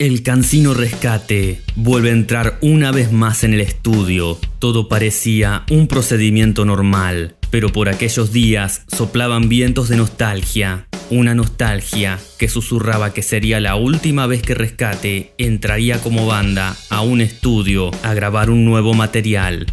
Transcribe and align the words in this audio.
El 0.00 0.22
Cancino 0.22 0.72
Rescate 0.72 1.60
vuelve 1.76 2.08
a 2.08 2.14
entrar 2.14 2.56
una 2.62 2.90
vez 2.90 3.12
más 3.12 3.44
en 3.44 3.52
el 3.52 3.60
estudio. 3.60 4.38
Todo 4.58 4.88
parecía 4.88 5.64
un 5.70 5.88
procedimiento 5.88 6.64
normal, 6.64 7.36
pero 7.50 7.68
por 7.68 7.90
aquellos 7.90 8.32
días 8.32 8.86
soplaban 8.88 9.50
vientos 9.50 9.90
de 9.90 9.98
nostalgia. 9.98 10.86
Una 11.10 11.34
nostalgia 11.34 12.18
que 12.38 12.48
susurraba 12.48 13.12
que 13.12 13.20
sería 13.20 13.60
la 13.60 13.76
última 13.76 14.26
vez 14.26 14.40
que 14.40 14.54
Rescate 14.54 15.34
entraría 15.36 16.00
como 16.00 16.26
banda 16.26 16.78
a 16.88 17.02
un 17.02 17.20
estudio 17.20 17.90
a 18.02 18.14
grabar 18.14 18.48
un 18.48 18.64
nuevo 18.64 18.94
material 18.94 19.66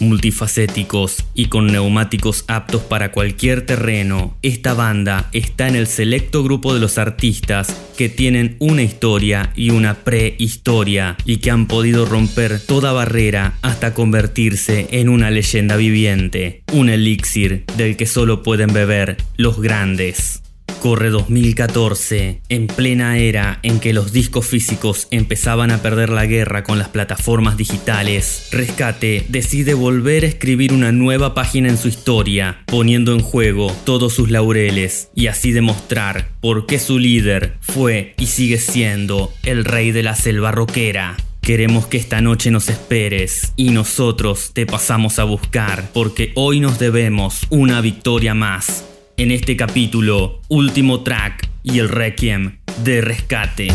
multifacéticos 0.00 1.24
y 1.34 1.46
con 1.46 1.66
neumáticos 1.68 2.44
aptos 2.48 2.82
para 2.82 3.12
cualquier 3.12 3.64
terreno, 3.64 4.36
esta 4.42 4.74
banda 4.74 5.28
está 5.32 5.68
en 5.68 5.76
el 5.76 5.86
selecto 5.86 6.42
grupo 6.42 6.74
de 6.74 6.80
los 6.80 6.98
artistas 6.98 7.76
que 7.96 8.08
tienen 8.08 8.56
una 8.58 8.82
historia 8.82 9.52
y 9.56 9.70
una 9.70 9.94
prehistoria 9.94 11.16
y 11.24 11.38
que 11.38 11.50
han 11.50 11.66
podido 11.66 12.04
romper 12.04 12.60
toda 12.60 12.92
barrera 12.92 13.58
hasta 13.62 13.94
convertirse 13.94 14.88
en 14.90 15.08
una 15.08 15.30
leyenda 15.30 15.76
viviente, 15.76 16.62
un 16.72 16.88
elixir 16.88 17.64
del 17.76 17.96
que 17.96 18.06
solo 18.06 18.42
pueden 18.42 18.72
beber 18.72 19.16
los 19.36 19.60
grandes. 19.60 20.42
Corre 20.80 21.10
2014, 21.10 22.42
en 22.48 22.66
plena 22.66 23.18
era 23.18 23.58
en 23.62 23.80
que 23.80 23.92
los 23.92 24.12
discos 24.12 24.46
físicos 24.46 25.08
empezaban 25.10 25.70
a 25.70 25.82
perder 25.82 26.10
la 26.10 26.26
guerra 26.26 26.62
con 26.62 26.78
las 26.78 26.88
plataformas 26.88 27.56
digitales. 27.56 28.48
Rescate 28.52 29.26
decide 29.28 29.74
volver 29.74 30.24
a 30.24 30.28
escribir 30.28 30.72
una 30.72 30.92
nueva 30.92 31.34
página 31.34 31.68
en 31.68 31.78
su 31.78 31.88
historia, 31.88 32.62
poniendo 32.66 33.12
en 33.12 33.20
juego 33.20 33.74
todos 33.84 34.14
sus 34.14 34.30
laureles 34.30 35.10
y 35.14 35.26
así 35.26 35.52
demostrar 35.52 36.28
por 36.40 36.66
qué 36.66 36.78
su 36.78 36.98
líder 36.98 37.56
fue 37.60 38.14
y 38.18 38.26
sigue 38.26 38.58
siendo 38.58 39.32
el 39.42 39.64
rey 39.64 39.90
de 39.90 40.02
la 40.02 40.14
selva 40.14 40.52
rockera. 40.52 41.16
Queremos 41.40 41.86
que 41.86 41.96
esta 41.96 42.20
noche 42.20 42.50
nos 42.50 42.68
esperes 42.68 43.52
y 43.56 43.70
nosotros 43.70 44.50
te 44.52 44.66
pasamos 44.66 45.18
a 45.18 45.24
buscar 45.24 45.90
porque 45.92 46.32
hoy 46.34 46.58
nos 46.60 46.78
debemos 46.78 47.46
una 47.50 47.80
victoria 47.80 48.34
más 48.34 48.84
en 49.16 49.30
este 49.30 49.56
capítulo, 49.56 50.40
último 50.48 51.02
track 51.02 51.48
y 51.62 51.78
el 51.78 51.88
requiem 51.88 52.58
de 52.84 53.00
rescate. 53.00 53.68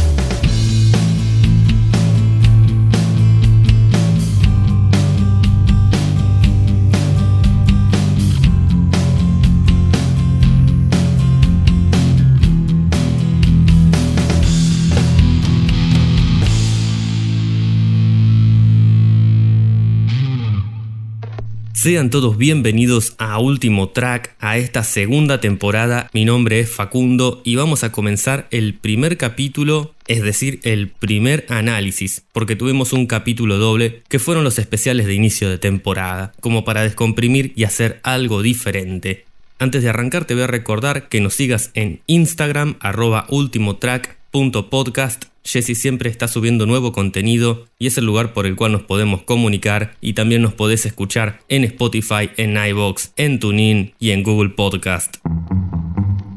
Sean 21.82 22.12
todos 22.12 22.38
bienvenidos 22.38 23.16
a 23.18 23.40
Último 23.40 23.90
Track, 23.90 24.36
a 24.40 24.60
esta 24.60 24.84
segunda 24.84 25.42
temporada. 25.42 26.12
Mi 26.14 26.26
nombre 26.26 26.60
es 26.60 26.70
Facundo 26.70 27.42
y 27.44 27.56
vamos 27.56 27.84
a 27.84 27.92
comenzar 27.92 28.48
el 28.52 28.76
primer 28.76 29.18
capítulo, 29.18 29.96
es 30.06 30.22
decir, 30.22 30.60
el 30.62 30.90
primer 30.90 31.48
análisis, 31.50 32.22
porque 32.34 32.56
tuvimos 32.56 32.94
un 32.94 33.08
capítulo 33.08 33.58
doble 33.58 34.04
que 34.10 34.20
fueron 34.20 34.44
los 34.44 34.60
especiales 34.60 35.08
de 35.08 35.16
inicio 35.16 35.50
de 35.50 35.58
temporada, 35.58 36.34
como 36.40 36.66
para 36.66 36.84
descomprimir 36.84 37.52
y 37.56 37.64
hacer 37.64 38.00
algo 38.04 38.44
diferente. 38.44 39.26
Antes 39.58 39.82
de 39.82 39.90
arrancar 39.90 40.26
te 40.26 40.36
voy 40.36 40.44
a 40.44 40.48
recordar 40.48 41.10
que 41.10 41.20
nos 41.20 41.34
sigas 41.34 41.72
en 41.74 42.02
Instagram 42.06 42.76
arroba 42.80 43.26
ultimotrack.podcast 43.28 45.31
Jesse 45.44 45.78
siempre 45.78 46.10
está 46.10 46.28
subiendo 46.28 46.66
nuevo 46.66 46.92
contenido 46.92 47.68
y 47.80 47.88
es 47.88 47.98
el 47.98 48.06
lugar 48.06 48.34
por 48.34 48.46
el 48.46 48.56
cual 48.56 48.72
nos 48.72 48.84
podemos 48.84 49.24
comunicar 49.24 49.96
y 50.02 50.14
también 50.14 50.42
nos 50.42 50.54
podés 50.54 50.86
escuchar 50.86 51.40
en 51.50 51.64
Spotify, 51.64 52.30
en 52.38 52.58
iBox, 52.58 53.14
en 53.16 53.40
TuneIn 53.40 53.94
y 54.00 54.12
en 54.12 54.24
Google 54.24 54.50
Podcast. 54.50 55.18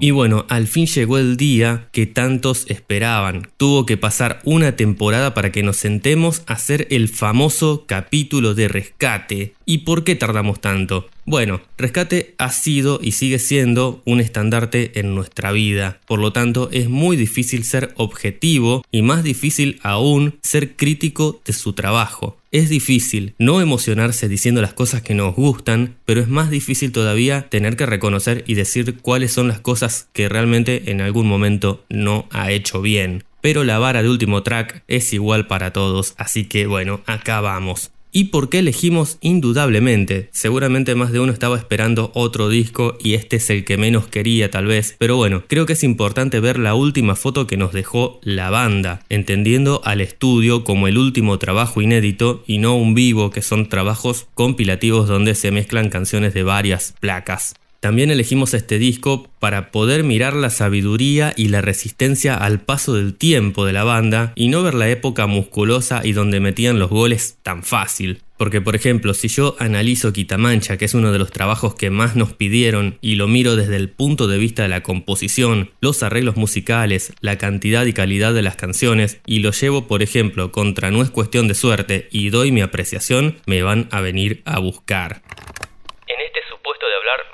Y 0.00 0.10
bueno, 0.10 0.44
al 0.48 0.66
fin 0.66 0.86
llegó 0.86 1.18
el 1.18 1.36
día 1.36 1.88
que 1.92 2.06
tantos 2.06 2.66
esperaban. 2.68 3.48
Tuvo 3.56 3.86
que 3.86 3.96
pasar 3.96 4.40
una 4.44 4.76
temporada 4.76 5.34
para 5.34 5.52
que 5.52 5.62
nos 5.62 5.76
sentemos 5.76 6.42
a 6.46 6.54
hacer 6.54 6.86
el 6.90 7.08
famoso 7.08 7.84
capítulo 7.86 8.54
de 8.54 8.68
rescate. 8.68 9.54
¿Y 9.64 9.78
por 9.78 10.04
qué 10.04 10.14
tardamos 10.14 10.60
tanto? 10.60 11.08
Bueno, 11.26 11.62
Rescate 11.78 12.34
ha 12.36 12.50
sido 12.50 13.00
y 13.02 13.12
sigue 13.12 13.38
siendo 13.38 14.02
un 14.04 14.20
estandarte 14.20 15.00
en 15.00 15.14
nuestra 15.14 15.52
vida, 15.52 15.98
por 16.06 16.18
lo 16.18 16.34
tanto 16.34 16.68
es 16.70 16.90
muy 16.90 17.16
difícil 17.16 17.64
ser 17.64 17.94
objetivo 17.96 18.84
y 18.90 19.00
más 19.00 19.24
difícil 19.24 19.80
aún 19.82 20.38
ser 20.42 20.76
crítico 20.76 21.40
de 21.46 21.54
su 21.54 21.72
trabajo. 21.72 22.36
Es 22.54 22.68
difícil 22.68 23.34
no 23.40 23.60
emocionarse 23.60 24.28
diciendo 24.28 24.62
las 24.62 24.74
cosas 24.74 25.02
que 25.02 25.12
nos 25.12 25.34
gustan, 25.34 25.96
pero 26.04 26.20
es 26.20 26.28
más 26.28 26.50
difícil 26.50 26.92
todavía 26.92 27.48
tener 27.48 27.76
que 27.76 27.84
reconocer 27.84 28.44
y 28.46 28.54
decir 28.54 28.98
cuáles 29.00 29.32
son 29.32 29.48
las 29.48 29.58
cosas 29.58 30.08
que 30.12 30.28
realmente 30.28 30.92
en 30.92 31.00
algún 31.00 31.26
momento 31.26 31.84
no 31.88 32.28
ha 32.30 32.52
hecho 32.52 32.80
bien. 32.80 33.24
Pero 33.40 33.64
la 33.64 33.80
vara 33.80 34.04
de 34.04 34.08
último 34.08 34.44
track 34.44 34.84
es 34.86 35.12
igual 35.12 35.48
para 35.48 35.72
todos, 35.72 36.14
así 36.16 36.44
que 36.44 36.68
bueno, 36.68 37.02
acá 37.06 37.40
vamos 37.40 37.90
y 38.14 38.24
por 38.24 38.48
qué 38.48 38.60
elegimos 38.60 39.18
indudablemente. 39.20 40.30
Seguramente 40.32 40.94
más 40.94 41.12
de 41.12 41.20
uno 41.20 41.32
estaba 41.32 41.58
esperando 41.58 42.12
otro 42.14 42.48
disco 42.48 42.96
y 43.02 43.14
este 43.14 43.36
es 43.36 43.50
el 43.50 43.64
que 43.64 43.76
menos 43.76 44.06
quería 44.06 44.50
tal 44.50 44.66
vez, 44.66 44.94
pero 44.98 45.16
bueno, 45.16 45.42
creo 45.48 45.66
que 45.66 45.74
es 45.74 45.82
importante 45.82 46.40
ver 46.40 46.58
la 46.58 46.74
última 46.74 47.16
foto 47.16 47.46
que 47.46 47.58
nos 47.58 47.72
dejó 47.72 48.20
la 48.22 48.48
banda, 48.50 49.02
entendiendo 49.08 49.82
al 49.84 50.00
estudio 50.00 50.64
como 50.64 50.86
el 50.88 50.96
último 50.96 51.38
trabajo 51.38 51.82
inédito 51.82 52.44
y 52.46 52.58
no 52.58 52.76
un 52.76 52.94
vivo 52.94 53.30
que 53.30 53.42
son 53.42 53.68
trabajos 53.68 54.28
compilativos 54.34 55.08
donde 55.08 55.34
se 55.34 55.50
mezclan 55.50 55.90
canciones 55.90 56.32
de 56.34 56.44
varias 56.44 56.94
placas. 57.00 57.54
También 57.84 58.10
elegimos 58.10 58.54
este 58.54 58.78
disco 58.78 59.28
para 59.40 59.70
poder 59.70 60.04
mirar 60.04 60.32
la 60.32 60.48
sabiduría 60.48 61.34
y 61.36 61.48
la 61.48 61.60
resistencia 61.60 62.34
al 62.34 62.62
paso 62.62 62.94
del 62.94 63.12
tiempo 63.12 63.66
de 63.66 63.74
la 63.74 63.84
banda 63.84 64.32
y 64.36 64.48
no 64.48 64.62
ver 64.62 64.72
la 64.72 64.88
época 64.88 65.26
musculosa 65.26 66.00
y 66.02 66.12
donde 66.12 66.40
metían 66.40 66.78
los 66.78 66.88
goles 66.88 67.36
tan 67.42 67.62
fácil. 67.62 68.22
Porque 68.38 68.62
por 68.62 68.74
ejemplo, 68.74 69.12
si 69.12 69.28
yo 69.28 69.54
analizo 69.58 70.14
Quitamancha, 70.14 70.78
que 70.78 70.86
es 70.86 70.94
uno 70.94 71.12
de 71.12 71.18
los 71.18 71.30
trabajos 71.30 71.74
que 71.74 71.90
más 71.90 72.16
nos 72.16 72.32
pidieron, 72.32 72.96
y 73.02 73.16
lo 73.16 73.28
miro 73.28 73.54
desde 73.54 73.76
el 73.76 73.90
punto 73.90 74.28
de 74.28 74.38
vista 74.38 74.62
de 74.62 74.70
la 74.70 74.82
composición, 74.82 75.70
los 75.82 76.02
arreglos 76.02 76.38
musicales, 76.38 77.12
la 77.20 77.36
cantidad 77.36 77.84
y 77.84 77.92
calidad 77.92 78.32
de 78.32 78.40
las 78.40 78.56
canciones, 78.56 79.18
y 79.26 79.40
lo 79.40 79.50
llevo 79.50 79.86
por 79.86 80.02
ejemplo 80.02 80.52
contra 80.52 80.90
No 80.90 81.02
es 81.02 81.10
cuestión 81.10 81.48
de 81.48 81.54
suerte 81.54 82.08
y 82.10 82.30
doy 82.30 82.50
mi 82.50 82.62
apreciación, 82.62 83.36
me 83.44 83.62
van 83.62 83.88
a 83.90 84.00
venir 84.00 84.40
a 84.46 84.58
buscar 84.58 85.20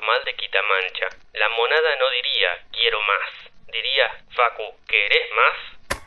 mal 0.05 0.23
de 0.25 0.35
Quitamancha. 0.35 1.07
La 1.33 1.49
monada 1.49 1.89
no 1.99 2.09
diría 2.11 2.49
quiero 2.71 2.99
más, 3.01 3.51
diría 3.71 4.25
Facu, 4.35 4.63
¿querés 4.87 5.27
más? 5.35 6.01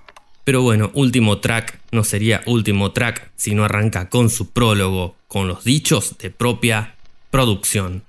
Pero 0.44 0.60
bueno, 0.60 0.90
último 0.94 1.40
track 1.40 1.78
no 1.90 2.04
sería 2.04 2.42
último 2.46 2.92
track 2.92 3.30
si 3.36 3.54
no 3.54 3.64
arranca 3.64 4.10
con 4.10 4.28
su 4.28 4.52
prólogo, 4.52 5.16
con 5.26 5.48
los 5.48 5.64
dichos 5.64 6.18
de 6.18 6.30
propia 6.30 6.94
producción. 7.30 8.04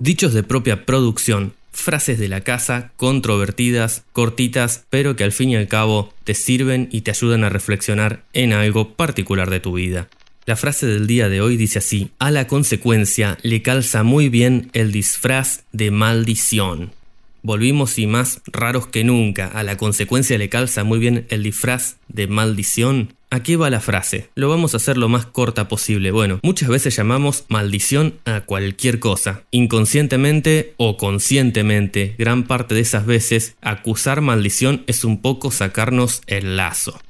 Dichos 0.00 0.34
de 0.34 0.42
propia 0.42 0.86
producción, 0.86 1.54
frases 1.72 2.18
de 2.18 2.28
la 2.28 2.40
casa, 2.40 2.92
controvertidas, 2.96 4.06
cortitas, 4.12 4.86
pero 4.90 5.16
que 5.16 5.24
al 5.24 5.32
fin 5.32 5.50
y 5.50 5.56
al 5.56 5.68
cabo 5.68 6.12
te 6.24 6.34
sirven 6.34 6.88
y 6.90 7.02
te 7.02 7.10
ayudan 7.10 7.44
a 7.44 7.50
reflexionar 7.50 8.22
en 8.32 8.52
algo 8.52 8.94
particular 8.94 9.50
de 9.50 9.60
tu 9.60 9.74
vida. 9.74 10.08
La 10.46 10.56
frase 10.56 10.84
del 10.86 11.06
día 11.06 11.30
de 11.30 11.40
hoy 11.40 11.56
dice 11.56 11.78
así, 11.78 12.10
a 12.18 12.30
la 12.30 12.46
consecuencia 12.46 13.38
le 13.40 13.62
calza 13.62 14.02
muy 14.02 14.28
bien 14.28 14.68
el 14.74 14.92
disfraz 14.92 15.64
de 15.72 15.90
maldición. 15.90 16.92
Volvimos 17.40 17.98
y 17.98 18.06
más 18.06 18.42
raros 18.52 18.86
que 18.86 19.04
nunca, 19.04 19.46
a 19.46 19.62
la 19.62 19.78
consecuencia 19.78 20.36
le 20.36 20.50
calza 20.50 20.84
muy 20.84 20.98
bien 20.98 21.26
el 21.30 21.42
disfraz 21.42 21.96
de 22.08 22.26
maldición. 22.26 23.14
¿A 23.30 23.42
qué 23.42 23.56
va 23.56 23.70
la 23.70 23.80
frase? 23.80 24.28
Lo 24.34 24.50
vamos 24.50 24.74
a 24.74 24.76
hacer 24.76 24.98
lo 24.98 25.08
más 25.08 25.24
corta 25.24 25.66
posible. 25.66 26.10
Bueno, 26.10 26.40
muchas 26.42 26.68
veces 26.68 26.94
llamamos 26.94 27.46
maldición 27.48 28.20
a 28.26 28.42
cualquier 28.42 29.00
cosa. 29.00 29.44
Inconscientemente 29.50 30.74
o 30.76 30.98
conscientemente, 30.98 32.16
gran 32.18 32.42
parte 32.42 32.74
de 32.74 32.82
esas 32.82 33.06
veces, 33.06 33.56
acusar 33.62 34.20
maldición 34.20 34.84
es 34.88 35.04
un 35.04 35.22
poco 35.22 35.50
sacarnos 35.50 36.20
el 36.26 36.58
lazo 36.58 37.00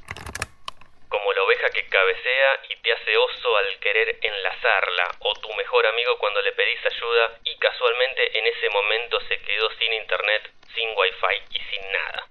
y 2.68 2.82
te 2.82 2.90
oso 3.16 3.56
al 3.56 3.78
querer 3.80 4.18
enlazarla, 4.22 5.16
o 5.20 5.34
tu 5.34 5.52
mejor 5.54 5.86
amigo 5.86 6.16
cuando 6.18 6.40
le 6.42 6.52
pedís 6.52 6.80
ayuda 6.84 7.38
y 7.44 7.56
casualmente 7.58 8.38
en 8.38 8.46
ese 8.46 8.68
momento 8.70 9.18
se 9.28 9.36
quedó 9.40 9.68
sin 9.78 9.92
internet, 9.92 10.50
sin 10.74 10.88
wifi 10.90 11.36
y 11.50 11.60
sin 11.70 11.82
nada. 11.92 12.28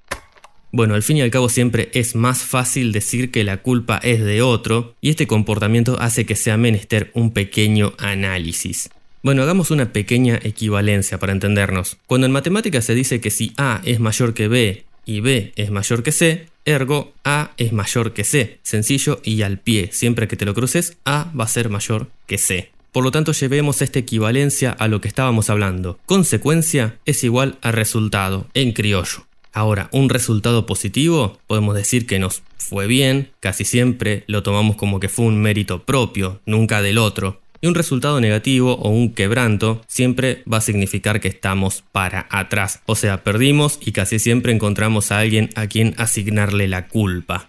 Bueno, 0.71 0.95
al 0.95 1.03
fin 1.03 1.17
y 1.17 1.21
al 1.21 1.29
cabo 1.29 1.49
siempre 1.49 1.89
es 1.93 2.15
más 2.15 2.43
fácil 2.43 2.91
decir 2.91 3.31
que 3.31 3.43
la 3.43 3.57
culpa 3.57 3.99
es 4.01 4.23
de 4.23 4.41
otro 4.41 4.95
y 5.01 5.11
este 5.11 5.27
comportamiento 5.27 5.97
hace 5.99 6.25
que 6.25 6.35
sea 6.35 6.57
menester 6.57 7.11
un 7.13 7.31
pequeño 7.31 7.93
análisis. 7.99 8.89
Bueno, 9.21 9.43
hagamos 9.43 9.71
una 9.71 9.93
pequeña 9.93 10.39
equivalencia 10.41 11.19
para 11.19 11.31
entendernos. 11.31 11.97
Cuando 12.07 12.25
en 12.25 12.33
matemáticas 12.33 12.85
se 12.85 12.95
dice 12.95 13.21
que 13.21 13.29
si 13.29 13.53
A 13.57 13.81
es 13.85 13.99
mayor 13.99 14.33
que 14.33 14.47
B 14.47 14.83
y 15.05 15.21
B 15.21 15.53
es 15.55 15.69
mayor 15.69 16.01
que 16.01 16.11
C, 16.11 16.47
ergo 16.65 17.13
A 17.24 17.51
es 17.57 17.74
mayor 17.74 18.13
que 18.13 18.24
C. 18.24 18.60
Sencillo 18.63 19.21
y 19.24 19.42
al 19.42 19.60
pie, 19.60 19.89
siempre 19.92 20.27
que 20.27 20.36
te 20.36 20.45
lo 20.45 20.54
cruces, 20.54 20.98
A 21.06 21.31
va 21.39 21.45
a 21.45 21.48
ser 21.48 21.69
mayor 21.69 22.07
que 22.27 22.38
C. 22.38 22.71
Por 22.92 23.04
lo 23.04 23.12
tanto, 23.12 23.31
llevemos 23.31 23.81
esta 23.81 24.00
equivalencia 24.00 24.71
a 24.71 24.88
lo 24.88 25.01
que 25.01 25.07
estábamos 25.07 25.50
hablando. 25.50 26.00
Consecuencia 26.06 27.00
es 27.06 27.24
igual 27.24 27.57
a 27.62 27.71
resultado, 27.71 28.48
en 28.54 28.71
criollo. 28.71 29.25
Ahora, 29.51 29.89
un 29.92 30.10
resultado 30.10 30.65
positivo, 30.65 31.39
podemos 31.48 31.75
decir 31.75 32.07
que 32.07 32.19
nos 32.19 32.44
fue 32.57 32.88
bien, 32.88 33.31
casi 33.39 33.65
siempre 33.65 34.24
lo 34.27 34.42
tomamos 34.42 34.77
como 34.77 35.00
que 35.00 35.10
fue 35.10 35.25
un 35.25 35.42
mérito 35.42 35.83
propio, 35.83 36.42
nunca 36.45 36.81
del 36.81 36.98
otro. 36.98 37.42
Y 37.63 37.68
un 37.68 37.75
resultado 37.75 38.19
negativo 38.19 38.74
o 38.74 38.89
un 38.89 39.13
quebranto 39.13 39.81
siempre 39.88 40.44
va 40.51 40.57
a 40.57 40.62
significar 40.62 41.21
que 41.21 41.30
estamos 41.30 41.86
para 41.94 42.27
atrás. 42.30 42.81
O 42.88 42.98
sea, 42.98 43.24
perdimos 43.24 43.80
y 43.80 43.94
casi 43.94 44.19
siempre 44.19 44.51
encontramos 44.51 45.13
a 45.13 45.19
alguien 45.19 45.50
a 45.56 45.68
quien 45.68 45.95
asignarle 45.98 46.68
la 46.68 46.89
culpa. 46.89 47.48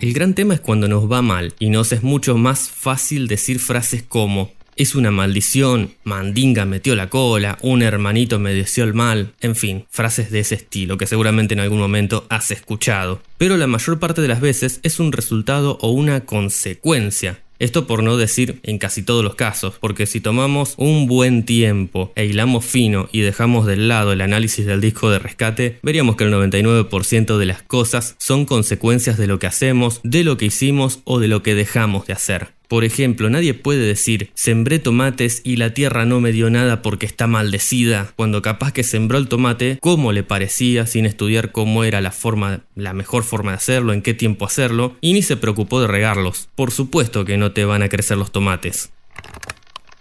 El 0.00 0.14
gran 0.14 0.32
tema 0.32 0.54
es 0.54 0.60
cuando 0.60 0.88
nos 0.88 1.12
va 1.12 1.20
mal 1.20 1.52
y 1.58 1.68
nos 1.68 1.92
es 1.92 2.02
mucho 2.02 2.38
más 2.38 2.70
fácil 2.70 3.28
decir 3.28 3.58
frases 3.58 4.02
como 4.02 4.52
es 4.76 4.94
una 4.94 5.10
maldición, 5.10 5.92
mandinga 6.04 6.64
metió 6.64 6.96
la 6.96 7.10
cola, 7.10 7.58
un 7.60 7.82
hermanito 7.82 8.38
me 8.38 8.54
deseó 8.54 8.84
el 8.84 8.94
mal, 8.94 9.34
en 9.42 9.56
fin, 9.56 9.84
frases 9.90 10.30
de 10.30 10.40
ese 10.40 10.54
estilo 10.54 10.96
que 10.96 11.06
seguramente 11.06 11.52
en 11.52 11.60
algún 11.60 11.80
momento 11.80 12.26
has 12.30 12.50
escuchado. 12.50 13.20
Pero 13.36 13.58
la 13.58 13.66
mayor 13.66 13.98
parte 13.98 14.22
de 14.22 14.28
las 14.28 14.40
veces 14.40 14.80
es 14.82 15.00
un 15.00 15.12
resultado 15.12 15.76
o 15.82 15.90
una 15.90 16.24
consecuencia 16.24 17.40
esto 17.58 17.86
por 17.86 18.02
no 18.02 18.16
decir 18.16 18.60
en 18.62 18.78
casi 18.78 19.02
todos 19.02 19.24
los 19.24 19.34
casos, 19.34 19.74
porque 19.80 20.06
si 20.06 20.20
tomamos 20.20 20.74
un 20.76 21.06
buen 21.06 21.44
tiempo 21.44 22.12
e 22.14 22.26
hilamos 22.26 22.64
fino 22.64 23.08
y 23.12 23.20
dejamos 23.20 23.66
de 23.66 23.76
lado 23.76 24.12
el 24.12 24.20
análisis 24.20 24.66
del 24.66 24.80
disco 24.80 25.10
de 25.10 25.18
rescate, 25.18 25.78
veríamos 25.82 26.16
que 26.16 26.24
el 26.24 26.32
99% 26.32 27.38
de 27.38 27.46
las 27.46 27.62
cosas 27.62 28.16
son 28.18 28.44
consecuencias 28.44 29.18
de 29.18 29.26
lo 29.26 29.38
que 29.38 29.46
hacemos, 29.46 30.00
de 30.02 30.24
lo 30.24 30.36
que 30.36 30.46
hicimos 30.46 31.00
o 31.04 31.20
de 31.20 31.28
lo 31.28 31.42
que 31.42 31.54
dejamos 31.54 32.06
de 32.06 32.12
hacer. 32.12 32.55
Por 32.68 32.84
ejemplo, 32.84 33.30
nadie 33.30 33.54
puede 33.54 33.86
decir, 33.86 34.30
sembré 34.34 34.78
tomates 34.78 35.40
y 35.44 35.56
la 35.56 35.72
tierra 35.72 36.04
no 36.04 36.20
me 36.20 36.32
dio 36.32 36.50
nada 36.50 36.82
porque 36.82 37.06
está 37.06 37.26
maldecida, 37.26 38.12
cuando 38.16 38.42
capaz 38.42 38.72
que 38.72 38.82
sembró 38.82 39.18
el 39.18 39.28
tomate 39.28 39.78
como 39.80 40.12
le 40.12 40.24
parecía, 40.24 40.86
sin 40.86 41.06
estudiar 41.06 41.52
cómo 41.52 41.84
era 41.84 42.00
la 42.00 42.10
forma, 42.10 42.62
la 42.74 42.92
mejor 42.92 43.22
forma 43.22 43.52
de 43.52 43.58
hacerlo, 43.58 43.92
en 43.92 44.02
qué 44.02 44.14
tiempo 44.14 44.44
hacerlo, 44.44 44.96
y 45.00 45.12
ni 45.12 45.22
se 45.22 45.36
preocupó 45.36 45.80
de 45.80 45.86
regarlos. 45.86 46.48
Por 46.56 46.72
supuesto 46.72 47.24
que 47.24 47.36
no 47.36 47.52
te 47.52 47.64
van 47.64 47.82
a 47.82 47.88
crecer 47.88 48.16
los 48.16 48.32
tomates. 48.32 48.92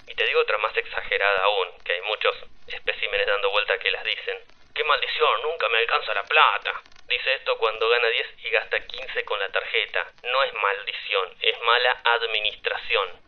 Y 0.07 0.15
te 0.15 0.25
digo 0.25 0.39
otra 0.41 0.57
más 0.57 0.75
exagerada 0.75 1.39
aún, 1.45 1.67
que 1.83 1.93
hay 1.93 2.01
muchos 2.09 2.33
especímenes 2.67 3.27
dando 3.27 3.51
vuelta 3.51 3.73
que 3.77 3.91
las 3.91 4.03
dicen. 4.03 4.41
¡Qué 4.73 4.83
maldición! 4.83 5.35
Nunca 5.43 5.65
me 5.69 5.77
alcanza 5.77 6.13
la 6.13 6.23
plata. 6.23 6.94
Dice 7.07 7.33
esto 7.37 7.57
cuando 7.59 7.89
gana 7.89 8.07
10 8.07 8.45
y 8.45 8.49
gasta 8.49 8.79
15 8.79 9.25
con 9.25 9.39
la 9.39 9.49
tarjeta. 9.49 10.11
No 10.23 10.43
es 10.43 10.53
maldición, 10.53 11.25
es 11.41 11.55
mala 11.61 11.91
administración. 12.17 13.25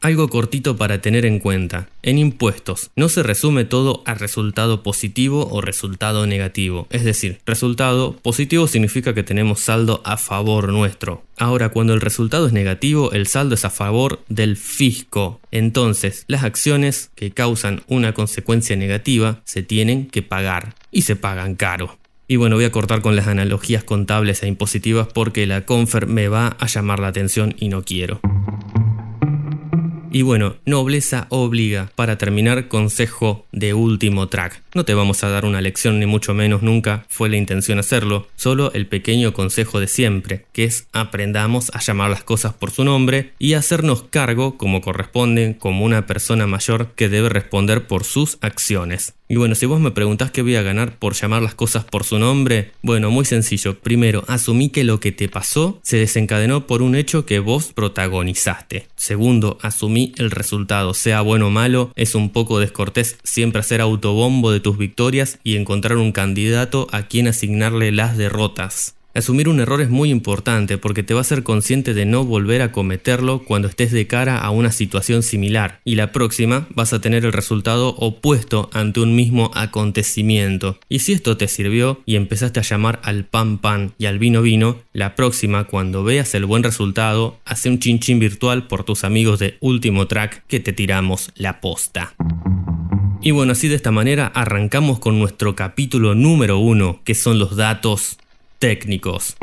Algo 0.00 0.28
cortito 0.28 0.76
para 0.76 1.00
tener 1.00 1.26
en 1.26 1.40
cuenta. 1.40 1.88
En 2.02 2.18
impuestos 2.18 2.92
no 2.94 3.08
se 3.08 3.24
resume 3.24 3.64
todo 3.64 4.04
a 4.06 4.14
resultado 4.14 4.84
positivo 4.84 5.48
o 5.50 5.60
resultado 5.60 6.24
negativo. 6.24 6.86
Es 6.90 7.02
decir, 7.02 7.40
resultado 7.46 8.16
positivo 8.16 8.68
significa 8.68 9.12
que 9.12 9.24
tenemos 9.24 9.58
saldo 9.58 10.00
a 10.04 10.16
favor 10.16 10.68
nuestro. 10.68 11.24
Ahora, 11.36 11.70
cuando 11.70 11.94
el 11.94 12.00
resultado 12.00 12.46
es 12.46 12.52
negativo, 12.52 13.10
el 13.10 13.26
saldo 13.26 13.56
es 13.56 13.64
a 13.64 13.70
favor 13.70 14.20
del 14.28 14.56
fisco. 14.56 15.40
Entonces, 15.50 16.24
las 16.28 16.44
acciones 16.44 17.10
que 17.16 17.32
causan 17.32 17.82
una 17.88 18.14
consecuencia 18.14 18.76
negativa 18.76 19.40
se 19.44 19.64
tienen 19.64 20.08
que 20.08 20.22
pagar. 20.22 20.74
Y 20.92 21.02
se 21.02 21.16
pagan 21.16 21.56
caro. 21.56 21.98
Y 22.30 22.36
bueno, 22.36 22.56
voy 22.56 22.66
a 22.66 22.70
cortar 22.70 23.00
con 23.00 23.16
las 23.16 23.26
analogías 23.26 23.84
contables 23.84 24.42
e 24.42 24.48
impositivas 24.48 25.08
porque 25.08 25.46
la 25.46 25.64
confer 25.64 26.06
me 26.06 26.28
va 26.28 26.48
a 26.60 26.66
llamar 26.66 26.98
la 26.98 27.08
atención 27.08 27.54
y 27.58 27.70
no 27.70 27.82
quiero. 27.82 28.20
Y 30.18 30.22
bueno, 30.22 30.56
nobleza 30.66 31.28
obliga. 31.28 31.92
Para 31.94 32.18
terminar, 32.18 32.66
consejo 32.66 33.46
de 33.52 33.72
último 33.72 34.26
track. 34.26 34.60
No 34.74 34.84
te 34.84 34.94
vamos 34.94 35.22
a 35.22 35.28
dar 35.28 35.44
una 35.44 35.60
lección 35.60 36.00
ni 36.00 36.06
mucho 36.06 36.34
menos 36.34 36.60
nunca, 36.60 37.06
fue 37.08 37.28
la 37.28 37.36
intención 37.36 37.78
hacerlo, 37.78 38.26
solo 38.34 38.72
el 38.72 38.88
pequeño 38.88 39.32
consejo 39.32 39.78
de 39.78 39.86
siempre, 39.86 40.44
que 40.52 40.64
es 40.64 40.88
aprendamos 40.92 41.70
a 41.72 41.78
llamar 41.78 42.10
las 42.10 42.24
cosas 42.24 42.52
por 42.52 42.72
su 42.72 42.82
nombre 42.82 43.32
y 43.38 43.54
hacernos 43.54 44.02
cargo 44.10 44.58
como 44.58 44.80
corresponde 44.80 45.56
como 45.58 45.84
una 45.84 46.06
persona 46.06 46.48
mayor 46.48 46.88
que 46.96 47.08
debe 47.08 47.28
responder 47.28 47.86
por 47.86 48.02
sus 48.02 48.38
acciones. 48.40 49.14
Y 49.30 49.36
bueno, 49.36 49.54
si 49.54 49.66
vos 49.66 49.78
me 49.78 49.90
preguntás 49.90 50.30
qué 50.30 50.40
voy 50.40 50.56
a 50.56 50.62
ganar 50.62 50.98
por 50.98 51.14
llamar 51.14 51.42
las 51.42 51.54
cosas 51.54 51.84
por 51.84 52.04
su 52.04 52.18
nombre, 52.18 52.72
bueno, 52.82 53.10
muy 53.10 53.26
sencillo. 53.26 53.78
Primero, 53.78 54.24
asumí 54.26 54.70
que 54.70 54.84
lo 54.84 55.00
que 55.00 55.12
te 55.12 55.28
pasó 55.28 55.80
se 55.82 55.98
desencadenó 55.98 56.66
por 56.66 56.80
un 56.80 56.94
hecho 56.94 57.26
que 57.26 57.38
vos 57.38 57.72
protagonizaste. 57.74 58.86
Segundo, 58.96 59.58
asumí 59.60 60.07
el 60.16 60.30
resultado, 60.30 60.94
sea 60.94 61.20
bueno 61.20 61.48
o 61.48 61.50
malo, 61.50 61.92
es 61.96 62.14
un 62.14 62.30
poco 62.30 62.58
descortés 62.58 63.18
siempre 63.24 63.60
hacer 63.60 63.80
autobombo 63.80 64.50
de 64.50 64.60
tus 64.60 64.78
victorias 64.78 65.38
y 65.44 65.56
encontrar 65.56 65.98
un 65.98 66.12
candidato 66.12 66.86
a 66.92 67.02
quien 67.02 67.28
asignarle 67.28 67.92
las 67.92 68.16
derrotas. 68.16 68.97
Asumir 69.18 69.48
un 69.48 69.58
error 69.58 69.80
es 69.80 69.90
muy 69.90 70.10
importante 70.10 70.78
porque 70.78 71.02
te 71.02 71.12
va 71.12 71.22
a 71.22 71.24
ser 71.24 71.42
consciente 71.42 71.92
de 71.92 72.06
no 72.06 72.22
volver 72.22 72.62
a 72.62 72.70
cometerlo 72.70 73.42
cuando 73.42 73.66
estés 73.66 73.90
de 73.90 74.06
cara 74.06 74.38
a 74.38 74.50
una 74.50 74.70
situación 74.70 75.24
similar 75.24 75.80
y 75.84 75.96
la 75.96 76.12
próxima 76.12 76.68
vas 76.70 76.92
a 76.92 77.00
tener 77.00 77.24
el 77.24 77.32
resultado 77.32 77.96
opuesto 77.96 78.70
ante 78.72 79.00
un 79.00 79.16
mismo 79.16 79.50
acontecimiento. 79.54 80.78
Y 80.88 81.00
si 81.00 81.14
esto 81.14 81.36
te 81.36 81.48
sirvió 81.48 82.00
y 82.06 82.14
empezaste 82.14 82.60
a 82.60 82.62
llamar 82.62 83.00
al 83.02 83.24
pan 83.24 83.58
pan 83.58 83.92
y 83.98 84.06
al 84.06 84.20
vino 84.20 84.40
vino, 84.40 84.78
la 84.92 85.16
próxima 85.16 85.64
cuando 85.64 86.04
veas 86.04 86.36
el 86.36 86.44
buen 86.44 86.62
resultado, 86.62 87.40
hace 87.44 87.70
un 87.70 87.80
chin 87.80 87.98
chin 87.98 88.20
virtual 88.20 88.68
por 88.68 88.84
tus 88.84 89.02
amigos 89.02 89.40
de 89.40 89.56
último 89.58 90.06
track 90.06 90.44
que 90.46 90.60
te 90.60 90.72
tiramos 90.72 91.32
la 91.34 91.60
posta. 91.60 92.14
Y 93.20 93.32
bueno, 93.32 93.50
así 93.50 93.66
de 93.66 93.74
esta 93.74 93.90
manera 93.90 94.28
arrancamos 94.28 95.00
con 95.00 95.18
nuestro 95.18 95.56
capítulo 95.56 96.14
número 96.14 96.60
uno, 96.60 97.00
que 97.02 97.16
son 97.16 97.40
los 97.40 97.56
datos 97.56 98.16
técnicos. 98.58 99.36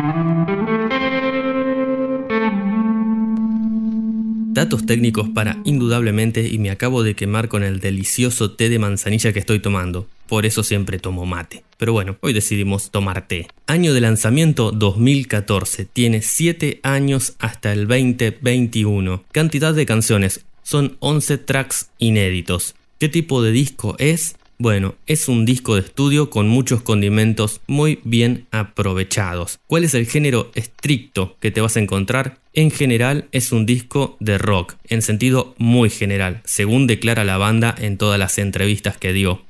Datos 4.52 4.86
técnicos 4.86 5.30
para 5.30 5.58
indudablemente 5.66 6.48
y 6.48 6.60
me 6.60 6.70
acabo 6.70 7.04
de 7.04 7.16
quemar 7.16 7.48
con 7.50 7.64
el 7.64 7.80
delicioso 7.80 8.52
té 8.52 8.70
de 8.70 8.80
manzanilla 8.80 9.34
que 9.34 9.40
estoy 9.40 9.60
tomando. 9.60 10.08
Por 10.28 10.46
eso 10.46 10.64
siempre 10.64 10.98
tomo 10.98 11.26
mate. 11.26 11.64
Pero 11.78 11.94
bueno, 11.94 12.18
hoy 12.22 12.34
decidimos 12.34 12.90
tomar 12.90 13.28
té. 13.28 13.48
Año 13.68 13.94
de 13.94 14.02
lanzamiento 14.02 14.72
2014. 14.72 15.86
Tiene 15.86 16.22
7 16.22 16.80
años 16.84 17.36
hasta 17.40 17.74
el 17.74 17.88
2021. 17.88 19.24
Cantidad 19.32 19.74
de 19.74 19.86
canciones. 19.86 20.46
Son 20.64 20.98
11 21.00 21.38
tracks 21.40 21.90
inéditos. 22.00 22.76
¿Qué 22.98 23.10
tipo 23.10 23.44
de 23.44 23.52
disco 23.52 23.96
es? 24.00 24.36
Bueno, 24.58 24.96
es 25.06 25.28
un 25.28 25.46
disco 25.46 25.76
de 25.76 25.82
estudio 25.82 26.30
con 26.30 26.48
muchos 26.48 26.82
condimentos 26.82 27.60
muy 27.68 28.00
bien 28.06 28.48
aprovechados. 28.54 29.60
¿Cuál 29.68 29.84
es 29.84 29.94
el 29.94 30.06
género 30.08 30.50
estricto 30.56 31.36
que 31.42 31.52
te 31.52 31.60
vas 31.60 31.76
a 31.76 31.82
encontrar? 31.82 32.38
En 32.54 32.72
general 32.72 33.28
es 33.34 33.52
un 33.52 33.66
disco 33.66 34.16
de 34.22 34.38
rock, 34.38 34.76
en 34.88 35.02
sentido 35.02 35.54
muy 35.58 35.90
general, 35.90 36.40
según 36.46 36.88
declara 36.88 37.26
la 37.26 37.38
banda 37.38 37.76
en 37.78 37.98
todas 37.98 38.18
las 38.18 38.38
entrevistas 38.38 38.98
que 38.98 39.12
dio. 39.12 39.44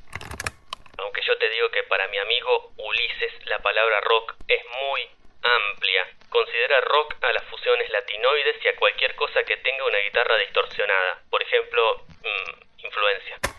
Aunque 0.98 1.22
yo 1.22 1.38
te 1.38 1.50
digo 1.52 1.70
que 1.70 1.84
para 1.84 2.08
mi 2.08 2.18
amigo 2.18 2.74
Ulises 2.76 3.46
la 3.46 3.60
palabra 3.60 4.02
rock 4.10 4.34
es 4.48 4.62
muy 4.82 5.02
amplia. 5.44 6.02
Considera 6.30 6.82
rock 6.82 7.14
a 7.22 7.32
las 7.32 7.44
fusiones 7.46 7.92
latinoides 7.92 8.56
y 8.66 8.68
a 8.70 8.76
cualquier 8.76 9.14
cosa 9.14 9.44
que 9.44 9.58
tenga 9.58 9.86
una 9.86 10.00
guitarra 10.00 10.36
distorsionada. 10.40 11.22
Por 11.30 11.44
ejemplo, 11.44 12.08
mm, 12.26 12.86
influencia. 12.86 13.55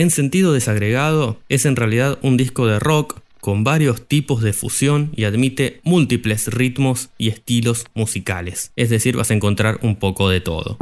En 0.00 0.10
sentido 0.10 0.54
desagregado, 0.54 1.38
es 1.50 1.66
en 1.66 1.76
realidad 1.76 2.18
un 2.22 2.38
disco 2.38 2.66
de 2.66 2.78
rock 2.78 3.20
con 3.38 3.64
varios 3.64 4.08
tipos 4.08 4.40
de 4.40 4.54
fusión 4.54 5.10
y 5.14 5.24
admite 5.24 5.82
múltiples 5.82 6.46
ritmos 6.46 7.10
y 7.18 7.28
estilos 7.28 7.84
musicales, 7.92 8.72
es 8.76 8.88
decir, 8.88 9.18
vas 9.18 9.30
a 9.30 9.34
encontrar 9.34 9.78
un 9.82 9.96
poco 9.96 10.30
de 10.30 10.40
todo. 10.40 10.78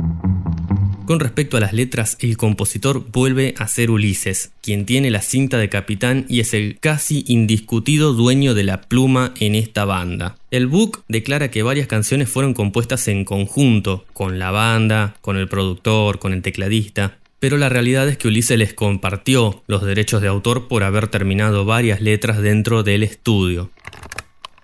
Con 1.04 1.18
respecto 1.18 1.56
a 1.56 1.60
las 1.60 1.72
letras, 1.72 2.16
el 2.20 2.36
compositor 2.36 3.10
vuelve 3.10 3.56
a 3.58 3.66
ser 3.66 3.90
Ulises, 3.90 4.52
quien 4.62 4.86
tiene 4.86 5.10
la 5.10 5.20
cinta 5.20 5.58
de 5.58 5.68
capitán 5.68 6.24
y 6.28 6.38
es 6.38 6.54
el 6.54 6.78
casi 6.78 7.24
indiscutido 7.26 8.12
dueño 8.12 8.54
de 8.54 8.62
la 8.62 8.82
pluma 8.82 9.34
en 9.40 9.56
esta 9.56 9.84
banda. 9.84 10.36
El 10.52 10.68
book 10.68 11.02
declara 11.08 11.50
que 11.50 11.64
varias 11.64 11.88
canciones 11.88 12.28
fueron 12.28 12.54
compuestas 12.54 13.08
en 13.08 13.24
conjunto, 13.24 14.04
con 14.12 14.38
la 14.38 14.52
banda, 14.52 15.16
con 15.22 15.36
el 15.36 15.48
productor, 15.48 16.20
con 16.20 16.32
el 16.32 16.42
tecladista, 16.42 17.18
pero 17.40 17.56
la 17.56 17.68
realidad 17.68 18.08
es 18.08 18.18
que 18.18 18.28
Ulises 18.28 18.58
les 18.58 18.74
compartió 18.74 19.62
los 19.66 19.84
derechos 19.84 20.20
de 20.20 20.28
autor 20.28 20.66
por 20.66 20.82
haber 20.82 21.08
terminado 21.08 21.64
varias 21.64 22.00
letras 22.00 22.42
dentro 22.42 22.82
del 22.82 23.02
estudio. 23.02 23.70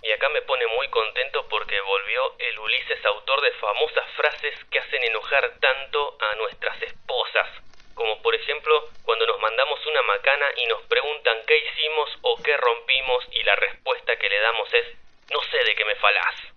Y 0.02 0.10
acá 0.10 0.28
me 0.30 0.42
pone 0.42 0.66
muy 0.76 0.88
contento 0.88 1.46
porque 1.48 1.80
volvió 1.80 2.34
el 2.38 2.58
Ulises 2.58 3.04
autor 3.06 3.40
de 3.42 3.52
famosas 3.60 4.06
frases 4.16 4.54
que 4.70 4.78
hacen 4.78 5.02
enojar 5.04 5.54
tanto 5.60 6.18
a 6.20 6.36
nuestras 6.36 6.82
esposas. 6.82 7.48
como 7.94 8.20
por 8.22 8.34
ejemplo 8.34 8.90
cuando 9.04 9.24
nos 9.26 9.40
mandamos 9.40 9.78
una 9.86 10.02
macana 10.02 10.46
y 10.56 10.66
nos 10.66 10.82
preguntan 10.90 11.36
qué 11.46 11.54
hicimos 11.54 12.10
o 12.22 12.42
qué 12.42 12.56
rompimos 12.56 13.24
y 13.30 13.42
la 13.44 13.54
respuesta 13.54 14.16
que 14.16 14.28
le 14.28 14.40
damos 14.40 14.68
es 14.74 14.86
no 15.30 15.40
sé 15.50 15.58
de 15.64 15.74
qué 15.76 15.84
me 15.84 15.94
falás. 15.94 16.53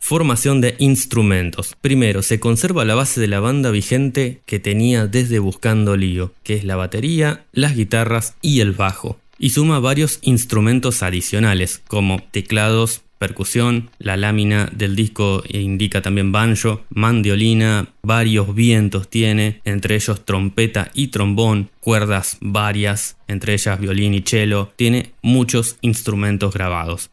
Formación 0.00 0.60
de 0.60 0.74
instrumentos. 0.78 1.76
Primero, 1.80 2.22
se 2.22 2.40
conserva 2.40 2.84
la 2.84 2.96
base 2.96 3.20
de 3.20 3.28
la 3.28 3.38
banda 3.38 3.70
vigente 3.70 4.40
que 4.46 4.58
tenía 4.58 5.06
desde 5.06 5.38
Buscando 5.38 5.96
Lío, 5.96 6.32
que 6.42 6.54
es 6.54 6.64
la 6.64 6.74
batería, 6.74 7.44
las 7.52 7.76
guitarras 7.76 8.34
y 8.42 8.60
el 8.60 8.72
bajo. 8.72 9.20
Y 9.38 9.50
suma 9.50 9.78
varios 9.78 10.18
instrumentos 10.22 11.02
adicionales, 11.02 11.82
como 11.86 12.20
teclados, 12.32 13.02
percusión, 13.18 13.90
la 13.98 14.16
lámina 14.16 14.68
del 14.72 14.96
disco 14.96 15.44
indica 15.46 16.00
también 16.00 16.32
banjo, 16.32 16.82
mandiolina, 16.88 17.88
varios 18.02 18.54
vientos 18.54 19.08
tiene, 19.08 19.60
entre 19.64 19.94
ellos 19.94 20.24
trompeta 20.24 20.90
y 20.94 21.08
trombón, 21.08 21.70
cuerdas 21.80 22.38
varias, 22.40 23.18
entre 23.28 23.52
ellas 23.52 23.78
violín 23.78 24.14
y 24.14 24.22
cello, 24.22 24.72
tiene 24.74 25.12
muchos 25.22 25.76
instrumentos 25.82 26.54
grabados. 26.54 27.10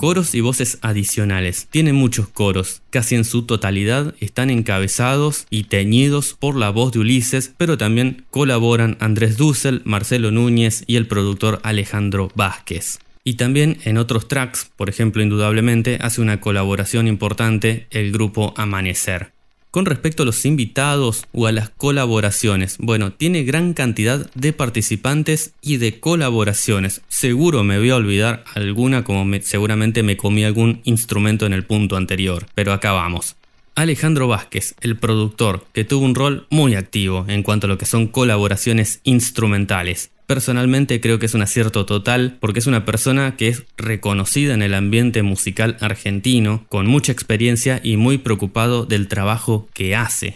Coros 0.00 0.34
y 0.34 0.40
voces 0.40 0.78
adicionales. 0.80 1.68
Tiene 1.68 1.92
muchos 1.92 2.26
coros, 2.26 2.80
casi 2.88 3.16
en 3.16 3.26
su 3.26 3.42
totalidad 3.42 4.14
están 4.18 4.48
encabezados 4.48 5.46
y 5.50 5.64
teñidos 5.64 6.34
por 6.40 6.56
la 6.56 6.70
voz 6.70 6.92
de 6.92 7.00
Ulises, 7.00 7.52
pero 7.58 7.76
también 7.76 8.24
colaboran 8.30 8.96
Andrés 9.00 9.36
Dussel, 9.36 9.82
Marcelo 9.84 10.30
Núñez 10.30 10.84
y 10.86 10.96
el 10.96 11.06
productor 11.06 11.60
Alejandro 11.64 12.32
Vázquez. 12.34 12.98
Y 13.24 13.34
también 13.34 13.76
en 13.84 13.98
otros 13.98 14.26
tracks, 14.26 14.70
por 14.74 14.88
ejemplo, 14.88 15.22
indudablemente, 15.22 15.98
hace 16.00 16.22
una 16.22 16.40
colaboración 16.40 17.06
importante 17.06 17.86
el 17.90 18.10
grupo 18.10 18.54
Amanecer. 18.56 19.32
Con 19.70 19.86
respecto 19.86 20.24
a 20.24 20.26
los 20.26 20.44
invitados 20.46 21.26
o 21.32 21.46
a 21.46 21.52
las 21.52 21.70
colaboraciones, 21.70 22.76
bueno, 22.80 23.12
tiene 23.12 23.44
gran 23.44 23.72
cantidad 23.72 24.28
de 24.34 24.52
participantes 24.52 25.54
y 25.62 25.76
de 25.76 26.00
colaboraciones. 26.00 27.02
Seguro 27.08 27.62
me 27.62 27.78
voy 27.78 27.90
a 27.90 27.96
olvidar 27.96 28.42
alguna 28.54 29.04
como 29.04 29.24
seguramente 29.42 30.02
me 30.02 30.16
comí 30.16 30.42
algún 30.42 30.80
instrumento 30.82 31.46
en 31.46 31.52
el 31.52 31.64
punto 31.64 31.96
anterior, 31.96 32.46
pero 32.56 32.72
acá 32.72 32.90
vamos. 32.90 33.36
Alejandro 33.80 34.28
Vázquez, 34.28 34.74
el 34.82 34.98
productor, 34.98 35.64
que 35.72 35.84
tuvo 35.84 36.04
un 36.04 36.14
rol 36.14 36.46
muy 36.50 36.74
activo 36.74 37.24
en 37.28 37.42
cuanto 37.42 37.66
a 37.66 37.68
lo 37.68 37.78
que 37.78 37.86
son 37.86 38.08
colaboraciones 38.08 39.00
instrumentales. 39.04 40.12
Personalmente 40.26 41.00
creo 41.00 41.18
que 41.18 41.24
es 41.24 41.32
un 41.32 41.40
acierto 41.40 41.86
total 41.86 42.36
porque 42.42 42.58
es 42.58 42.66
una 42.66 42.84
persona 42.84 43.38
que 43.38 43.48
es 43.48 43.64
reconocida 43.78 44.52
en 44.52 44.60
el 44.60 44.74
ambiente 44.74 45.22
musical 45.22 45.78
argentino, 45.80 46.66
con 46.68 46.88
mucha 46.88 47.10
experiencia 47.10 47.80
y 47.82 47.96
muy 47.96 48.18
preocupado 48.18 48.84
del 48.84 49.08
trabajo 49.08 49.66
que 49.72 49.96
hace. 49.96 50.26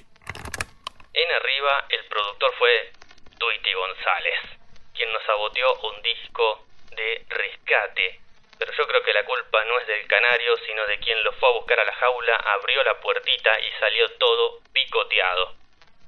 En 1.13 1.29
arriba 1.37 1.85
el 1.91 2.09
productor 2.09 2.51
fue 2.59 2.71
Tuiti 3.39 3.73
González, 3.75 4.59
quien 4.97 5.13
nos 5.13 5.23
saboteó 5.27 5.67
un 5.93 6.01
disco 6.01 6.65
de 6.97 7.27
rescate. 7.29 8.24
Pero 8.59 8.73
yo 8.73 8.87
creo 8.87 9.03
que 9.03 9.13
la 9.13 9.25
culpa 9.25 9.65
no 9.65 9.79
es 9.81 9.87
del 9.87 10.07
canario, 10.07 10.57
sino 10.67 10.87
de 10.87 10.99
quien 10.99 11.23
lo 11.25 11.33
fue 11.33 11.49
a 11.49 11.53
buscar 11.53 11.81
a 11.81 11.85
la 11.85 11.95
jaula, 11.95 12.37
abrió 12.37 12.83
la 12.85 13.01
puertita 13.01 13.51
y 13.61 13.71
salió 13.81 14.09
todo 14.19 14.61
picoteado. 14.73 15.55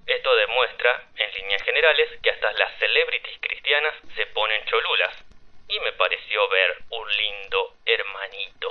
Esto 0.07 0.37
demuestra, 0.37 1.05
en 1.17 1.33
líneas 1.35 1.63
generales, 1.63 2.09
que 2.23 2.31
hasta 2.31 2.53
las 2.53 2.79
celebrities 2.79 3.39
cristianas 3.41 3.95
se 4.15 4.27
ponen 4.27 4.65
cholulas. 4.67 5.15
Y 5.69 5.81
me 5.81 5.93
pareció 5.93 6.49
ver 6.49 6.79
un 6.91 7.09
lindo 7.09 7.75
hermanito. 7.85 8.71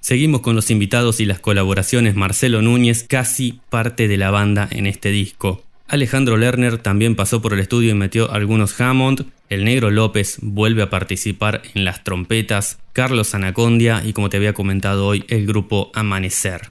Seguimos 0.00 0.42
con 0.42 0.54
los 0.54 0.70
invitados 0.70 1.20
y 1.20 1.26
las 1.26 1.40
colaboraciones. 1.40 2.14
Marcelo 2.14 2.62
Núñez, 2.62 3.06
casi 3.08 3.60
parte 3.68 4.06
de 4.06 4.16
la 4.16 4.30
banda 4.30 4.68
en 4.70 4.86
este 4.86 5.10
disco. 5.10 5.62
Alejandro 5.88 6.36
Lerner 6.36 6.78
también 6.78 7.16
pasó 7.16 7.42
por 7.42 7.52
el 7.52 7.60
estudio 7.60 7.90
y 7.90 7.94
metió 7.94 8.30
algunos 8.30 8.80
Hammond. 8.80 9.26
El 9.48 9.64
Negro 9.64 9.90
López 9.90 10.36
vuelve 10.42 10.82
a 10.82 10.90
participar 10.90 11.62
en 11.74 11.86
las 11.86 12.04
trompetas. 12.04 12.84
Carlos 12.92 13.34
Anacondia 13.34 14.02
y 14.04 14.12
como 14.12 14.28
te 14.28 14.36
había 14.36 14.52
comentado 14.52 15.06
hoy, 15.06 15.24
el 15.30 15.46
grupo 15.46 15.90
Amanecer. 15.94 16.68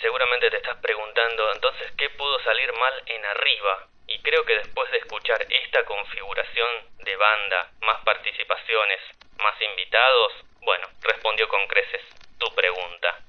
Seguramente 0.00 0.48
te 0.48 0.56
estás 0.56 0.78
preguntando 0.80 1.52
entonces 1.54 1.92
qué 1.98 2.08
pudo 2.16 2.40
salir 2.44 2.72
mal 2.72 2.94
en 3.12 3.22
arriba. 3.26 3.92
Y 4.08 4.16
creo 4.22 4.42
que 4.46 4.54
después 4.54 4.90
de 4.90 5.04
escuchar 5.04 5.36
esta 5.42 5.84
configuración 5.84 6.96
de 7.04 7.14
banda, 7.16 7.70
más 7.84 8.00
participaciones, 8.06 9.00
más 9.36 9.54
invitados, 9.60 10.32
bueno, 10.64 10.88
respondió 11.02 11.46
con 11.48 11.60
creces 11.68 12.00
tu 12.38 12.46
pregunta. 12.56 13.20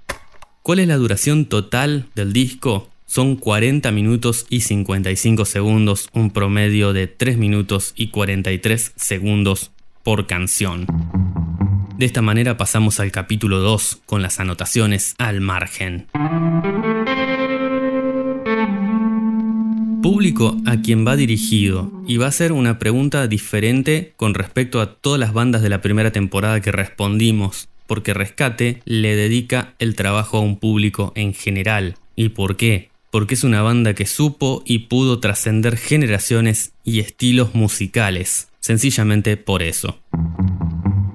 ¿Cuál 0.63 0.80
es 0.80 0.88
la 0.88 0.96
duración 0.96 1.50
total 1.50 2.06
del 2.16 2.32
disco? 2.32 2.88
Son 3.10 3.38
40 3.38 3.90
minutos 3.94 4.46
y 4.50 4.62
55 4.62 5.46
segundos, 5.46 6.10
un 6.12 6.30
promedio 6.30 6.92
de 6.92 7.08
3 7.08 7.38
minutos 7.38 7.94
y 7.96 8.10
43 8.10 8.92
segundos 8.98 9.72
por 10.04 10.28
canción. 10.28 10.86
De 11.98 12.06
esta 12.06 12.22
manera 12.22 12.58
pasamos 12.58 13.00
al 13.00 13.14
capítulo 13.14 13.60
2 13.60 14.02
con 14.06 14.22
las 14.22 14.42
anotaciones 14.42 15.16
al 15.18 15.40
margen. 15.40 16.08
Público 20.04 20.58
a 20.66 20.82
quien 20.82 21.08
va 21.08 21.16
dirigido 21.16 21.90
y 22.06 22.18
va 22.18 22.28
a 22.28 22.32
ser 22.32 22.52
una 22.52 22.78
pregunta 22.78 23.28
diferente 23.28 24.14
con 24.18 24.34
respecto 24.34 24.82
a 24.82 24.96
todas 24.96 25.20
las 25.20 25.32
bandas 25.32 25.62
de 25.62 25.70
la 25.70 25.82
primera 25.82 26.12
temporada 26.12 26.60
que 26.60 26.74
respondimos, 26.74 27.70
porque 27.88 28.14
Rescate 28.14 28.82
le 28.84 29.16
dedica 29.16 29.76
el 29.80 29.96
trabajo 29.96 30.38
a 30.38 30.42
un 30.42 30.60
público 30.60 31.14
en 31.16 31.34
general. 31.34 31.96
¿Y 32.18 32.30
por 32.30 32.58
qué? 32.58 32.90
Porque 33.17 33.33
es 33.33 33.43
una 33.43 33.63
banda 33.63 33.95
que 33.95 34.05
supo 34.05 34.62
y 34.63 34.77
pudo 34.77 35.19
trascender 35.19 35.75
generaciones 35.75 36.74
y 36.83 37.00
estilos 37.00 37.55
musicales, 37.55 38.50
sencillamente 38.59 39.38
por 39.38 39.63
eso 39.63 40.00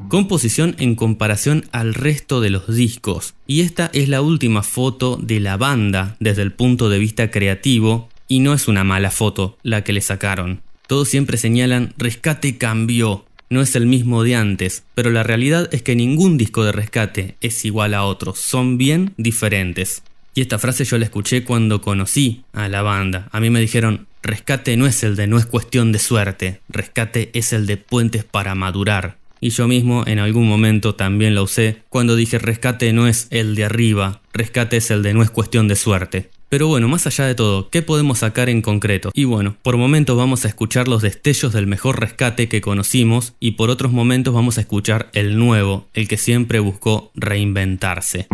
composición 0.08 0.74
en 0.80 0.96
comparación 0.96 1.64
al 1.70 1.94
resto 1.94 2.40
de 2.40 2.50
los 2.50 2.66
discos. 2.74 3.34
Y 3.46 3.60
esta 3.60 3.88
es 3.94 4.08
la 4.08 4.20
última 4.20 4.64
foto 4.64 5.16
de 5.16 5.38
la 5.38 5.56
banda 5.56 6.16
desde 6.18 6.42
el 6.42 6.52
punto 6.52 6.88
de 6.88 6.98
vista 6.98 7.30
creativo 7.30 8.08
y 8.26 8.40
no 8.40 8.52
es 8.52 8.66
una 8.66 8.82
mala 8.82 9.12
foto 9.12 9.56
la 9.62 9.84
que 9.84 9.92
le 9.92 10.00
sacaron. 10.00 10.60
Todos 10.88 11.08
siempre 11.08 11.38
señalan 11.38 11.94
rescate 11.98 12.58
cambió, 12.58 13.26
no 13.48 13.60
es 13.60 13.76
el 13.76 13.86
mismo 13.86 14.24
de 14.24 14.34
antes, 14.34 14.82
pero 14.94 15.10
la 15.10 15.22
realidad 15.22 15.68
es 15.72 15.82
que 15.82 15.94
ningún 15.94 16.36
disco 16.36 16.64
de 16.64 16.72
rescate 16.72 17.36
es 17.40 17.64
igual 17.64 17.94
a 17.94 18.04
otro, 18.04 18.34
son 18.34 18.76
bien 18.76 19.14
diferentes. 19.18 20.02
Y 20.34 20.40
esta 20.40 20.58
frase 20.58 20.84
yo 20.84 20.98
la 20.98 21.04
escuché 21.04 21.44
cuando 21.44 21.80
conocí 21.80 22.44
a 22.52 22.68
la 22.68 22.82
banda. 22.82 23.28
A 23.32 23.40
mí 23.40 23.50
me 23.50 23.60
dijeron, 23.60 24.06
rescate 24.22 24.76
no 24.76 24.86
es 24.86 25.02
el 25.02 25.16
de 25.16 25.26
no 25.26 25.38
es 25.38 25.46
cuestión 25.46 25.92
de 25.92 25.98
suerte, 25.98 26.60
rescate 26.68 27.30
es 27.34 27.52
el 27.52 27.66
de 27.66 27.76
puentes 27.76 28.24
para 28.24 28.54
madurar 28.54 29.22
y 29.42 29.50
yo 29.50 29.66
mismo 29.66 30.04
en 30.06 30.20
algún 30.20 30.48
momento 30.48 30.94
también 30.94 31.34
lo 31.34 31.42
usé 31.42 31.82
cuando 31.88 32.14
dije 32.14 32.38
rescate 32.38 32.92
no 32.92 33.08
es 33.08 33.26
el 33.30 33.56
de 33.56 33.64
arriba, 33.64 34.22
rescate 34.32 34.76
es 34.76 34.90
el 34.92 35.02
de 35.02 35.12
no 35.14 35.22
es 35.22 35.30
cuestión 35.30 35.66
de 35.66 35.74
suerte. 35.74 36.30
Pero 36.48 36.68
bueno, 36.68 36.86
más 36.86 37.06
allá 37.06 37.26
de 37.26 37.34
todo, 37.34 37.68
¿qué 37.68 37.82
podemos 37.82 38.20
sacar 38.20 38.48
en 38.48 38.62
concreto? 38.62 39.10
Y 39.14 39.24
bueno, 39.24 39.56
por 39.62 39.76
momentos 39.78 40.16
vamos 40.16 40.44
a 40.44 40.48
escuchar 40.48 40.86
los 40.86 41.02
destellos 41.02 41.52
del 41.52 41.66
mejor 41.66 41.98
rescate 41.98 42.48
que 42.48 42.60
conocimos 42.60 43.32
y 43.40 43.52
por 43.52 43.68
otros 43.68 43.90
momentos 43.90 44.32
vamos 44.32 44.58
a 44.58 44.60
escuchar 44.60 45.10
el 45.12 45.38
nuevo, 45.38 45.88
el 45.92 46.06
que 46.06 46.18
siempre 46.18 46.60
buscó 46.60 47.10
reinventarse. 47.16 48.28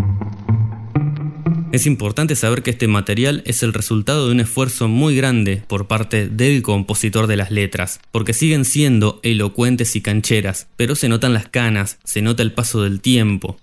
Es 1.70 1.84
importante 1.84 2.34
saber 2.34 2.62
que 2.62 2.70
este 2.70 2.88
material 2.88 3.42
es 3.44 3.62
el 3.62 3.74
resultado 3.74 4.24
de 4.24 4.32
un 4.32 4.40
esfuerzo 4.40 4.88
muy 4.88 5.14
grande 5.14 5.60
por 5.68 5.86
parte 5.86 6.24
del 6.24 6.62
compositor 6.62 7.26
de 7.26 7.36
las 7.36 7.50
letras, 7.50 8.00
porque 8.10 8.32
siguen 8.32 8.64
siendo 8.64 9.20
elocuentes 9.22 9.94
y 9.94 10.02
cancheras, 10.02 10.72
pero 10.78 10.94
se 10.94 11.10
notan 11.10 11.34
las 11.34 11.46
canas, 11.46 12.00
se 12.08 12.22
nota 12.22 12.42
el 12.42 12.54
paso 12.54 12.80
del 12.80 13.02
tiempo. 13.02 13.60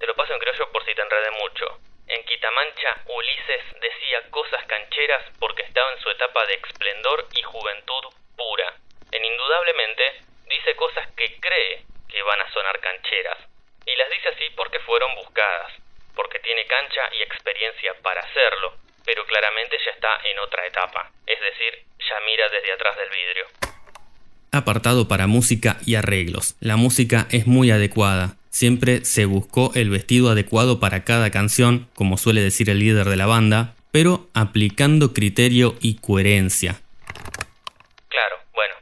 Te 0.00 0.06
lo 0.06 0.16
paso 0.16 0.32
en 0.32 0.40
criollo 0.40 0.64
por 0.72 0.80
si 0.88 0.94
te 0.96 1.02
enredé 1.04 1.30
mucho. 1.36 1.64
En 2.08 2.24
Quitamancha, 2.24 3.04
Ulises 3.04 3.64
decía 3.76 4.24
cosas 4.30 4.64
cancheras 4.64 5.20
porque 5.38 5.68
estaba 5.68 5.92
en 5.92 6.00
su 6.00 6.08
etapa 6.08 6.40
de 6.48 6.54
esplendor 6.64 7.28
y 7.36 7.42
juventud 7.44 8.08
pura. 8.40 8.72
En 9.12 9.20
indudablemente 9.20 10.24
dice 10.48 10.72
cosas 10.80 11.12
que 11.12 11.28
cree 11.44 11.84
que 12.08 12.22
van 12.24 12.40
a 12.40 12.50
sonar 12.56 12.80
cancheras, 12.80 13.36
y 13.84 13.92
las 14.00 14.08
dice 14.08 14.28
así 14.32 14.48
porque 14.56 14.80
fueron 14.80 15.12
buscadas 15.20 15.81
porque 16.14 16.38
tiene 16.40 16.66
cancha 16.66 17.02
y 17.18 17.22
experiencia 17.22 17.94
para 18.02 18.20
hacerlo, 18.20 18.74
pero 19.04 19.24
claramente 19.26 19.76
ya 19.84 19.92
está 19.92 20.16
en 20.24 20.38
otra 20.38 20.66
etapa, 20.66 21.10
es 21.26 21.40
decir, 21.40 21.84
ya 21.98 22.20
mira 22.26 22.48
desde 22.48 22.72
atrás 22.72 22.96
del 22.96 23.10
vidrio. 23.10 23.46
Apartado 24.52 25.08
para 25.08 25.26
música 25.26 25.78
y 25.86 25.94
arreglos. 25.94 26.56
La 26.60 26.76
música 26.76 27.26
es 27.30 27.46
muy 27.46 27.70
adecuada. 27.70 28.36
Siempre 28.50 29.04
se 29.04 29.24
buscó 29.24 29.72
el 29.74 29.88
vestido 29.88 30.30
adecuado 30.30 30.78
para 30.78 31.04
cada 31.04 31.30
canción, 31.30 31.88
como 31.94 32.18
suele 32.18 32.42
decir 32.42 32.68
el 32.68 32.80
líder 32.80 33.06
de 33.06 33.16
la 33.16 33.24
banda, 33.24 33.74
pero 33.92 34.26
aplicando 34.34 35.14
criterio 35.14 35.74
y 35.80 36.00
coherencia. 36.00 36.80
Claro, 38.08 38.36
bueno, 38.52 38.74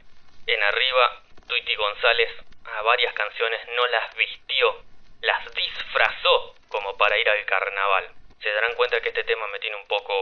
en 0.47 0.61
arriba, 0.61 1.23
Tuiti 1.47 1.75
González 1.75 2.29
a 2.65 2.81
varias 2.81 3.13
canciones 3.13 3.59
no 3.75 3.87
las 3.87 4.15
vistió, 4.17 4.83
las 5.21 5.45
disfrazó 5.55 6.55
para 6.97 7.19
ir 7.19 7.27
al 7.27 7.45
carnaval. 7.45 8.03
Se 8.41 8.49
darán 8.49 8.75
cuenta 8.75 9.01
que 9.01 9.09
este 9.09 9.23
tema 9.23 9.43
me 9.51 9.59
tiene 9.59 9.75
un 9.75 9.87
poco 9.87 10.13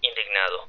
indignado. 0.00 0.68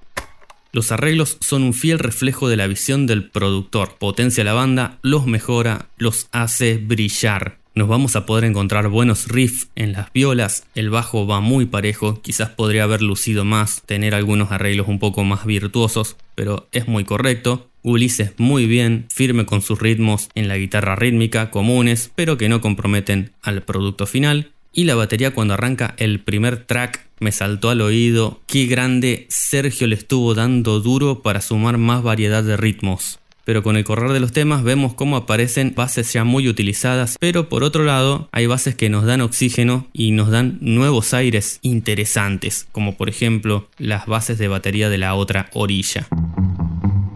Los 0.71 0.91
arreglos 0.91 1.37
son 1.41 1.63
un 1.63 1.73
fiel 1.73 1.99
reflejo 1.99 2.47
de 2.47 2.57
la 2.57 2.67
visión 2.67 3.07
del 3.07 3.29
productor. 3.29 3.97
Potencia 3.97 4.43
la 4.43 4.53
banda, 4.53 4.97
los 5.01 5.25
mejora, 5.25 5.87
los 5.97 6.29
hace 6.31 6.77
brillar. 6.77 7.57
Nos 7.73 7.87
vamos 7.87 8.17
a 8.17 8.25
poder 8.25 8.43
encontrar 8.43 8.89
buenos 8.89 9.29
riffs 9.29 9.69
en 9.75 9.93
las 9.93 10.11
violas, 10.11 10.67
el 10.75 10.89
bajo 10.89 11.25
va 11.25 11.39
muy 11.39 11.65
parejo, 11.65 12.21
quizás 12.21 12.49
podría 12.49 12.83
haber 12.83 13.01
lucido 13.01 13.45
más, 13.45 13.81
tener 13.85 14.13
algunos 14.13 14.51
arreglos 14.51 14.89
un 14.89 14.99
poco 14.99 15.23
más 15.23 15.45
virtuosos, 15.45 16.17
pero 16.35 16.67
es 16.73 16.89
muy 16.89 17.05
correcto. 17.05 17.69
Ulises 17.83 18.33
muy 18.37 18.65
bien, 18.65 19.07
firme 19.09 19.45
con 19.45 19.61
sus 19.61 19.79
ritmos 19.79 20.29
en 20.35 20.49
la 20.49 20.57
guitarra 20.57 20.95
rítmica, 20.95 21.49
comunes, 21.49 22.11
pero 22.13 22.37
que 22.37 22.49
no 22.49 22.59
comprometen 22.59 23.31
al 23.41 23.63
producto 23.63 24.05
final. 24.05 24.50
Y 24.73 24.85
la 24.85 24.95
batería 24.95 25.33
cuando 25.33 25.53
arranca 25.53 25.95
el 25.97 26.21
primer 26.21 26.65
track 26.65 27.05
me 27.19 27.31
saltó 27.33 27.69
al 27.69 27.81
oído. 27.81 28.39
Qué 28.47 28.67
grande 28.67 29.25
Sergio 29.29 29.85
le 29.87 29.95
estuvo 29.95 30.33
dando 30.33 30.79
duro 30.79 31.21
para 31.21 31.41
sumar 31.41 31.77
más 31.77 32.03
variedad 32.03 32.41
de 32.41 32.55
ritmos. 32.55 33.19
Pero 33.43 33.63
con 33.63 33.75
el 33.75 33.83
correr 33.83 34.11
de 34.11 34.19
los 34.19 34.31
temas 34.31 34.63
vemos 34.63 34.93
cómo 34.93 35.17
aparecen 35.17 35.73
bases 35.75 36.13
ya 36.13 36.23
muy 36.23 36.47
utilizadas, 36.47 37.17
pero 37.19 37.49
por 37.49 37.63
otro 37.63 37.83
lado 37.83 38.29
hay 38.31 38.45
bases 38.45 38.75
que 38.75 38.89
nos 38.89 39.03
dan 39.03 39.19
oxígeno 39.21 39.87
y 39.93 40.11
nos 40.11 40.29
dan 40.29 40.57
nuevos 40.61 41.13
aires 41.13 41.59
interesantes, 41.63 42.67
como 42.71 42.95
por 42.95 43.09
ejemplo 43.09 43.67
las 43.77 44.05
bases 44.05 44.37
de 44.37 44.47
batería 44.47 44.89
de 44.89 44.99
la 44.99 45.15
otra 45.15 45.49
orilla. 45.53 46.07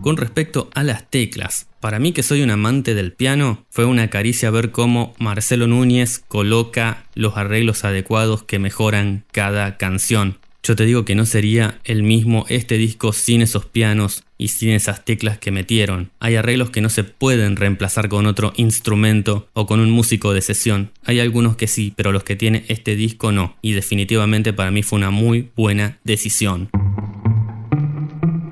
Con 0.05 0.17
respecto 0.17 0.69
a 0.75 0.83
las 0.83 1.09
teclas, 1.09 1.65
para 1.79 1.97
mí 1.97 2.11
que 2.11 2.21
soy 2.21 2.43
un 2.43 2.51
amante 2.51 2.93
del 2.93 3.11
piano, 3.11 3.65
fue 3.71 3.85
una 3.85 4.11
caricia 4.11 4.51
ver 4.51 4.69
cómo 4.69 5.15
Marcelo 5.17 5.65
Núñez 5.65 6.23
coloca 6.27 7.07
los 7.15 7.37
arreglos 7.37 7.85
adecuados 7.85 8.43
que 8.43 8.59
mejoran 8.59 9.23
cada 9.31 9.77
canción. 9.77 10.37
Yo 10.61 10.75
te 10.75 10.85
digo 10.85 11.05
que 11.05 11.15
no 11.15 11.25
sería 11.25 11.79
el 11.85 12.03
mismo 12.03 12.45
este 12.49 12.77
disco 12.77 13.13
sin 13.13 13.41
esos 13.41 13.65
pianos 13.65 14.23
y 14.37 14.49
sin 14.49 14.69
esas 14.69 15.03
teclas 15.05 15.39
que 15.39 15.49
metieron. 15.49 16.11
Hay 16.19 16.35
arreglos 16.35 16.69
que 16.69 16.81
no 16.81 16.89
se 16.89 17.03
pueden 17.03 17.55
reemplazar 17.55 18.07
con 18.07 18.27
otro 18.27 18.53
instrumento 18.57 19.47
o 19.53 19.65
con 19.65 19.79
un 19.79 19.89
músico 19.89 20.33
de 20.33 20.43
sesión. 20.43 20.91
Hay 21.03 21.19
algunos 21.19 21.55
que 21.55 21.65
sí, 21.65 21.93
pero 21.95 22.11
los 22.11 22.23
que 22.23 22.35
tiene 22.35 22.63
este 22.67 22.95
disco 22.95 23.31
no. 23.31 23.55
Y 23.63 23.71
definitivamente 23.71 24.53
para 24.53 24.69
mí 24.69 24.83
fue 24.83 24.97
una 24.97 25.09
muy 25.09 25.49
buena 25.55 25.97
decisión. 26.03 26.69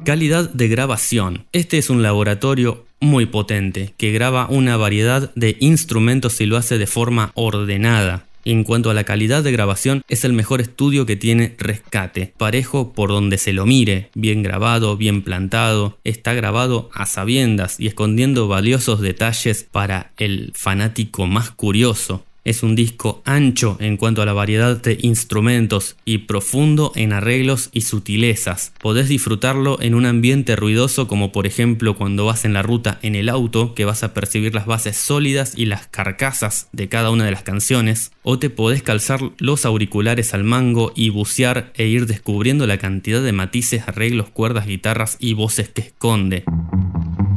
Calidad 0.05 0.49
de 0.49 0.67
grabación. 0.67 1.45
Este 1.53 1.77
es 1.77 1.89
un 1.89 2.03
laboratorio 2.03 2.85
muy 2.99 3.25
potente 3.25 3.93
que 3.95 4.11
graba 4.11 4.47
una 4.49 4.75
variedad 4.75 5.31
de 5.35 5.55
instrumentos 5.61 6.41
y 6.41 6.45
lo 6.45 6.57
hace 6.57 6.77
de 6.77 6.87
forma 6.87 7.31
ordenada. 7.35 8.25
En 8.43 8.65
cuanto 8.65 8.89
a 8.89 8.93
la 8.93 9.05
calidad 9.05 9.43
de 9.43 9.53
grabación, 9.53 10.01
es 10.09 10.25
el 10.25 10.33
mejor 10.33 10.59
estudio 10.59 11.05
que 11.05 11.15
tiene 11.15 11.55
Rescate. 11.57 12.33
Parejo 12.37 12.91
por 12.91 13.11
donde 13.11 13.37
se 13.37 13.53
lo 13.53 13.65
mire, 13.65 14.09
bien 14.13 14.43
grabado, 14.43 14.97
bien 14.97 15.21
plantado, 15.21 15.97
está 16.03 16.33
grabado 16.33 16.89
a 16.93 17.05
sabiendas 17.05 17.79
y 17.79 17.87
escondiendo 17.87 18.49
valiosos 18.49 18.99
detalles 18.99 19.65
para 19.71 20.11
el 20.17 20.51
fanático 20.53 21.27
más 21.27 21.51
curioso. 21.51 22.25
Es 22.45 22.61
un 22.61 22.75
disco 22.75 23.21
ancho 23.23 23.77
en 23.79 23.95
cuanto 23.95 24.21
a 24.21 24.25
la 24.25 24.33
variedad 24.33 24.81
de 24.81 24.97
instrumentos 25.01 25.95
y 26.03 26.19
profundo 26.19 26.91
en 26.95 27.13
arreglos 27.13 27.69
y 27.71 27.81
sutilezas. 27.81 28.73
Podés 28.81 29.07
disfrutarlo 29.07 29.81
en 29.81 29.95
un 29.95 30.05
ambiente 30.05 30.57
ruidoso 30.57 31.07
como 31.07 31.31
por 31.31 31.47
ejemplo 31.47 31.95
cuando 31.95 32.25
vas 32.25 32.43
en 32.43 32.51
la 32.51 32.61
ruta 32.61 32.99
en 33.01 33.15
el 33.15 33.29
auto 33.29 33.73
que 33.75 33.85
vas 33.85 34.03
a 34.03 34.13
percibir 34.13 34.53
las 34.53 34.65
bases 34.65 34.97
sólidas 34.97 35.53
y 35.55 35.67
las 35.67 35.87
carcasas 35.87 36.67
de 36.73 36.89
cada 36.89 37.11
una 37.11 37.23
de 37.23 37.31
las 37.31 37.43
canciones. 37.43 38.11
O 38.23 38.39
te 38.39 38.49
podés 38.49 38.83
calzar 38.83 39.21
los 39.37 39.65
auriculares 39.65 40.33
al 40.33 40.43
mango 40.43 40.91
y 40.95 41.09
bucear 41.09 41.71
e 41.75 41.87
ir 41.87 42.07
descubriendo 42.07 42.67
la 42.67 42.77
cantidad 42.77 43.21
de 43.23 43.31
matices, 43.31 43.87
arreglos, 43.87 44.29
cuerdas, 44.29 44.67
guitarras 44.67 45.15
y 45.19 45.33
voces 45.33 45.69
que 45.69 45.81
esconde. 45.81 46.43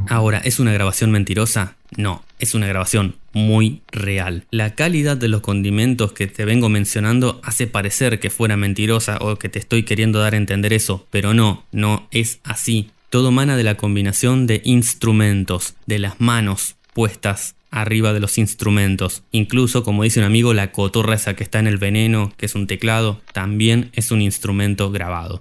Ahora, 0.08 0.38
¿es 0.38 0.60
una 0.60 0.72
grabación 0.72 1.10
mentirosa? 1.10 1.76
No, 1.96 2.24
es 2.38 2.54
una 2.54 2.66
grabación 2.66 3.16
muy 3.32 3.82
real. 3.90 4.44
La 4.50 4.74
calidad 4.74 5.16
de 5.16 5.28
los 5.28 5.40
condimentos 5.40 6.12
que 6.12 6.26
te 6.26 6.44
vengo 6.44 6.68
mencionando 6.68 7.40
hace 7.42 7.66
parecer 7.66 8.20
que 8.20 8.30
fuera 8.30 8.56
mentirosa 8.56 9.18
o 9.20 9.36
que 9.36 9.48
te 9.48 9.58
estoy 9.58 9.82
queriendo 9.82 10.20
dar 10.20 10.34
a 10.34 10.38
entender 10.38 10.72
eso, 10.72 11.06
pero 11.10 11.34
no, 11.34 11.64
no 11.72 12.08
es 12.10 12.40
así. 12.44 12.90
Todo 13.10 13.30
mana 13.30 13.56
de 13.56 13.64
la 13.64 13.76
combinación 13.76 14.46
de 14.46 14.60
instrumentos, 14.64 15.74
de 15.86 15.98
las 15.98 16.20
manos 16.20 16.76
puestas 16.92 17.54
arriba 17.70 18.12
de 18.12 18.20
los 18.20 18.38
instrumentos. 18.38 19.22
Incluso, 19.32 19.82
como 19.82 20.02
dice 20.02 20.20
un 20.20 20.26
amigo, 20.26 20.54
la 20.54 20.72
cotorra 20.72 21.14
esa 21.14 21.34
que 21.34 21.44
está 21.44 21.58
en 21.58 21.66
el 21.66 21.78
veneno, 21.78 22.32
que 22.36 22.46
es 22.46 22.54
un 22.54 22.66
teclado, 22.66 23.20
también 23.32 23.90
es 23.92 24.10
un 24.10 24.22
instrumento 24.22 24.90
grabado. 24.90 25.38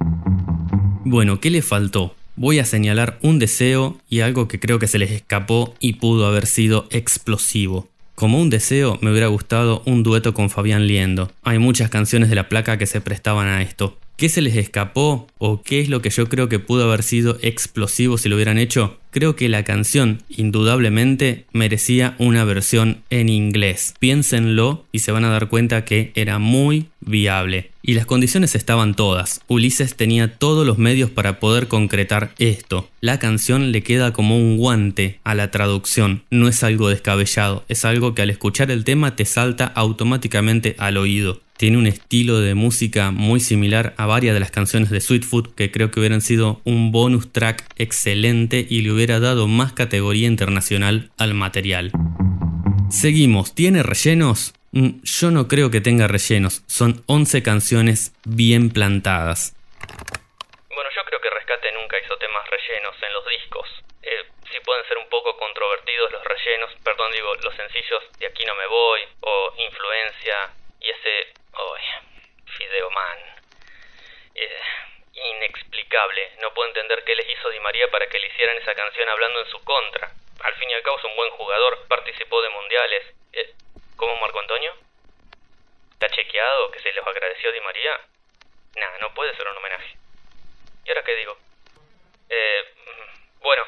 Bueno, 1.05 1.39
¿qué 1.39 1.49
le 1.51 1.61
faltó? 1.61 2.15
Voy 2.35 2.59
a 2.59 2.65
señalar 2.65 3.17
un 3.21 3.39
deseo 3.39 3.99
y 4.09 4.21
algo 4.21 4.47
que 4.47 4.59
creo 4.59 4.79
que 4.79 4.87
se 4.87 4.99
les 4.99 5.11
escapó 5.11 5.73
y 5.79 5.93
pudo 5.93 6.25
haber 6.25 6.45
sido 6.45 6.87
explosivo. 6.91 7.87
Como 8.15 8.39
un 8.39 8.49
deseo, 8.49 8.97
me 9.01 9.11
hubiera 9.11 9.27
gustado 9.27 9.81
un 9.85 10.01
dueto 10.01 10.33
con 10.33 10.49
Fabián 10.49 10.87
Liendo. 10.87 11.31
Hay 11.43 11.59
muchas 11.59 11.89
canciones 11.89 12.29
de 12.29 12.35
la 12.35 12.47
placa 12.47 12.77
que 12.77 12.85
se 12.85 13.01
prestaban 13.01 13.47
a 13.47 13.61
esto. 13.61 13.97
¿Qué 14.15 14.29
se 14.29 14.41
les 14.41 14.55
escapó 14.55 15.27
o 15.39 15.61
qué 15.61 15.81
es 15.81 15.89
lo 15.89 16.01
que 16.01 16.09
yo 16.09 16.29
creo 16.29 16.47
que 16.47 16.59
pudo 16.59 16.85
haber 16.85 17.03
sido 17.03 17.37
explosivo 17.41 18.17
si 18.17 18.29
lo 18.29 18.35
hubieran 18.37 18.57
hecho? 18.57 18.97
Creo 19.11 19.35
que 19.35 19.49
la 19.49 19.65
canción 19.65 20.23
indudablemente 20.29 21.45
merecía 21.51 22.15
una 22.17 22.45
versión 22.45 23.03
en 23.09 23.27
inglés. 23.27 23.93
Piénsenlo 23.99 24.85
y 24.93 24.99
se 24.99 25.11
van 25.11 25.25
a 25.25 25.29
dar 25.29 25.49
cuenta 25.49 25.83
que 25.83 26.13
era 26.15 26.39
muy 26.39 26.85
viable. 27.05 27.71
Y 27.81 27.93
las 27.93 28.05
condiciones 28.05 28.55
estaban 28.55 28.95
todas. 28.95 29.41
Ulises 29.47 29.95
tenía 29.95 30.37
todos 30.37 30.65
los 30.65 30.77
medios 30.77 31.09
para 31.09 31.39
poder 31.39 31.67
concretar 31.67 32.33
esto. 32.39 32.89
La 33.01 33.19
canción 33.19 33.71
le 33.71 33.83
queda 33.83 34.13
como 34.13 34.37
un 34.37 34.57
guante 34.57 35.19
a 35.23 35.35
la 35.35 35.51
traducción. 35.51 36.23
No 36.31 36.47
es 36.47 36.63
algo 36.63 36.89
descabellado, 36.89 37.63
es 37.67 37.85
algo 37.85 38.15
que 38.15 38.23
al 38.23 38.29
escuchar 38.29 38.71
el 38.71 38.83
tema 38.83 39.15
te 39.15 39.25
salta 39.25 39.65
automáticamente 39.65 40.75
al 40.79 40.97
oído. 40.97 41.41
Tiene 41.57 41.77
un 41.77 41.87
estilo 41.87 42.41
de 42.41 42.53
música 42.53 43.11
muy 43.11 43.39
similar 43.39 43.93
a 43.97 44.05
varias 44.05 44.33
de 44.33 44.41
las 44.41 44.51
canciones 44.51 44.89
de 44.89 44.99
Sweetfoot 44.99 45.55
que 45.55 45.71
creo 45.71 45.89
que 45.89 46.01
hubieran 46.01 46.19
sido 46.19 46.59
un 46.65 46.91
bonus 46.91 47.31
track 47.31 47.65
excelente 47.77 48.65
y 48.69 48.81
le 48.81 48.91
hubiera 48.91 49.21
dado 49.21 49.47
más 49.47 49.71
categoría 49.71 50.27
internacional 50.27 51.11
al 51.17 51.33
material. 51.33 51.93
Seguimos, 52.89 53.55
¿tiene 53.55 53.83
rellenos? 53.83 54.53
Mm, 54.75 54.99
yo 55.07 55.31
no 55.31 55.47
creo 55.47 55.71
que 55.71 55.79
tenga 55.79 56.05
rellenos, 56.05 56.61
son 56.67 56.99
11 57.07 57.41
canciones 57.41 58.11
bien 58.27 58.67
plantadas. 58.75 59.55
Bueno, 60.67 60.89
yo 60.91 61.01
creo 61.07 61.21
que 61.21 61.29
Rescate 61.29 61.71
nunca 61.71 61.95
hizo 61.97 62.17
temas 62.17 62.43
rellenos 62.51 62.95
en 63.01 63.13
los 63.13 63.25
discos. 63.25 63.67
Eh, 64.03 64.27
sí 64.51 64.59
pueden 64.65 64.85
ser 64.89 64.97
un 64.97 65.07
poco 65.07 65.37
controvertidos 65.37 66.11
los 66.11 66.23
rellenos, 66.25 66.75
perdón, 66.83 67.09
digo, 67.13 67.33
los 67.35 67.55
sencillos 67.55 68.03
de 68.19 68.27
Aquí 68.27 68.43
no 68.43 68.53
me 68.55 68.67
voy 68.67 68.99
o 69.21 69.53
Influencia 69.57 70.51
y 70.81 70.89
ese 70.89 71.31
Oh, 71.55 71.77
Fideoman. 72.57 73.19
Eh, 74.35 74.59
inexplicable. 75.39 76.31
No 76.41 76.53
puedo 76.53 76.67
entender 76.67 77.01
qué 77.05 77.15
les 77.15 77.29
hizo 77.29 77.49
Di 77.49 77.61
María 77.61 77.89
para 77.91 78.07
que 78.07 78.19
le 78.19 78.27
hicieran 78.27 78.57
esa 78.57 78.75
canción 78.75 79.07
hablando 79.07 79.39
en 79.39 79.47
su 79.51 79.63
contra. 79.63 80.11
Al 80.43 80.53
fin 80.55 80.69
y 80.69 80.73
al 80.73 80.83
cabo 80.83 80.99
es 80.99 81.05
un 81.05 81.15
buen 81.15 81.31
jugador, 81.31 81.87
participó 81.87 82.41
de 82.41 82.49
mundiales. 82.49 83.03
Eh, 83.31 83.53
¿Cómo 83.95 84.15
Marco 84.17 84.39
Antonio? 84.39 84.73
¿Está 85.93 86.09
chequeado 86.09 86.71
que 86.71 86.79
se 86.79 86.91
les 86.91 87.05
agradeció 87.05 87.51
Di 87.51 87.61
María? 87.61 87.99
Nah, 88.75 88.97
no 88.99 89.13
puede 89.13 89.35
ser 89.37 89.47
un 89.47 89.57
homenaje. 89.57 89.95
¿Y 90.83 90.89
ahora 90.89 91.03
qué 91.03 91.15
digo? 91.15 91.37
Eh, 92.29 92.73
bueno, 93.39 93.65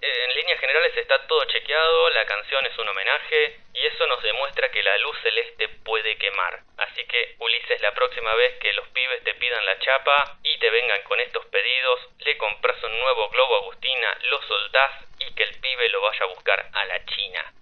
en 0.00 0.34
líneas 0.34 0.60
generales 0.60 0.96
está 0.96 1.26
todo 1.26 1.44
chequeado, 1.44 2.10
la 2.10 2.24
canción 2.24 2.64
es 2.64 2.78
un 2.78 2.88
homenaje 2.88 3.60
y 3.74 3.86
eso 3.86 4.06
nos 4.06 4.22
demuestra 4.22 4.70
que 4.70 4.82
la 4.82 4.96
luz 4.98 5.16
celeste 5.22 5.68
puede 5.84 6.16
quemar. 6.16 6.60
Así 6.78 7.04
que 7.06 7.34
Ulises, 7.38 7.80
la 7.82 7.92
próxima 7.92 8.34
vez 8.34 8.58
que 8.58 8.72
los 8.72 8.88
pibes 8.88 9.24
te 9.24 9.34
pidan 9.34 9.66
la 9.66 9.78
chapa 9.78 10.38
y 10.42 10.58
te 10.58 10.70
vengan 10.70 11.02
con 11.02 11.20
estos 11.20 11.44
pedidos, 11.46 12.00
le 12.20 12.38
compras 12.38 12.82
un 12.82 12.98
nuevo 12.98 13.28
globo 13.28 13.56
Agustina, 13.56 14.18
lo 14.30 14.40
soltás 14.42 15.04
y 15.18 15.34
que 15.34 15.42
el 15.42 15.60
pibe 15.60 15.88
lo 15.90 16.00
vaya 16.00 16.24
a 16.24 16.28
buscar 16.28 16.70
a 16.72 16.84
la 16.86 17.04
China. 17.04 17.52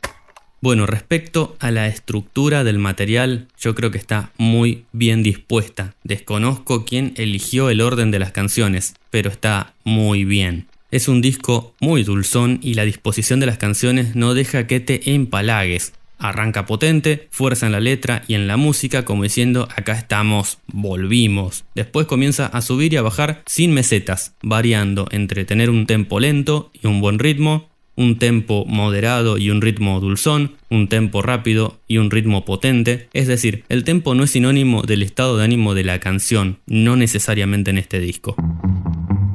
Bueno, 0.65 0.87
respecto 0.87 1.59
a 1.61 1.71
la 1.71 1.89
estructura 1.89 2.65
del 2.65 2.79
material, 2.79 3.49
yo 3.61 3.75
creo 3.75 3.91
que 3.91 3.99
está 3.99 4.31
muy 4.39 4.87
bien 4.93 5.23
dispuesta. 5.23 5.95
Desconozco 6.05 6.87
quién 6.87 7.13
eligió 7.19 7.69
el 7.69 7.83
orden 7.83 8.11
de 8.11 8.19
las 8.19 8.33
canciones, 8.33 8.95
pero 9.11 9.29
está 9.29 9.75
muy 9.85 10.25
bien. 10.25 10.67
Es 10.91 11.07
un 11.07 11.21
disco 11.21 11.75
muy 11.81 12.03
dulzón 12.03 12.61
y 12.63 12.73
la 12.73 12.87
disposición 12.87 13.41
de 13.41 13.47
las 13.47 13.59
canciones 13.59 14.17
no 14.17 14.33
deja 14.33 14.67
que 14.67 14.81
te 14.81 15.13
empalagues. 15.13 15.93
Arranca 16.19 16.65
potente, 16.65 17.29
fuerza 17.31 17.67
en 17.67 17.73
la 17.73 17.81
letra 17.81 18.23
y 18.27 18.33
en 18.33 18.47
la 18.47 18.57
música 18.57 19.05
como 19.05 19.25
diciendo 19.25 19.69
acá 19.77 19.93
estamos, 19.93 20.61
volvimos. 20.69 21.67
Después 21.75 22.07
comienza 22.07 22.47
a 22.47 22.63
subir 22.63 22.95
y 22.95 22.97
a 22.97 23.03
bajar 23.03 23.43
sin 23.45 23.75
mesetas, 23.75 24.35
variando 24.41 25.09
entre 25.11 25.45
tener 25.45 25.69
un 25.69 25.85
tempo 25.85 26.21
lento 26.21 26.71
y 26.73 26.87
un 26.87 27.03
buen 27.03 27.19
ritmo, 27.19 27.69
un 27.97 28.19
tempo 28.19 28.65
moderado 28.67 29.39
y 29.39 29.51
un 29.51 29.61
ritmo 29.61 30.01
dulzón, 30.01 30.53
un 30.71 30.89
tempo 30.89 31.23
rápido 31.23 31.81
y 31.87 31.99
un 31.99 32.11
ritmo 32.11 32.45
potente. 32.45 33.09
Es 33.13 33.27
decir, 33.27 33.65
el 33.69 33.85
tempo 33.85 34.15
no 34.15 34.25
es 34.25 34.31
sinónimo 34.31 34.83
del 34.83 35.03
estado 35.03 35.37
de 35.37 35.45
ánimo 35.45 35.75
de 35.75 35.85
la 35.85 36.01
canción, 36.01 36.59
no 36.67 36.97
necesariamente 36.97 37.71
en 37.71 37.79
este 37.79 38.01
disco. 38.01 38.37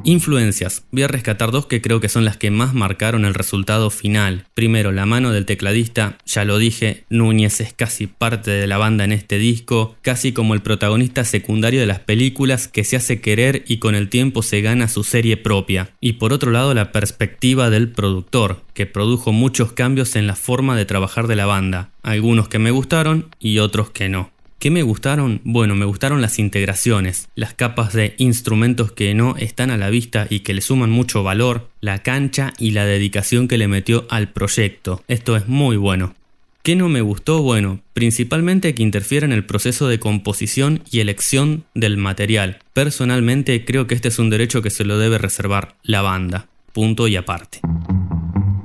Influencias. 0.04 0.84
Voy 0.90 1.02
a 1.02 1.08
rescatar 1.08 1.50
dos 1.50 1.66
que 1.66 1.82
creo 1.82 2.00
que 2.00 2.08
son 2.08 2.24
las 2.24 2.36
que 2.36 2.50
más 2.50 2.74
marcaron 2.74 3.24
el 3.24 3.34
resultado 3.34 3.90
final. 3.90 4.46
Primero, 4.54 4.92
la 4.92 5.06
mano 5.06 5.30
del 5.30 5.44
tecladista, 5.44 6.18
ya 6.24 6.44
lo 6.44 6.58
dije, 6.58 7.04
Núñez 7.10 7.60
es 7.60 7.74
casi 7.74 8.06
parte 8.06 8.50
de 8.50 8.66
la 8.66 8.78
banda 8.78 9.04
en 9.04 9.12
este 9.12 9.38
disco, 9.38 9.96
casi 10.02 10.32
como 10.32 10.54
el 10.54 10.62
protagonista 10.62 11.24
secundario 11.24 11.80
de 11.80 11.86
las 11.86 12.00
películas 12.00 12.68
que 12.68 12.84
se 12.84 12.96
hace 12.96 13.20
querer 13.20 13.64
y 13.66 13.78
con 13.78 13.94
el 13.94 14.08
tiempo 14.08 14.42
se 14.42 14.62
gana 14.62 14.88
su 14.88 15.04
serie 15.04 15.36
propia. 15.36 15.90
Y 16.00 16.14
por 16.14 16.32
otro 16.32 16.50
lado, 16.50 16.72
la 16.72 16.92
perspectiva 16.92 17.68
del 17.68 17.90
productor, 17.90 18.62
que 18.74 18.86
produjo 18.86 19.32
muchos 19.32 19.72
cambios 19.72 20.16
en 20.16 20.26
la 20.26 20.36
forma 20.36 20.76
de 20.76 20.86
trabajar 20.86 21.26
de 21.26 21.36
la 21.36 21.46
banda, 21.46 21.90
algunos 22.02 22.48
que 22.48 22.58
me 22.58 22.70
gustaron 22.70 23.34
y 23.38 23.58
otros 23.58 23.90
que 23.90 24.08
no. 24.08 24.30
¿Qué 24.60 24.70
me 24.70 24.82
gustaron? 24.82 25.40
Bueno, 25.42 25.74
me 25.74 25.86
gustaron 25.86 26.20
las 26.20 26.38
integraciones, 26.38 27.30
las 27.34 27.54
capas 27.54 27.94
de 27.94 28.14
instrumentos 28.18 28.92
que 28.92 29.14
no 29.14 29.34
están 29.38 29.70
a 29.70 29.78
la 29.78 29.88
vista 29.88 30.26
y 30.28 30.40
que 30.40 30.52
le 30.52 30.60
suman 30.60 30.90
mucho 30.90 31.22
valor, 31.22 31.70
la 31.80 32.02
cancha 32.02 32.52
y 32.58 32.72
la 32.72 32.84
dedicación 32.84 33.48
que 33.48 33.56
le 33.56 33.68
metió 33.68 34.06
al 34.10 34.28
proyecto. 34.28 35.02
Esto 35.08 35.34
es 35.34 35.48
muy 35.48 35.78
bueno. 35.78 36.14
¿Qué 36.62 36.76
no 36.76 36.90
me 36.90 37.00
gustó? 37.00 37.42
Bueno, 37.42 37.80
principalmente 37.94 38.74
que 38.74 38.82
interfiera 38.82 39.24
en 39.24 39.32
el 39.32 39.46
proceso 39.46 39.88
de 39.88 39.98
composición 39.98 40.82
y 40.90 41.00
elección 41.00 41.64
del 41.74 41.96
material. 41.96 42.58
Personalmente 42.74 43.64
creo 43.64 43.86
que 43.86 43.94
este 43.94 44.08
es 44.08 44.18
un 44.18 44.28
derecho 44.28 44.60
que 44.60 44.68
se 44.68 44.84
lo 44.84 44.98
debe 44.98 45.16
reservar 45.16 45.74
la 45.84 46.02
banda. 46.02 46.48
Punto 46.74 47.08
y 47.08 47.16
aparte. 47.16 47.60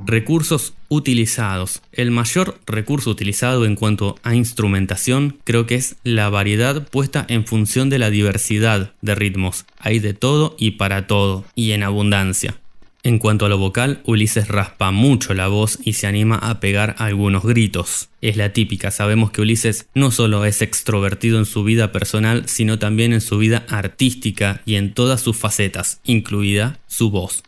Recursos 0.08 0.76
utilizados. 0.88 1.82
El 1.92 2.12
mayor 2.12 2.60
recurso 2.68 3.10
utilizado 3.10 3.66
en 3.66 3.76
cuanto 3.76 4.20
a 4.22 4.36
instrumentación 4.36 5.40
creo 5.44 5.66
que 5.66 5.74
es 5.74 5.96
la 6.04 6.30
variedad 6.30 6.88
puesta 6.88 7.26
en 7.28 7.44
función 7.48 7.90
de 7.90 7.98
la 7.98 8.12
diversidad 8.12 8.94
de 9.02 9.16
ritmos. 9.16 9.66
Hay 9.80 9.98
de 9.98 10.14
todo 10.14 10.56
y 10.60 10.72
para 10.72 11.08
todo, 11.08 11.44
y 11.56 11.72
en 11.72 11.82
abundancia. 11.82 12.56
En 13.02 13.18
cuanto 13.18 13.48
a 13.48 13.50
lo 13.50 13.58
vocal, 13.58 14.02
Ulises 14.06 14.48
raspa 14.48 14.92
mucho 14.92 15.34
la 15.34 15.48
voz 15.48 15.80
y 15.84 15.94
se 15.94 16.06
anima 16.06 16.38
a 16.38 16.60
pegar 16.60 16.96
algunos 17.00 17.44
gritos. 17.44 18.10
Es 18.22 18.38
la 18.38 18.54
típica, 18.54 18.92
sabemos 18.92 19.32
que 19.32 19.42
Ulises 19.42 19.88
no 19.96 20.12
solo 20.12 20.46
es 20.46 20.62
extrovertido 20.62 21.40
en 21.40 21.46
su 21.46 21.64
vida 21.64 21.92
personal, 21.92 22.44
sino 22.48 22.78
también 22.78 23.12
en 23.12 23.22
su 23.22 23.40
vida 23.40 23.66
artística 23.70 24.62
y 24.68 24.76
en 24.76 24.94
todas 24.94 25.22
sus 25.22 25.36
facetas, 25.36 26.00
incluida 26.04 26.80
su 26.86 27.10
voz. 27.10 27.44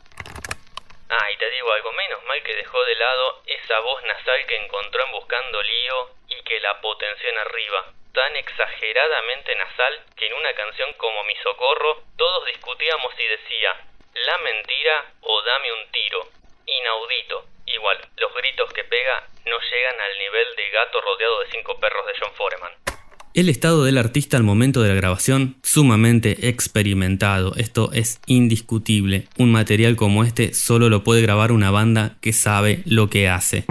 Ah, 1.10 1.32
y 1.32 1.38
te 1.38 1.50
digo 1.50 1.72
algo, 1.72 1.94
menos 1.94 2.22
mal 2.26 2.44
que 2.44 2.54
dejó 2.56 2.84
de 2.84 2.96
lado 2.96 3.42
esa 3.46 3.80
voz 3.80 4.04
nasal 4.04 4.46
que 4.46 4.58
encontró 4.58 5.06
en 5.06 5.12
Buscando 5.14 5.64
Lío 5.64 6.10
y 6.28 6.44
que 6.44 6.60
la 6.60 6.82
potenció 6.82 7.30
en 7.30 7.38
arriba. 7.38 7.94
Tan 8.14 8.36
exageradamente 8.36 9.56
nasal 9.56 10.04
que 10.18 10.26
en 10.26 10.34
una 10.34 10.54
canción 10.54 10.92
como 10.94 11.24
Mi 11.24 11.36
Socorro 11.38 12.04
todos 12.18 12.46
discutíamos 12.48 13.14
si 13.16 13.26
decía 13.26 13.80
La 14.26 14.38
mentira 14.40 15.14
o 15.22 15.42
Dame 15.44 15.72
un 15.72 15.92
tiro. 15.92 16.28
Inaudito. 16.66 17.46
Igual, 17.68 18.00
los 18.18 18.34
gritos 18.34 18.74
que 18.74 18.84
pega 18.84 19.28
no 19.46 19.60
llegan 19.62 20.02
al 20.02 20.18
nivel 20.18 20.56
de 20.58 20.70
gato 20.72 21.00
rodeado 21.00 21.40
de 21.40 21.52
cinco 21.52 21.80
perros 21.80 22.06
de 22.06 22.16
John 22.20 22.34
Foreman. 22.34 22.97
El 23.34 23.50
estado 23.50 23.84
del 23.84 23.98
artista 23.98 24.38
al 24.38 24.44
momento 24.44 24.82
de 24.82 24.90
la 24.90 24.96
grabación, 24.96 25.58
sumamente 25.62 26.50
experimentado, 26.50 27.56
esto 27.56 27.92
es 27.94 28.20
indiscutible. 28.26 29.28
Un 29.38 29.52
material 29.52 29.96
como 29.96 30.24
este 30.24 30.54
solo 30.54 30.90
lo 30.90 31.04
puede 31.04 31.22
grabar 31.22 31.52
una 31.52 31.70
banda 31.70 32.18
que 32.20 32.34
sabe 32.34 32.82
lo 32.86 33.10
que 33.10 33.30
hace. 33.30 33.66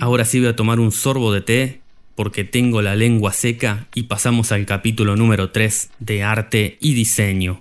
Ahora 0.00 0.24
sí 0.24 0.38
voy 0.40 0.48
a 0.48 0.56
tomar 0.56 0.80
un 0.80 0.92
sorbo 0.92 1.32
de 1.32 1.40
té 1.42 1.80
porque 2.14 2.44
tengo 2.44 2.80
la 2.80 2.94
lengua 2.94 3.32
seca 3.32 3.86
y 3.94 4.04
pasamos 4.04 4.52
al 4.52 4.66
capítulo 4.66 5.16
número 5.16 5.50
3 5.50 5.90
de 5.98 6.22
arte 6.22 6.78
y 6.80 6.94
diseño. 6.94 7.58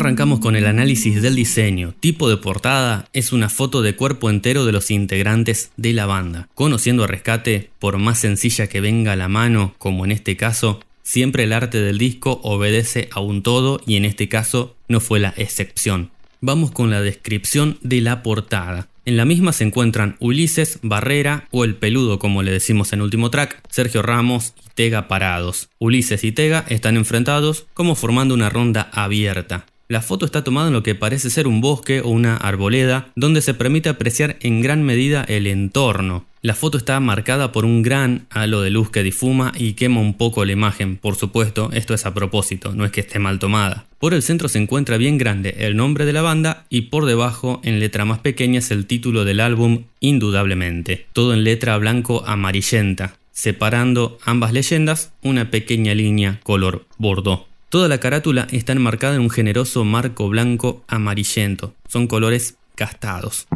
Arrancamos 0.00 0.40
con 0.40 0.56
el 0.56 0.64
análisis 0.64 1.20
del 1.20 1.36
diseño. 1.36 1.92
Tipo 2.00 2.30
de 2.30 2.38
portada 2.38 3.10
es 3.12 3.34
una 3.34 3.50
foto 3.50 3.82
de 3.82 3.96
cuerpo 3.96 4.30
entero 4.30 4.64
de 4.64 4.72
los 4.72 4.90
integrantes 4.90 5.72
de 5.76 5.92
la 5.92 6.06
banda. 6.06 6.48
Conociendo 6.54 7.04
a 7.04 7.06
Rescate, 7.06 7.68
por 7.78 7.98
más 7.98 8.18
sencilla 8.18 8.66
que 8.66 8.80
venga 8.80 9.14
la 9.14 9.28
mano, 9.28 9.74
como 9.76 10.06
en 10.06 10.12
este 10.12 10.38
caso, 10.38 10.80
siempre 11.02 11.44
el 11.44 11.52
arte 11.52 11.82
del 11.82 11.98
disco 11.98 12.40
obedece 12.42 13.10
a 13.12 13.20
un 13.20 13.42
todo 13.42 13.78
y 13.86 13.96
en 13.96 14.06
este 14.06 14.30
caso 14.30 14.74
no 14.88 15.00
fue 15.00 15.20
la 15.20 15.34
excepción. 15.36 16.10
Vamos 16.40 16.70
con 16.70 16.88
la 16.88 17.02
descripción 17.02 17.76
de 17.82 18.00
la 18.00 18.22
portada. 18.22 18.88
En 19.04 19.18
la 19.18 19.26
misma 19.26 19.52
se 19.52 19.64
encuentran 19.64 20.16
Ulises, 20.18 20.78
Barrera 20.80 21.46
o 21.50 21.62
el 21.62 21.74
peludo 21.74 22.18
como 22.18 22.42
le 22.42 22.52
decimos 22.52 22.94
en 22.94 23.02
último 23.02 23.30
track, 23.30 23.60
Sergio 23.68 24.00
Ramos 24.00 24.54
y 24.64 24.70
Tega 24.74 25.08
parados. 25.08 25.68
Ulises 25.78 26.24
y 26.24 26.32
Tega 26.32 26.64
están 26.70 26.96
enfrentados 26.96 27.66
como 27.74 27.94
formando 27.94 28.32
una 28.32 28.48
ronda 28.48 28.88
abierta. 28.94 29.66
La 29.90 30.02
foto 30.02 30.24
está 30.24 30.44
tomada 30.44 30.68
en 30.68 30.72
lo 30.72 30.84
que 30.84 30.94
parece 30.94 31.30
ser 31.30 31.48
un 31.48 31.60
bosque 31.60 32.00
o 32.00 32.10
una 32.10 32.36
arboleda, 32.36 33.08
donde 33.16 33.40
se 33.40 33.54
permite 33.54 33.88
apreciar 33.88 34.36
en 34.38 34.60
gran 34.60 34.84
medida 34.84 35.24
el 35.24 35.48
entorno. 35.48 36.26
La 36.42 36.54
foto 36.54 36.78
está 36.78 37.00
marcada 37.00 37.50
por 37.50 37.64
un 37.64 37.82
gran 37.82 38.28
halo 38.30 38.60
de 38.60 38.70
luz 38.70 38.90
que 38.90 39.02
difuma 39.02 39.50
y 39.58 39.72
quema 39.72 40.00
un 40.00 40.14
poco 40.14 40.44
la 40.44 40.52
imagen, 40.52 40.96
por 40.96 41.16
supuesto, 41.16 41.70
esto 41.72 41.92
es 41.92 42.06
a 42.06 42.14
propósito, 42.14 42.72
no 42.72 42.84
es 42.84 42.92
que 42.92 43.00
esté 43.00 43.18
mal 43.18 43.40
tomada. 43.40 43.84
Por 43.98 44.14
el 44.14 44.22
centro 44.22 44.48
se 44.48 44.60
encuentra 44.60 44.96
bien 44.96 45.18
grande 45.18 45.56
el 45.58 45.74
nombre 45.74 46.06
de 46.06 46.12
la 46.12 46.22
banda 46.22 46.66
y 46.70 46.82
por 46.82 47.04
debajo, 47.04 47.60
en 47.64 47.80
letra 47.80 48.04
más 48.04 48.20
pequeña, 48.20 48.60
es 48.60 48.70
el 48.70 48.86
título 48.86 49.24
del 49.24 49.40
álbum, 49.40 49.86
indudablemente, 49.98 51.08
todo 51.12 51.34
en 51.34 51.42
letra 51.42 51.76
blanco 51.78 52.22
amarillenta, 52.28 53.16
separando 53.32 54.20
ambas 54.24 54.52
leyendas 54.52 55.12
una 55.24 55.50
pequeña 55.50 55.94
línea 55.94 56.38
color 56.44 56.86
bordeaux. 56.96 57.49
Toda 57.70 57.86
la 57.86 58.00
carátula 58.00 58.48
está 58.50 58.72
enmarcada 58.72 59.14
en 59.14 59.20
un 59.20 59.30
generoso 59.30 59.84
marco 59.84 60.28
blanco 60.28 60.82
amarillento. 60.88 61.72
Son 61.86 62.08
colores 62.08 62.56
gastados. 62.76 63.46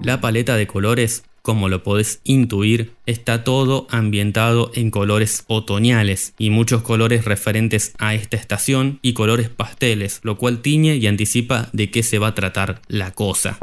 La 0.00 0.20
paleta 0.20 0.56
de 0.56 0.68
colores, 0.68 1.24
como 1.42 1.68
lo 1.68 1.82
podés 1.82 2.20
intuir, 2.22 2.92
está 3.06 3.42
todo 3.42 3.88
ambientado 3.90 4.70
en 4.72 4.92
colores 4.92 5.42
otoñales 5.48 6.32
y 6.38 6.50
muchos 6.50 6.82
colores 6.82 7.24
referentes 7.24 7.92
a 7.98 8.14
esta 8.14 8.36
estación 8.36 9.00
y 9.02 9.14
colores 9.14 9.48
pasteles, 9.48 10.20
lo 10.22 10.38
cual 10.38 10.60
tiñe 10.60 10.94
y 10.94 11.08
anticipa 11.08 11.70
de 11.72 11.90
qué 11.90 12.04
se 12.04 12.20
va 12.20 12.28
a 12.28 12.34
tratar 12.36 12.82
la 12.86 13.10
cosa. 13.10 13.58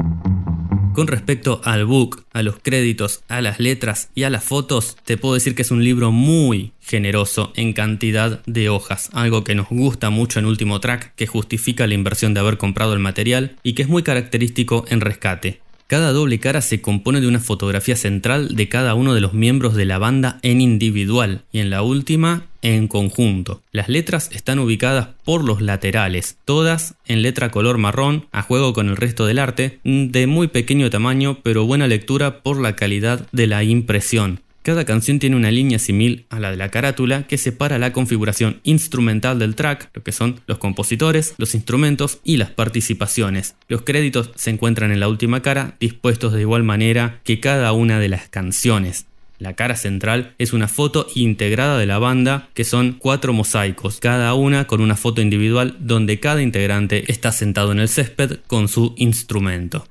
Con 0.96 1.08
respecto 1.08 1.60
al 1.62 1.84
book, 1.84 2.24
a 2.32 2.42
los 2.42 2.56
créditos, 2.58 3.22
a 3.28 3.42
las 3.42 3.60
letras 3.60 4.08
y 4.14 4.22
a 4.22 4.30
las 4.30 4.42
fotos, 4.42 4.96
te 5.04 5.18
puedo 5.18 5.34
decir 5.34 5.54
que 5.54 5.60
es 5.60 5.70
un 5.70 5.84
libro 5.84 6.10
muy 6.10 6.72
generoso 6.80 7.52
en 7.54 7.74
cantidad 7.74 8.42
de 8.46 8.70
hojas, 8.70 9.10
algo 9.12 9.44
que 9.44 9.54
nos 9.54 9.68
gusta 9.68 10.08
mucho 10.08 10.38
en 10.38 10.46
Último 10.46 10.80
Track, 10.80 11.14
que 11.14 11.26
justifica 11.26 11.86
la 11.86 11.92
inversión 11.92 12.32
de 12.32 12.40
haber 12.40 12.56
comprado 12.56 12.94
el 12.94 12.98
material 12.98 13.56
y 13.62 13.74
que 13.74 13.82
es 13.82 13.88
muy 13.88 14.04
característico 14.04 14.86
en 14.88 15.02
Rescate. 15.02 15.60
Cada 15.86 16.12
doble 16.12 16.40
cara 16.40 16.62
se 16.62 16.80
compone 16.80 17.20
de 17.20 17.28
una 17.28 17.40
fotografía 17.40 17.94
central 17.94 18.56
de 18.56 18.70
cada 18.70 18.94
uno 18.94 19.12
de 19.12 19.20
los 19.20 19.34
miembros 19.34 19.74
de 19.74 19.84
la 19.84 19.98
banda 19.98 20.38
en 20.40 20.62
individual 20.62 21.42
y 21.52 21.58
en 21.58 21.68
la 21.68 21.82
última 21.82 22.46
en 22.66 22.88
conjunto. 22.88 23.62
Las 23.70 23.88
letras 23.88 24.28
están 24.32 24.58
ubicadas 24.58 25.10
por 25.24 25.44
los 25.44 25.62
laterales, 25.62 26.36
todas 26.44 26.96
en 27.06 27.22
letra 27.22 27.52
color 27.52 27.78
marrón, 27.78 28.26
a 28.32 28.42
juego 28.42 28.72
con 28.72 28.88
el 28.88 28.96
resto 28.96 29.24
del 29.24 29.38
arte, 29.38 29.78
de 29.84 30.26
muy 30.26 30.48
pequeño 30.48 30.90
tamaño 30.90 31.38
pero 31.44 31.64
buena 31.64 31.86
lectura 31.86 32.42
por 32.42 32.60
la 32.60 32.74
calidad 32.74 33.28
de 33.30 33.46
la 33.46 33.62
impresión. 33.62 34.40
Cada 34.62 34.84
canción 34.84 35.20
tiene 35.20 35.36
una 35.36 35.52
línea 35.52 35.78
similar 35.78 36.24
a 36.28 36.40
la 36.40 36.50
de 36.50 36.56
la 36.56 36.72
carátula 36.72 37.22
que 37.28 37.38
separa 37.38 37.78
la 37.78 37.92
configuración 37.92 38.58
instrumental 38.64 39.38
del 39.38 39.54
track, 39.54 39.90
lo 39.94 40.02
que 40.02 40.10
son 40.10 40.40
los 40.48 40.58
compositores, 40.58 41.36
los 41.38 41.54
instrumentos 41.54 42.18
y 42.24 42.36
las 42.36 42.50
participaciones. 42.50 43.54
Los 43.68 43.82
créditos 43.82 44.32
se 44.34 44.50
encuentran 44.50 44.90
en 44.90 44.98
la 44.98 45.08
última 45.08 45.40
cara, 45.40 45.76
dispuestos 45.78 46.32
de 46.32 46.40
igual 46.40 46.64
manera 46.64 47.20
que 47.22 47.38
cada 47.38 47.72
una 47.72 48.00
de 48.00 48.08
las 48.08 48.28
canciones. 48.28 49.06
La 49.38 49.54
cara 49.54 49.76
central 49.76 50.34
es 50.38 50.54
una 50.54 50.66
foto 50.66 51.06
integrada 51.14 51.76
de 51.76 51.84
la 51.84 51.98
banda, 51.98 52.48
que 52.54 52.64
son 52.64 52.96
cuatro 52.98 53.34
mosaicos, 53.34 54.00
cada 54.00 54.32
una 54.32 54.66
con 54.66 54.80
una 54.80 54.96
foto 54.96 55.20
individual 55.20 55.76
donde 55.78 56.18
cada 56.20 56.40
integrante 56.40 57.04
está 57.12 57.32
sentado 57.32 57.72
en 57.72 57.80
el 57.80 57.88
césped 57.88 58.40
con 58.46 58.68
su 58.68 58.94
instrumento. 58.96 59.84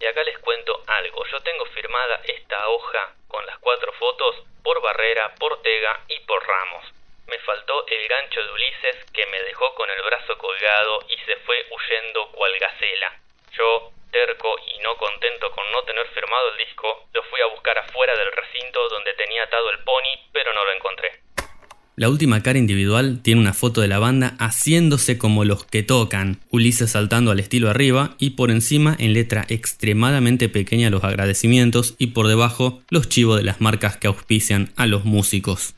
Y 0.00 0.06
acá 0.06 0.24
les 0.24 0.38
cuento 0.38 0.72
algo, 0.86 1.20
yo 1.30 1.38
tengo 1.40 1.66
firmada 1.74 2.16
esta 2.24 2.56
hoja 2.68 3.12
con 3.28 3.44
las 3.44 3.58
cuatro 3.58 3.92
fotos 4.00 4.36
por 4.62 4.80
Barrera, 4.80 5.34
por 5.38 5.60
Tega 5.60 6.00
y 6.08 6.24
por 6.24 6.40
Ramos. 6.40 6.84
Me 7.28 7.38
faltó 7.44 7.86
el 7.88 8.08
gancho 8.08 8.40
de 8.40 8.52
Ulises 8.52 9.04
que 9.12 9.26
me 9.26 9.42
dejó 9.42 9.74
con 9.74 9.90
el 9.90 10.02
brazo 10.02 10.38
colgado 10.38 11.04
y 11.12 11.16
se 11.28 11.36
fue 11.44 11.56
huyendo 11.68 12.32
cual 12.32 12.52
gacela. 12.58 13.20
Yo, 13.52 13.92
terco 14.10 14.48
y 14.74 14.82
no 14.82 14.96
contento 14.96 15.50
con 15.52 15.64
no 15.72 15.82
tener 15.82 16.06
firmado 16.08 16.52
el 16.52 16.66
disco, 16.66 17.08
lo 17.14 17.22
fui 17.24 17.40
a 17.40 17.52
buscar 17.54 17.78
afuera 17.78 18.12
del 18.16 18.30
recinto 18.32 18.88
donde 18.88 19.14
tenía 19.14 19.44
atado 19.44 19.70
el 19.70 19.78
pony, 19.84 20.30
pero 20.32 20.52
no 20.52 20.64
lo 20.64 20.72
encontré. 20.72 21.20
La 21.96 22.08
última 22.08 22.42
cara 22.42 22.58
individual 22.58 23.20
tiene 23.22 23.42
una 23.42 23.52
foto 23.52 23.82
de 23.82 23.88
la 23.88 23.98
banda 23.98 24.34
haciéndose 24.38 25.18
como 25.18 25.44
los 25.44 25.64
que 25.64 25.82
tocan, 25.82 26.40
Ulises 26.50 26.92
saltando 26.92 27.30
al 27.30 27.40
estilo 27.40 27.68
arriba 27.68 28.14
y 28.18 28.30
por 28.30 28.50
encima 28.50 28.96
en 28.98 29.12
letra 29.12 29.44
extremadamente 29.48 30.48
pequeña 30.48 30.88
los 30.88 31.04
agradecimientos 31.04 31.96
y 31.98 32.08
por 32.08 32.26
debajo 32.26 32.80
los 32.88 33.10
chivos 33.10 33.36
de 33.36 33.44
las 33.44 33.60
marcas 33.60 33.98
que 33.98 34.06
auspician 34.06 34.72
a 34.76 34.86
los 34.86 35.04
músicos. 35.04 35.74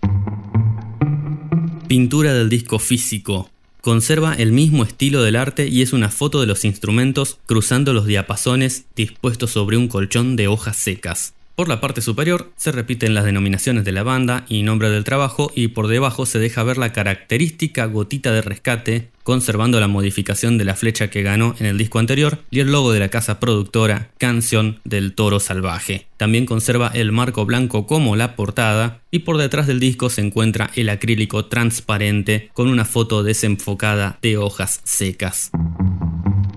Pintura 1.88 2.32
del 2.32 2.48
disco 2.48 2.78
físico. 2.78 3.51
Conserva 3.82 4.34
el 4.34 4.52
mismo 4.52 4.84
estilo 4.84 5.24
del 5.24 5.34
arte 5.34 5.66
y 5.66 5.82
es 5.82 5.92
una 5.92 6.08
foto 6.08 6.40
de 6.40 6.46
los 6.46 6.64
instrumentos 6.64 7.40
cruzando 7.46 7.92
los 7.92 8.06
diapasones 8.06 8.84
dispuestos 8.94 9.50
sobre 9.50 9.76
un 9.76 9.88
colchón 9.88 10.36
de 10.36 10.46
hojas 10.46 10.76
secas. 10.76 11.34
Por 11.54 11.68
la 11.68 11.80
parte 11.80 12.00
superior 12.00 12.50
se 12.56 12.72
repiten 12.72 13.14
las 13.14 13.24
denominaciones 13.24 13.84
de 13.84 13.92
la 13.92 14.02
banda 14.02 14.46
y 14.48 14.62
nombre 14.62 14.88
del 14.88 15.04
trabajo 15.04 15.52
y 15.54 15.68
por 15.68 15.86
debajo 15.86 16.24
se 16.24 16.38
deja 16.38 16.62
ver 16.62 16.78
la 16.78 16.92
característica 16.92 17.84
gotita 17.84 18.32
de 18.32 18.40
rescate 18.40 19.10
conservando 19.22 19.78
la 19.78 19.86
modificación 19.86 20.58
de 20.58 20.64
la 20.64 20.74
flecha 20.74 21.10
que 21.10 21.22
ganó 21.22 21.54
en 21.58 21.66
el 21.66 21.78
disco 21.78 21.98
anterior 21.98 22.38
y 22.50 22.60
el 22.60 22.72
logo 22.72 22.92
de 22.92 23.00
la 23.00 23.08
casa 23.08 23.38
productora 23.38 24.10
Canción 24.18 24.80
del 24.84 25.14
Toro 25.14 25.40
Salvaje. 25.40 26.06
También 26.16 26.46
conserva 26.46 26.90
el 26.94 27.12
marco 27.12 27.44
blanco 27.44 27.86
como 27.86 28.16
la 28.16 28.34
portada 28.34 29.00
y 29.10 29.20
por 29.20 29.36
detrás 29.36 29.66
del 29.66 29.78
disco 29.78 30.10
se 30.10 30.22
encuentra 30.22 30.70
el 30.74 30.88
acrílico 30.88 31.44
transparente 31.44 32.50
con 32.54 32.68
una 32.68 32.84
foto 32.84 33.22
desenfocada 33.22 34.18
de 34.22 34.38
hojas 34.38 34.80
secas. 34.84 35.50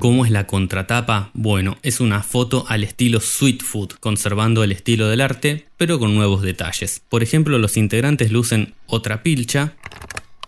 ¿Cómo 0.06 0.24
es 0.24 0.30
la 0.30 0.46
contratapa? 0.46 1.32
Bueno, 1.34 1.80
es 1.82 2.00
una 2.00 2.22
foto 2.22 2.66
al 2.70 2.84
estilo 2.84 3.20
Sweet 3.20 3.64
Food, 3.64 3.94
conservando 4.00 4.64
el 4.64 4.72
estilo 4.72 5.08
del 5.08 5.20
arte, 5.20 5.66
pero 5.78 5.98
con 5.98 6.14
nuevos 6.14 6.44
detalles. 6.44 7.04
Por 7.10 7.24
ejemplo, 7.24 7.58
los 7.58 7.76
integrantes 7.76 8.32
lucen 8.32 8.76
otra 8.86 9.24
pilcha. 9.24 9.74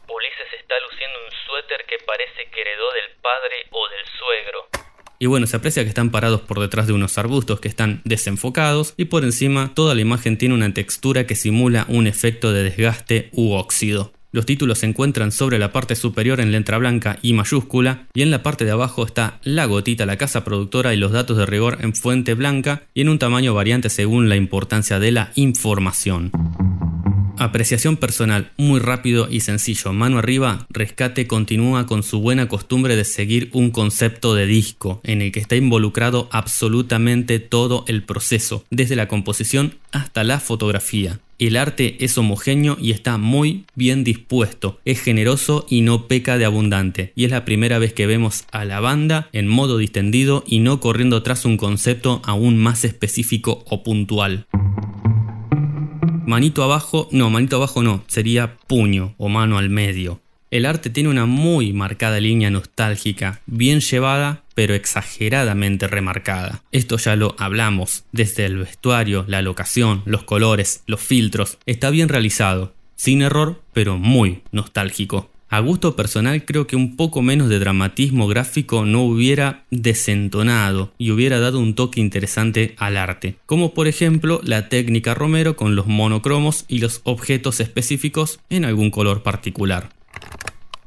Ulises 0.08 0.60
está 0.62 0.76
luciendo 0.88 1.18
un 1.26 1.32
suéter 1.48 1.84
que 1.90 1.96
parece 2.06 2.52
que 2.54 2.62
heredó 2.62 2.86
del 2.92 3.20
padre 3.20 3.56
o 3.72 3.90
del 3.90 4.06
suegro. 4.20 4.60
Y 5.18 5.26
bueno, 5.26 5.48
se 5.48 5.58
aprecia 5.58 5.82
que 5.82 5.90
están 5.90 6.12
parados 6.12 6.42
por 6.42 6.60
detrás 6.60 6.86
de 6.86 6.94
unos 6.94 7.18
arbustos 7.18 7.60
que 7.60 7.68
están 7.68 8.02
desenfocados 8.06 8.94
y 8.96 9.06
por 9.06 9.24
encima 9.24 9.74
toda 9.74 9.96
la 9.96 10.02
imagen 10.02 10.38
tiene 10.38 10.54
una 10.54 10.72
textura 10.72 11.26
que 11.26 11.34
simula 11.34 11.88
un 11.90 12.06
efecto 12.06 12.54
de 12.54 12.62
desgaste 12.62 13.30
u 13.32 13.54
óxido. 13.54 14.14
Los 14.38 14.46
títulos 14.46 14.78
se 14.78 14.86
encuentran 14.86 15.32
sobre 15.32 15.58
la 15.58 15.72
parte 15.72 15.96
superior 15.96 16.40
en 16.40 16.52
letra 16.52 16.78
blanca 16.78 17.18
y 17.24 17.34
mayúscula 17.34 18.06
y 18.14 18.22
en 18.22 18.30
la 18.30 18.44
parte 18.44 18.66
de 18.66 18.70
abajo 18.70 19.04
está 19.04 19.40
la 19.42 19.66
gotita, 19.66 20.06
la 20.06 20.18
casa 20.18 20.44
productora 20.44 20.94
y 20.94 20.98
los 20.98 21.12
datos 21.12 21.38
de 21.38 21.48
rigor 21.48 21.80
en 21.82 21.96
fuente 21.96 22.36
blanca 22.36 22.84
y 22.94 23.02
en 23.02 23.10
un 23.10 23.18
tamaño 23.18 23.56
variante 23.56 23.90
según 23.90 24.30
la 24.30 24.36
importancia 24.36 25.00
de 25.00 25.12
la 25.12 25.32
información. 25.34 26.32
Apreciación 27.40 27.98
personal, 27.98 28.52
muy 28.58 28.80
rápido 28.80 29.28
y 29.30 29.42
sencillo. 29.42 29.94
Mano 29.94 30.18
arriba, 30.18 30.66
Rescate 30.70 31.28
continúa 31.28 31.86
con 31.86 32.02
su 32.02 32.20
buena 32.20 32.48
costumbre 32.48 32.96
de 32.96 33.06
seguir 33.06 33.50
un 33.54 33.70
concepto 33.70 34.34
de 34.34 34.48
disco, 34.48 35.02
en 35.04 35.22
el 35.22 35.32
que 35.32 35.40
está 35.40 35.56
involucrado 35.56 36.30
absolutamente 36.32 37.40
todo 37.40 37.86
el 37.88 38.04
proceso, 38.04 38.66
desde 38.72 38.96
la 38.96 39.08
composición 39.08 39.76
hasta 39.92 40.24
la 40.24 40.40
fotografía. 40.40 41.20
El 41.38 41.56
arte 41.56 42.04
es 42.04 42.18
homogéneo 42.18 42.78
y 42.82 42.90
está 42.90 43.20
muy 43.20 43.66
bien 43.76 44.04
dispuesto, 44.04 44.80
es 44.86 45.00
generoso 45.00 45.68
y 45.70 45.82
no 45.82 46.08
peca 46.08 46.40
de 46.40 46.46
abundante, 46.46 47.14
y 47.16 47.26
es 47.26 47.32
la 47.32 47.46
primera 47.46 47.78
vez 47.78 47.94
que 47.94 48.08
vemos 48.08 48.46
a 48.52 48.66
la 48.66 48.80
banda 48.80 49.30
en 49.32 49.48
modo 49.48 49.78
distendido 49.78 50.44
y 50.48 50.60
no 50.60 50.80
corriendo 50.80 51.22
tras 51.22 51.46
un 51.46 51.58
concepto 51.58 52.24
aún 52.26 52.58
más 52.58 52.84
específico 52.84 53.64
o 53.68 53.84
puntual. 53.84 54.48
Manito 56.28 56.62
abajo, 56.62 57.08
no, 57.14 57.30
manito 57.30 57.56
abajo 57.56 57.84
no, 57.84 58.04
sería 58.08 58.58
puño 58.68 59.16
o 59.18 59.30
mano 59.30 59.58
al 59.58 59.70
medio. 59.70 60.20
El 60.52 60.66
arte 60.66 60.90
tiene 60.90 61.08
una 61.08 61.26
muy 61.26 61.72
marcada 61.72 62.20
línea 62.20 62.50
nostálgica, 62.50 63.40
bien 63.46 63.80
llevada, 63.80 64.44
pero 64.54 64.74
exageradamente 64.76 65.88
remarcada. 65.88 66.64
Esto 66.74 66.98
ya 66.98 67.16
lo 67.16 67.38
hablamos, 67.40 68.04
desde 68.12 68.44
el 68.44 68.58
vestuario, 68.58 69.24
la 69.30 69.42
locación, 69.42 70.02
los 70.06 70.24
colores, 70.24 70.84
los 70.86 71.00
filtros, 71.00 71.60
está 71.66 71.92
bien 71.92 72.10
realizado, 72.10 72.74
sin 72.98 73.22
error, 73.22 73.62
pero 73.72 73.98
muy 73.98 74.42
nostálgico. 74.52 75.32
A 75.50 75.62
gusto 75.62 75.96
personal 75.96 76.44
creo 76.44 76.68
que 76.68 76.76
un 76.76 76.98
poco 76.98 77.22
menos 77.22 77.48
de 77.48 77.58
dramatismo 77.58 78.28
gráfico 78.28 78.84
no 78.84 79.00
hubiera 79.08 79.64
desentonado 79.72 80.92
y 80.98 81.12
hubiera 81.12 81.40
dado 81.40 81.60
un 81.60 81.74
toque 81.74 82.02
interesante 82.02 82.76
al 82.78 82.98
arte, 82.98 83.36
como 83.46 83.74
por 83.74 83.88
ejemplo 83.88 84.42
la 84.44 84.68
técnica 84.68 85.14
Romero 85.14 85.56
con 85.56 85.78
los 85.78 85.88
monocromos 85.88 86.66
y 86.68 86.80
los 86.80 87.00
objetos 87.06 87.62
específicos 87.62 88.44
en 88.50 88.66
algún 88.66 88.92
color 88.92 89.24
particular. 89.24 89.88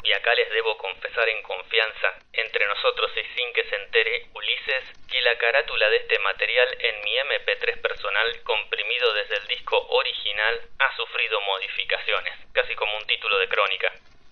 Y 0.05 0.13
acá 0.13 0.35
les 0.37 0.53
debo 0.53 0.77
confesar 0.77 1.25
en 1.33 1.41
confianza, 1.41 2.21
entre 2.37 2.69
nosotros 2.69 3.09
y 3.17 3.25
sin 3.33 3.49
que 3.57 3.65
se 3.65 3.77
entere 3.81 4.29
Ulises, 4.37 4.85
que 5.09 5.23
la 5.25 5.41
carátula 5.41 5.89
de 5.89 6.05
este 6.05 6.19
material 6.21 6.69
en 6.85 7.01
mi 7.01 7.17
MP3 7.17 7.81
personal 7.81 8.29
comprimido 8.45 9.09
desde 9.15 9.41
el 9.41 9.47
disco 9.49 9.81
original 9.89 10.61
ha 10.85 10.97
sufrido 11.01 11.41
modificaciones, 11.49 12.37
casi 12.53 12.75
como 12.77 12.93
un 13.01 13.07
título 13.09 13.39
de 13.41 13.49
crónica. 13.49 13.89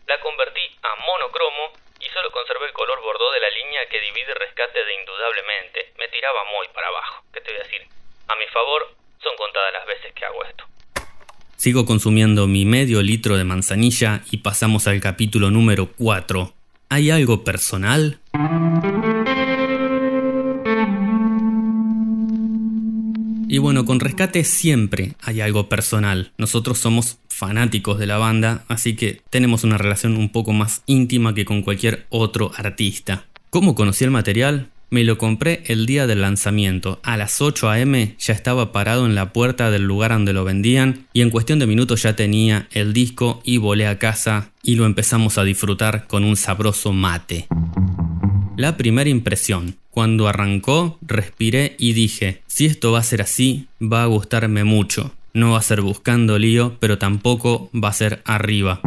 La 0.09 0.19
convertí 0.21 0.65
a 0.81 0.97
monocromo 1.05 1.69
y 2.01 2.09
solo 2.09 2.33
conservé 2.33 2.65
el 2.65 2.73
color 2.73 2.99
bordó 3.03 3.31
de 3.31 3.41
la 3.41 3.51
línea 3.51 3.85
que 3.91 4.01
divide 4.01 4.33
rescate 4.33 4.83
de 4.83 4.95
indudablemente. 5.05 5.93
Me 5.99 6.09
tiraba 6.09 6.45
muy 6.49 6.67
para 6.73 6.89
abajo. 6.89 7.25
¿Qué 7.31 7.43
te 7.43 7.53
voy 7.53 7.61
a 7.61 7.65
decir? 7.65 7.83
A 8.27 8.35
mi 8.37 8.47
favor, 8.47 8.89
son 9.23 9.37
contadas 9.37 9.71
las 9.75 9.87
veces 9.87 10.15
que 10.15 10.25
hago 10.25 10.43
esto. 10.45 10.65
Sigo 11.57 11.85
consumiendo 11.85 12.47
mi 12.47 12.65
medio 12.65 13.03
litro 13.03 13.37
de 13.37 13.45
manzanilla 13.45 14.23
y 14.31 14.39
pasamos 14.39 14.89
al 14.89 14.99
capítulo 15.03 15.51
número 15.51 15.91
4. 15.99 16.55
¿Hay 16.89 17.11
algo 17.11 17.45
personal? 17.45 18.19
Y 23.51 23.57
bueno, 23.59 23.87
con 23.87 23.99
Rescate 23.99 24.45
siempre 24.45 25.15
hay 25.23 25.41
algo 25.41 25.71
personal. 25.71 26.33
Nosotros 26.37 26.79
somos 26.79 27.19
fanáticos 27.29 27.99
de 27.99 28.07
la 28.07 28.19
banda, 28.19 28.65
así 28.69 28.95
que 28.95 29.23
tenemos 29.31 29.65
una 29.65 29.79
relación 29.79 30.17
un 30.17 30.29
poco 30.29 30.53
más 30.53 30.83
íntima 30.85 31.35
que 31.35 31.47
con 31.47 31.63
cualquier 31.63 32.07
otro 32.11 32.53
artista. 32.57 33.25
¿Cómo 33.49 33.75
conocí 33.75 34.05
el 34.05 34.11
material? 34.11 34.69
Me 34.91 35.03
lo 35.03 35.17
compré 35.17 35.63
el 35.67 35.87
día 35.87 36.07
del 36.07 36.21
lanzamiento. 36.21 37.01
A 37.03 37.17
las 37.17 37.41
8 37.41 37.71
am 37.71 38.17
ya 38.19 38.35
estaba 38.35 38.71
parado 38.71 39.07
en 39.07 39.15
la 39.15 39.33
puerta 39.33 39.71
del 39.71 39.85
lugar 39.85 40.13
donde 40.13 40.35
lo 40.35 40.45
vendían 40.45 41.07
y 41.15 41.23
en 41.23 41.31
cuestión 41.31 41.59
de 41.59 41.67
minutos 41.67 42.03
ya 42.03 42.17
tenía 42.17 42.69
el 42.73 42.93
disco 42.93 43.41
y 43.45 43.57
volé 43.57 43.87
a 43.87 43.99
casa 43.99 44.51
y 44.63 44.75
lo 44.75 44.85
empezamos 44.85 45.39
a 45.39 45.45
disfrutar 45.45 46.07
con 46.07 46.25
un 46.25 46.37
sabroso 46.37 46.93
mate. 46.93 47.49
La 48.59 48.77
primera 48.77 49.09
impresión. 49.09 49.77
Cuando 49.93 50.27
arrancó, 50.27 50.99
respiré 51.01 51.77
y 51.79 51.93
dije, 51.93 52.43
si 52.49 52.67
esto 52.67 52.91
va 52.91 52.99
a 52.99 53.05
ser 53.05 53.23
así, 53.23 53.69
va 53.81 54.03
a 54.03 54.07
gustarme 54.07 54.65
mucho. 54.65 55.15
No 55.33 55.53
va 55.53 55.59
a 55.61 55.63
ser 55.63 55.81
buscando 55.81 56.41
lío, 56.41 56.77
pero 56.81 56.99
tampoco 56.99 57.71
va 57.73 57.91
a 57.91 57.93
ser 57.93 58.21
arriba. 58.25 58.81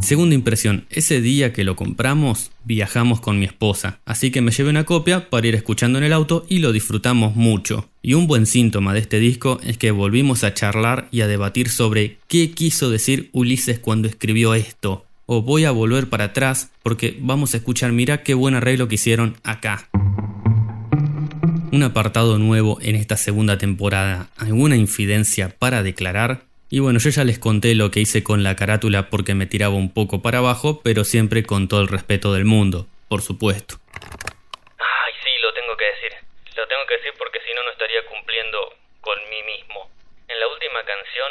Segunda 0.00 0.34
impresión, 0.34 0.84
ese 0.90 1.20
día 1.20 1.52
que 1.52 1.62
lo 1.62 1.76
compramos 1.76 2.50
viajamos 2.64 3.20
con 3.20 3.38
mi 3.38 3.44
esposa, 3.44 4.00
así 4.04 4.32
que 4.32 4.40
me 4.40 4.50
llevé 4.50 4.70
una 4.70 4.82
copia 4.82 5.30
para 5.30 5.46
ir 5.46 5.54
escuchando 5.54 5.98
en 5.98 6.04
el 6.04 6.12
auto 6.12 6.44
y 6.48 6.58
lo 6.58 6.72
disfrutamos 6.72 7.36
mucho. 7.36 7.88
Y 8.02 8.14
un 8.14 8.26
buen 8.26 8.46
síntoma 8.46 8.94
de 8.94 8.98
este 8.98 9.20
disco 9.20 9.60
es 9.62 9.78
que 9.78 9.92
volvimos 9.92 10.42
a 10.42 10.54
charlar 10.54 11.06
y 11.12 11.20
a 11.20 11.28
debatir 11.28 11.68
sobre 11.68 12.16
qué 12.26 12.50
quiso 12.50 12.90
decir 12.90 13.30
Ulises 13.32 13.78
cuando 13.78 14.08
escribió 14.08 14.54
esto. 14.54 15.06
O 15.26 15.42
voy 15.42 15.64
a 15.64 15.70
volver 15.70 16.10
para 16.10 16.24
atrás 16.24 16.72
porque 16.82 17.16
vamos 17.18 17.54
a 17.54 17.58
escuchar, 17.58 17.92
mira 17.92 18.22
qué 18.22 18.34
buen 18.34 18.54
arreglo 18.54 18.88
que 18.88 18.96
hicieron 18.96 19.36
acá. 19.44 19.88
Un 21.70 21.82
apartado 21.84 22.38
nuevo 22.38 22.78
en 22.82 22.96
esta 22.96 23.16
segunda 23.16 23.56
temporada. 23.56 24.28
¿Alguna 24.36 24.76
infidencia 24.76 25.48
para 25.58 25.82
declarar? 25.82 26.42
Y 26.68 26.80
bueno, 26.80 26.98
yo 26.98 27.10
ya 27.10 27.24
les 27.24 27.38
conté 27.38 27.74
lo 27.74 27.90
que 27.90 28.00
hice 28.00 28.24
con 28.24 28.42
la 28.42 28.56
carátula 28.56 29.10
porque 29.10 29.34
me 29.34 29.46
tiraba 29.46 29.74
un 29.74 29.92
poco 29.92 30.22
para 30.22 30.38
abajo, 30.38 30.80
pero 30.82 31.04
siempre 31.04 31.44
con 31.44 31.68
todo 31.68 31.82
el 31.82 31.88
respeto 31.88 32.32
del 32.34 32.44
mundo, 32.44 32.86
por 33.08 33.22
supuesto. 33.22 33.76
Ay, 33.92 35.12
sí, 35.22 35.30
lo 35.40 35.52
tengo 35.54 35.76
que 35.76 35.84
decir. 35.84 36.12
Lo 36.56 36.66
tengo 36.66 36.84
que 36.88 36.96
decir 36.96 37.12
porque 37.16 37.38
si 37.46 37.54
no, 37.54 37.62
no 37.62 37.70
estaría 37.70 38.04
cumpliendo 38.08 38.58
con 39.00 39.18
mí 39.30 39.40
mismo. 39.44 39.88
En 40.28 40.40
la 40.40 40.48
última 40.48 40.80
canción, 40.84 41.30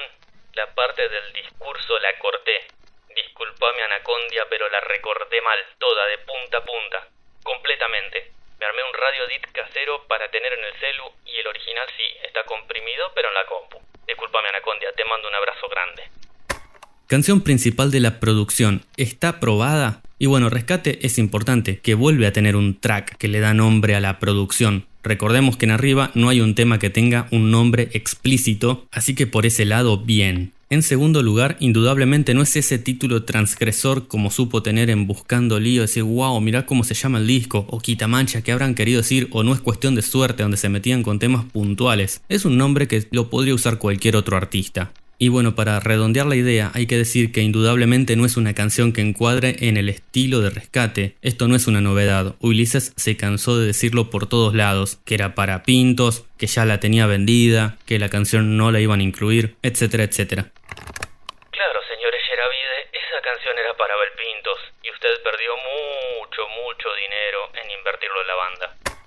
la 0.54 0.74
parte 0.74 1.02
del 1.10 1.34
discurso 1.34 2.00
la 2.00 2.18
corté. 2.22 2.81
Disculpame 3.15 3.82
Anacondia, 3.84 4.45
pero 4.50 4.69
la 4.69 4.80
recorté 4.82 5.41
mal, 5.41 5.60
toda, 5.78 6.06
de 6.08 6.17
punta 6.19 6.58
a 6.58 6.65
punta, 6.65 7.08
completamente. 7.43 8.32
Me 8.60 8.65
armé 8.65 8.82
un 8.84 8.93
radio 8.93 9.28
dit 9.28 9.45
casero 9.52 10.06
para 10.08 10.30
tener 10.30 10.54
en 10.54 10.63
el 10.63 10.74
celu 10.80 11.06
y 11.26 11.38
el 11.38 11.47
original 11.47 11.88
sí, 11.97 12.04
está 12.26 12.43
comprimido, 12.43 13.12
pero 13.15 13.30
en 13.30 13.34
la 13.36 13.45
compu. 13.45 13.82
Disculpame 14.08 14.50
Anacondia, 14.50 14.89
te 14.95 15.06
mando 15.06 15.28
un 15.28 15.36
abrazo 15.36 15.67
grande. 15.67 16.04
Canción 17.08 17.43
principal 17.43 17.91
de 17.91 18.00
la 18.00 18.19
producción, 18.19 18.86
¿está 18.95 19.30
aprobada? 19.30 20.02
Y 20.17 20.28
bueno, 20.28 20.50
Rescate 20.50 21.06
es 21.06 21.17
importante, 21.17 21.80
que 21.80 21.95
vuelve 21.95 22.28
a 22.28 22.32
tener 22.32 22.56
un 22.56 22.80
track 22.80 23.17
que 23.17 23.28
le 23.28 23.39
da 23.39 23.54
nombre 23.54 23.95
a 23.95 24.00
la 24.00 24.19
producción. 24.19 24.88
Recordemos 25.04 25.58
que 25.58 25.65
en 25.65 25.71
arriba 25.71 26.12
no 26.13 26.30
hay 26.30 26.41
un 26.41 26.56
tema 26.56 26.78
que 26.78 26.91
tenga 26.91 27.28
un 27.32 27.50
nombre 27.50 27.89
explícito, 27.93 28.86
así 28.91 29.15
que 29.15 29.28
por 29.28 29.45
ese 29.45 29.65
lado 29.65 29.97
bien. 29.97 30.54
En 30.72 30.84
segundo 30.84 31.22
lugar, 31.22 31.58
indudablemente 31.60 32.34
no 32.34 32.44
es 32.44 32.56
ese 32.56 32.80
título 32.80 33.26
transgresor 33.26 34.08
como 34.08 34.32
supo 34.32 34.64
tener 34.64 34.90
en 34.90 35.06
Buscando 35.06 35.60
Lío, 35.60 35.82
decir, 35.82 36.04
wow, 36.04 36.40
mirá 36.40 36.66
cómo 36.66 36.86
se 36.86 36.94
llama 36.94 37.18
el 37.18 37.28
disco, 37.28 37.66
o 37.70 37.82
Quitamancha, 37.82 38.42
que 38.42 38.54
habrán 38.54 38.74
querido 38.74 39.02
decir, 39.02 39.28
o 39.32 39.44
no 39.44 39.54
es 39.54 39.60
cuestión 39.60 39.96
de 39.96 40.02
suerte, 40.02 40.44
donde 40.44 40.56
se 40.56 40.70
metían 40.70 41.04
con 41.04 41.20
temas 41.20 41.44
puntuales. 41.44 42.22
Es 42.30 42.46
un 42.46 42.58
nombre 42.58 42.88
que 42.88 43.06
lo 43.12 43.30
podría 43.30 43.54
usar 43.54 43.80
cualquier 43.80 44.16
otro 44.16 44.38
artista. 44.38 44.94
Y 45.24 45.30
bueno, 45.30 45.54
para 45.54 45.80
redondear 45.80 46.26
la 46.26 46.36
idea, 46.36 46.72
hay 46.74 46.88
que 46.88 46.98
decir 46.98 47.32
que 47.32 47.42
indudablemente 47.42 48.16
no 48.16 48.26
es 48.26 48.38
una 48.38 48.56
canción 48.56 48.92
que 48.92 49.02
encuadre 49.02 49.56
en 49.60 49.78
el 49.78 49.88
estilo 49.88 50.40
de 50.40 50.50
rescate. 50.50 51.16
Esto 51.22 51.48
no 51.48 51.56
es 51.56 51.68
una 51.68 51.80
novedad. 51.80 52.34
Ulises 52.40 52.92
se 52.98 53.18
cansó 53.18 53.60
de 53.60 53.68
decirlo 53.68 54.10
por 54.10 54.28
todos 54.28 54.56
lados, 54.56 54.98
que 55.06 55.14
era 55.14 55.36
para 55.36 55.62
pintos, 55.62 56.26
que 56.40 56.48
ya 56.48 56.66
la 56.66 56.80
tenía 56.80 57.06
vendida, 57.06 57.78
que 57.86 58.00
la 58.00 58.10
canción 58.10 58.58
no 58.58 58.72
la 58.72 58.80
iban 58.80 59.00
a 59.00 59.04
incluir, 59.04 59.58
etcétera, 59.62 60.06
etcétera. 60.06 60.50
Claro, 61.52 61.80
señores 61.86 62.22
Yeravide, 62.26 62.90
esa 62.90 63.22
canción 63.22 63.54
era 63.60 63.78
para 63.78 63.94
Belpintos 63.94 64.58
y 64.82 64.90
usted 64.90 65.22
perdió 65.22 65.54
mucho, 65.54 66.42
mucho 66.66 66.90
dinero 66.98 67.40
en 67.62 67.70
invertirlo 67.70 68.22
en 68.22 68.28
la 68.28 68.36
banda. 68.42 69.01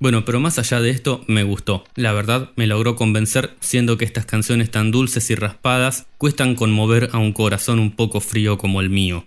Bueno, 0.00 0.24
pero 0.24 0.40
más 0.40 0.58
allá 0.58 0.80
de 0.80 0.88
esto, 0.88 1.22
me 1.28 1.42
gustó. 1.42 1.84
La 1.94 2.14
verdad, 2.14 2.52
me 2.56 2.66
logró 2.66 2.96
convencer, 2.96 3.50
siendo 3.60 3.98
que 3.98 4.06
estas 4.06 4.24
canciones 4.24 4.70
tan 4.70 4.90
dulces 4.90 5.30
y 5.30 5.34
raspadas 5.34 6.06
cuestan 6.16 6.54
conmover 6.54 7.10
a 7.12 7.18
un 7.18 7.34
corazón 7.34 7.78
un 7.78 7.90
poco 7.90 8.22
frío 8.22 8.56
como 8.56 8.80
el 8.80 8.88
mío. 8.88 9.26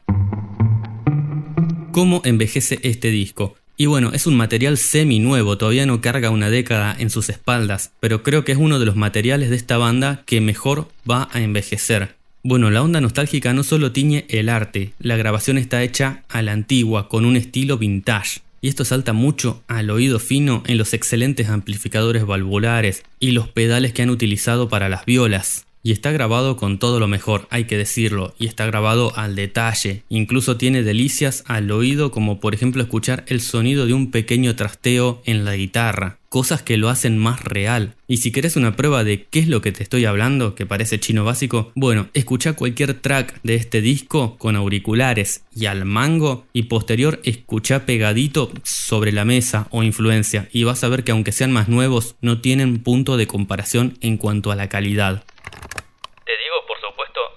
¿Cómo 1.92 2.24
envejece 2.26 2.80
este 2.82 3.12
disco? 3.12 3.56
Y 3.78 3.86
bueno, 3.86 4.14
es 4.14 4.26
un 4.26 4.36
material 4.36 4.80
semi 4.80 5.20
nuevo, 5.20 5.60
todavía 5.60 5.86
no 5.86 6.02
carga 6.02 6.32
una 6.32 6.50
década 6.50 6.96
en 6.98 7.12
sus 7.12 7.30
espaldas, 7.30 7.92
pero 8.00 8.24
creo 8.24 8.44
que 8.44 8.54
es 8.54 8.58
uno 8.58 8.80
de 8.80 8.88
los 8.88 8.96
materiales 8.96 9.52
de 9.52 9.58
esta 9.58 9.78
banda 9.78 10.24
que 10.26 10.42
mejor 10.42 10.88
va 11.10 11.30
a 11.32 11.42
envejecer. 11.42 12.16
Bueno, 12.44 12.72
la 12.72 12.82
onda 12.82 13.00
nostálgica 13.00 13.54
no 13.54 13.62
solo 13.62 13.92
tiñe 13.92 14.26
el 14.28 14.50
arte, 14.50 14.94
la 14.98 15.18
grabación 15.18 15.60
está 15.60 15.84
hecha 15.84 16.24
a 16.30 16.42
la 16.42 16.52
antigua, 16.52 17.10
con 17.10 17.26
un 17.26 17.36
estilo 17.36 17.78
vintage 17.78 18.42
y 18.64 18.70
esto 18.70 18.86
salta 18.86 19.12
mucho 19.12 19.62
al 19.68 19.90
oído 19.90 20.20
fino 20.20 20.64
en 20.66 20.78
los 20.78 20.94
excelentes 20.94 21.50
amplificadores 21.50 22.26
valvulares 22.26 23.04
y 23.20 23.32
los 23.32 23.50
pedales 23.50 23.92
que 23.92 24.04
han 24.04 24.10
utilizado 24.10 24.70
para 24.70 24.88
las 24.88 25.06
violas. 25.06 25.66
Y 25.86 25.92
está 25.92 26.14
grabado 26.14 26.56
con 26.56 26.80
todo 26.80 26.98
lo 26.98 27.10
mejor, 27.10 27.46
hay 27.50 27.66
que 27.66 27.78
decirlo, 27.78 28.34
y 28.40 28.48
está 28.48 28.66
grabado 28.66 29.12
al 29.18 29.36
detalle. 29.36 30.04
Incluso 30.08 30.56
tiene 30.56 30.82
delicias 30.82 31.44
al 31.46 31.70
oído 31.72 32.10
como 32.10 32.40
por 32.40 32.54
ejemplo 32.54 32.82
escuchar 32.82 33.26
el 33.28 33.42
sonido 33.42 33.86
de 33.86 33.94
un 33.94 34.10
pequeño 34.10 34.56
trasteo 34.56 35.22
en 35.26 35.44
la 35.44 35.58
guitarra, 35.58 36.20
cosas 36.30 36.62
que 36.62 36.78
lo 36.78 36.88
hacen 36.88 37.18
más 37.18 37.44
real. 37.44 37.96
Y 38.08 38.18
si 38.18 38.32
querés 38.32 38.56
una 38.56 38.78
prueba 38.78 39.04
de 39.04 39.26
qué 39.26 39.40
es 39.40 39.50
lo 39.50 39.60
que 39.60 39.74
te 39.74 39.84
estoy 39.84 40.06
hablando, 40.06 40.56
que 40.56 40.66
parece 40.66 41.02
chino 41.02 41.26
básico, 41.26 41.74
bueno, 41.76 42.08
escucha 42.14 42.54
cualquier 42.54 42.94
track 42.94 43.42
de 43.44 43.56
este 43.56 43.82
disco 43.82 44.38
con 44.38 44.56
auriculares 44.56 45.44
y 45.54 45.66
al 45.66 45.84
mango 45.84 46.46
y 46.54 46.64
posterior 46.64 47.20
escucha 47.26 47.86
pegadito 47.86 48.54
sobre 48.64 49.12
la 49.12 49.26
mesa 49.26 49.68
o 49.70 49.84
influencia 49.84 50.48
y 50.54 50.64
vas 50.64 50.82
a 50.86 50.88
ver 50.88 51.04
que 51.04 51.12
aunque 51.12 51.34
sean 51.34 51.52
más 51.52 51.68
nuevos 51.68 52.16
no 52.22 52.40
tienen 52.40 52.80
punto 52.80 53.18
de 53.18 53.28
comparación 53.28 53.98
en 54.00 54.16
cuanto 54.16 54.50
a 54.50 54.56
la 54.56 54.70
calidad 54.70 55.26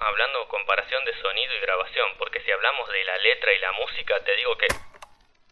hablando 0.07 0.49
comparación 0.49 1.05
de 1.05 1.13
sonido 1.21 1.53
y 1.57 1.61
grabación, 1.61 2.07
porque 2.19 2.41
si 2.45 2.51
hablamos 2.51 2.89
de 2.89 3.05
la 3.05 3.17
letra 3.19 3.51
y 3.53 3.61
la 3.61 3.73
música, 3.73 4.15
te 4.25 4.37
digo 4.37 4.57
que... 4.57 4.67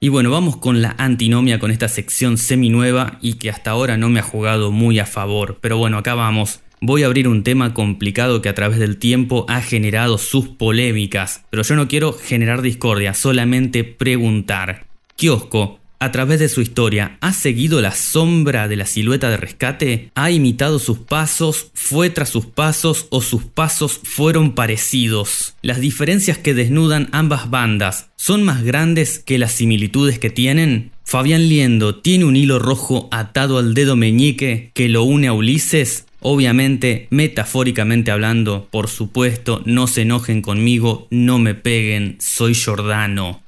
Y 0.01 0.09
bueno, 0.09 0.31
vamos 0.31 0.57
con 0.57 0.83
la 0.83 0.95
antinomia, 0.99 1.59
con 1.59 1.71
esta 1.71 1.89
sección 1.89 2.37
semi 2.37 2.69
nueva 2.69 3.19
y 3.21 3.39
que 3.39 3.51
hasta 3.51 3.71
ahora 3.71 3.97
no 3.97 4.09
me 4.11 4.21
ha 4.21 4.23
jugado 4.23 4.71
muy 4.71 4.99
a 4.99 5.07
favor. 5.07 5.59
Pero 5.61 5.79
bueno, 5.79 5.99
acá 5.99 6.15
vamos. 6.15 6.63
Voy 6.81 7.03
a 7.03 7.07
abrir 7.07 7.29
un 7.29 7.43
tema 7.43 7.73
complicado 7.73 8.43
que 8.43 8.49
a 8.49 8.55
través 8.55 8.79
del 8.79 8.99
tiempo 8.99 9.47
ha 9.49 9.63
generado 9.63 10.19
sus 10.19 10.49
polémicas, 10.49 11.47
pero 11.51 11.63
yo 11.63 11.77
no 11.77 11.89
quiero 11.89 12.13
generar 12.13 12.61
discordia, 12.61 13.15
solamente 13.15 13.85
preguntar. 13.85 14.85
Kiosco, 15.17 15.81
a 16.05 16.13
través 16.13 16.39
de 16.39 16.51
su 16.51 16.61
historia, 16.61 17.17
ha 17.23 17.33
seguido 17.33 17.81
la 17.81 17.93
sombra 17.93 18.69
de 18.69 18.77
la 18.77 18.85
silueta 18.85 19.31
de 19.31 19.39
rescate, 19.39 20.11
ha 20.15 20.31
imitado 20.31 20.79
sus 20.79 20.99
pasos, 20.99 21.71
fue 21.73 22.11
tras 22.11 22.29
sus 22.29 22.45
pasos 22.45 23.07
o 23.09 23.23
sus 23.23 23.45
pasos 23.45 24.01
fueron 24.03 24.55
parecidos. 24.55 25.55
Las 25.63 25.81
diferencias 25.81 26.37
que 26.37 26.53
desnudan 26.53 27.09
ambas 27.13 27.49
bandas 27.49 28.11
son 28.17 28.43
más 28.43 28.63
grandes 28.63 29.19
que 29.19 29.39
las 29.39 29.53
similitudes 29.53 30.19
que 30.19 30.29
tienen. 30.29 30.91
Fabián 31.05 31.49
Liendo 31.49 31.97
tiene 31.97 32.27
un 32.27 32.37
hilo 32.37 32.59
rojo 32.59 33.09
atado 33.11 33.57
al 33.57 33.73
dedo 33.73 33.97
meñique 33.97 34.73
que 34.75 34.91
lo 34.91 35.05
une 35.05 35.29
a 35.29 35.33
Ulises. 35.33 36.05
Obviamente, 36.21 37.07
metafóricamente 37.11 38.11
hablando, 38.11 38.69
por 38.71 38.89
supuesto, 38.89 39.63
no 39.65 39.87
se 39.87 40.03
enojen 40.03 40.43
conmigo, 40.43 41.07
no 41.11 41.39
me 41.39 41.55
peguen, 41.55 42.17
soy 42.19 42.55
Jordano 42.55 43.44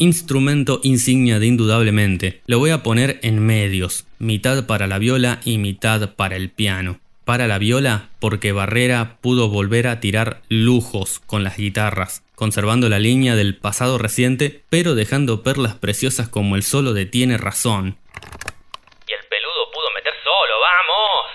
instrumento 0.00 0.80
insignia 0.82 1.38
de 1.38 1.46
indudablemente. 1.46 2.40
Lo 2.46 2.58
voy 2.58 2.70
a 2.70 2.82
poner 2.82 3.20
en 3.22 3.38
medios, 3.38 4.06
mitad 4.18 4.66
para 4.66 4.86
la 4.86 4.98
viola 4.98 5.40
y 5.44 5.58
mitad 5.58 6.14
para 6.16 6.36
el 6.36 6.50
piano. 6.50 6.98
Para 7.26 7.46
la 7.46 7.58
viola, 7.58 8.08
porque 8.18 8.50
Barrera 8.50 9.18
pudo 9.20 9.48
volver 9.48 9.86
a 9.86 10.00
tirar 10.00 10.40
lujos 10.48 11.20
con 11.20 11.44
las 11.44 11.58
guitarras, 11.58 12.24
conservando 12.34 12.88
la 12.88 12.98
línea 12.98 13.36
del 13.36 13.58
pasado 13.58 13.98
reciente, 13.98 14.64
pero 14.70 14.94
dejando 14.94 15.42
perlas 15.42 15.74
preciosas 15.76 16.30
como 16.30 16.56
el 16.56 16.62
solo 16.62 16.94
de 16.94 17.04
Tiene 17.04 17.36
razón. 17.36 17.98
Y 19.06 19.12
el 19.12 19.24
peludo 19.28 19.70
pudo 19.70 19.90
meter 19.94 20.14
solo, 20.24 20.54
vamos. 20.60 21.26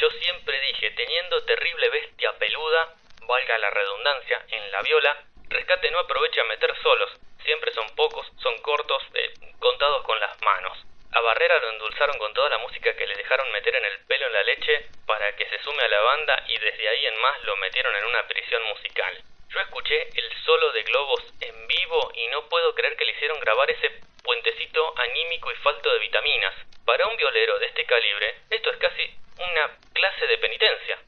Yo 0.00 0.08
siempre 0.24 0.56
dije, 0.72 0.90
teniendo 0.96 1.44
terrible 1.44 1.90
bestia 1.90 2.32
peluda, 2.38 2.96
valga 3.28 3.58
la 3.58 3.68
redundancia, 3.68 4.38
en 4.48 4.72
la 4.72 4.82
viola, 4.82 5.12
Rescate 5.48 5.90
no 5.92 6.00
aprovecha 6.00 6.42
meter 6.48 6.70
solos, 6.82 7.10
siempre 7.46 7.72
son 7.72 7.88
pocos, 7.94 8.26
son 8.42 8.58
cortos, 8.60 9.02
eh, 9.14 9.32
contados 9.58 10.02
con 10.02 10.18
las 10.20 10.38
manos. 10.42 10.76
A 11.12 11.20
Barrera 11.20 11.58
lo 11.60 11.70
endulzaron 11.70 12.18
con 12.18 12.34
toda 12.34 12.50
la 12.50 12.58
música 12.58 12.94
que 12.94 13.06
le 13.06 13.14
dejaron 13.14 13.50
meter 13.52 13.74
en 13.74 13.84
el 13.84 14.04
pelo 14.06 14.26
en 14.26 14.32
la 14.32 14.42
leche 14.42 14.86
para 15.06 15.34
que 15.36 15.48
se 15.48 15.62
sume 15.62 15.82
a 15.82 15.88
la 15.88 16.00
banda 16.00 16.44
y 16.48 16.58
desde 16.58 16.88
ahí 16.88 17.06
en 17.06 17.18
más 17.20 17.42
lo 17.44 17.56
metieron 17.56 17.94
en 17.96 18.04
una 18.04 18.26
prisión 18.26 18.62
musical. 18.64 19.16
Yo 19.48 19.60
escuché 19.60 20.08
el 20.14 20.44
solo 20.44 20.72
de 20.72 20.82
globos 20.82 21.22
en 21.40 21.66
vivo 21.68 22.10
y 22.14 22.26
no 22.28 22.48
puedo 22.48 22.74
creer 22.74 22.96
que 22.96 23.04
le 23.04 23.12
hicieron 23.12 23.38
grabar 23.40 23.70
ese 23.70 23.90
puentecito 24.22 24.92
anímico 24.98 25.50
y 25.52 25.56
falto 25.56 25.90
de 25.92 26.00
vitaminas. 26.00 26.54
Para 26.84 27.06
un 27.06 27.16
violero 27.16 27.58
de 27.60 27.66
este 27.66 27.84
calibre, 27.86 28.34
esto 28.50 28.70
es 28.70 28.76
casi 28.78 29.14
una 29.38 29.78
clase 29.94 30.26
de 30.26 30.38
penitencia. 30.38 30.98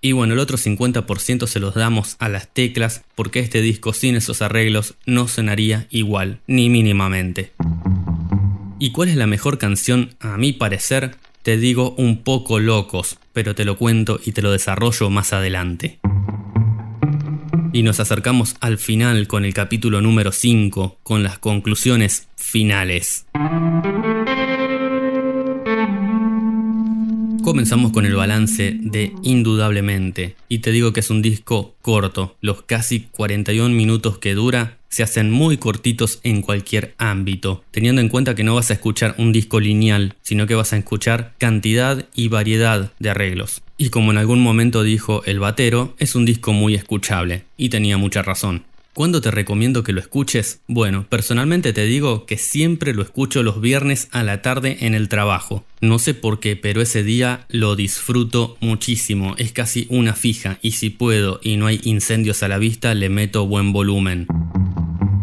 Y 0.00 0.12
bueno, 0.12 0.34
el 0.34 0.38
otro 0.38 0.56
50% 0.56 1.46
se 1.46 1.58
los 1.58 1.74
damos 1.74 2.16
a 2.20 2.28
las 2.28 2.48
teclas 2.48 3.02
porque 3.14 3.40
este 3.40 3.60
disco 3.60 3.92
sin 3.92 4.14
esos 4.14 4.42
arreglos 4.42 4.94
no 5.06 5.26
sonaría 5.26 5.86
igual, 5.90 6.40
ni 6.46 6.70
mínimamente. 6.70 7.52
¿Y 8.78 8.92
cuál 8.92 9.08
es 9.08 9.16
la 9.16 9.26
mejor 9.26 9.58
canción 9.58 10.10
a 10.20 10.36
mi 10.36 10.52
parecer? 10.52 11.16
Te 11.42 11.56
digo 11.56 11.94
un 11.98 12.22
poco 12.22 12.60
locos, 12.60 13.18
pero 13.32 13.56
te 13.56 13.64
lo 13.64 13.76
cuento 13.76 14.20
y 14.24 14.32
te 14.32 14.42
lo 14.42 14.52
desarrollo 14.52 15.10
más 15.10 15.32
adelante. 15.32 15.98
Y 17.72 17.82
nos 17.82 17.98
acercamos 17.98 18.54
al 18.60 18.78
final 18.78 19.26
con 19.26 19.44
el 19.44 19.52
capítulo 19.52 20.00
número 20.00 20.30
5, 20.30 20.98
con 21.02 21.24
las 21.24 21.38
conclusiones 21.38 22.28
finales. 22.36 23.26
Comenzamos 27.48 27.92
con 27.92 28.04
el 28.04 28.14
balance 28.14 28.76
de 28.78 29.14
Indudablemente, 29.22 30.36
y 30.50 30.58
te 30.58 30.70
digo 30.70 30.92
que 30.92 31.00
es 31.00 31.08
un 31.08 31.22
disco 31.22 31.74
corto, 31.80 32.36
los 32.42 32.60
casi 32.64 33.08
41 33.10 33.74
minutos 33.74 34.18
que 34.18 34.34
dura 34.34 34.76
se 34.90 35.02
hacen 35.02 35.30
muy 35.30 35.56
cortitos 35.56 36.20
en 36.24 36.42
cualquier 36.42 36.94
ámbito, 36.98 37.64
teniendo 37.70 38.02
en 38.02 38.10
cuenta 38.10 38.34
que 38.34 38.44
no 38.44 38.54
vas 38.54 38.68
a 38.68 38.74
escuchar 38.74 39.14
un 39.16 39.32
disco 39.32 39.60
lineal, 39.60 40.14
sino 40.20 40.46
que 40.46 40.56
vas 40.56 40.74
a 40.74 40.76
escuchar 40.76 41.32
cantidad 41.38 42.06
y 42.14 42.28
variedad 42.28 42.92
de 42.98 43.08
arreglos. 43.08 43.62
Y 43.78 43.88
como 43.88 44.10
en 44.10 44.18
algún 44.18 44.42
momento 44.42 44.82
dijo 44.82 45.22
el 45.24 45.38
batero, 45.38 45.94
es 45.98 46.14
un 46.14 46.26
disco 46.26 46.52
muy 46.52 46.74
escuchable, 46.74 47.44
y 47.56 47.70
tenía 47.70 47.96
mucha 47.96 48.20
razón. 48.20 48.64
¿Cuándo 48.98 49.20
te 49.20 49.30
recomiendo 49.30 49.84
que 49.84 49.92
lo 49.92 50.00
escuches? 50.00 50.60
Bueno, 50.66 51.06
personalmente 51.08 51.72
te 51.72 51.84
digo 51.84 52.26
que 52.26 52.36
siempre 52.36 52.92
lo 52.92 53.02
escucho 53.02 53.44
los 53.44 53.60
viernes 53.60 54.08
a 54.10 54.24
la 54.24 54.42
tarde 54.42 54.78
en 54.80 54.96
el 54.96 55.08
trabajo. 55.08 55.64
No 55.80 56.00
sé 56.00 56.14
por 56.14 56.40
qué, 56.40 56.56
pero 56.56 56.82
ese 56.82 57.04
día 57.04 57.46
lo 57.48 57.76
disfruto 57.76 58.56
muchísimo. 58.58 59.36
Es 59.38 59.52
casi 59.52 59.86
una 59.88 60.14
fija 60.14 60.58
y 60.62 60.72
si 60.72 60.90
puedo 60.90 61.38
y 61.44 61.58
no 61.58 61.68
hay 61.68 61.80
incendios 61.84 62.42
a 62.42 62.48
la 62.48 62.58
vista 62.58 62.92
le 62.96 63.08
meto 63.08 63.46
buen 63.46 63.72
volumen. 63.72 64.26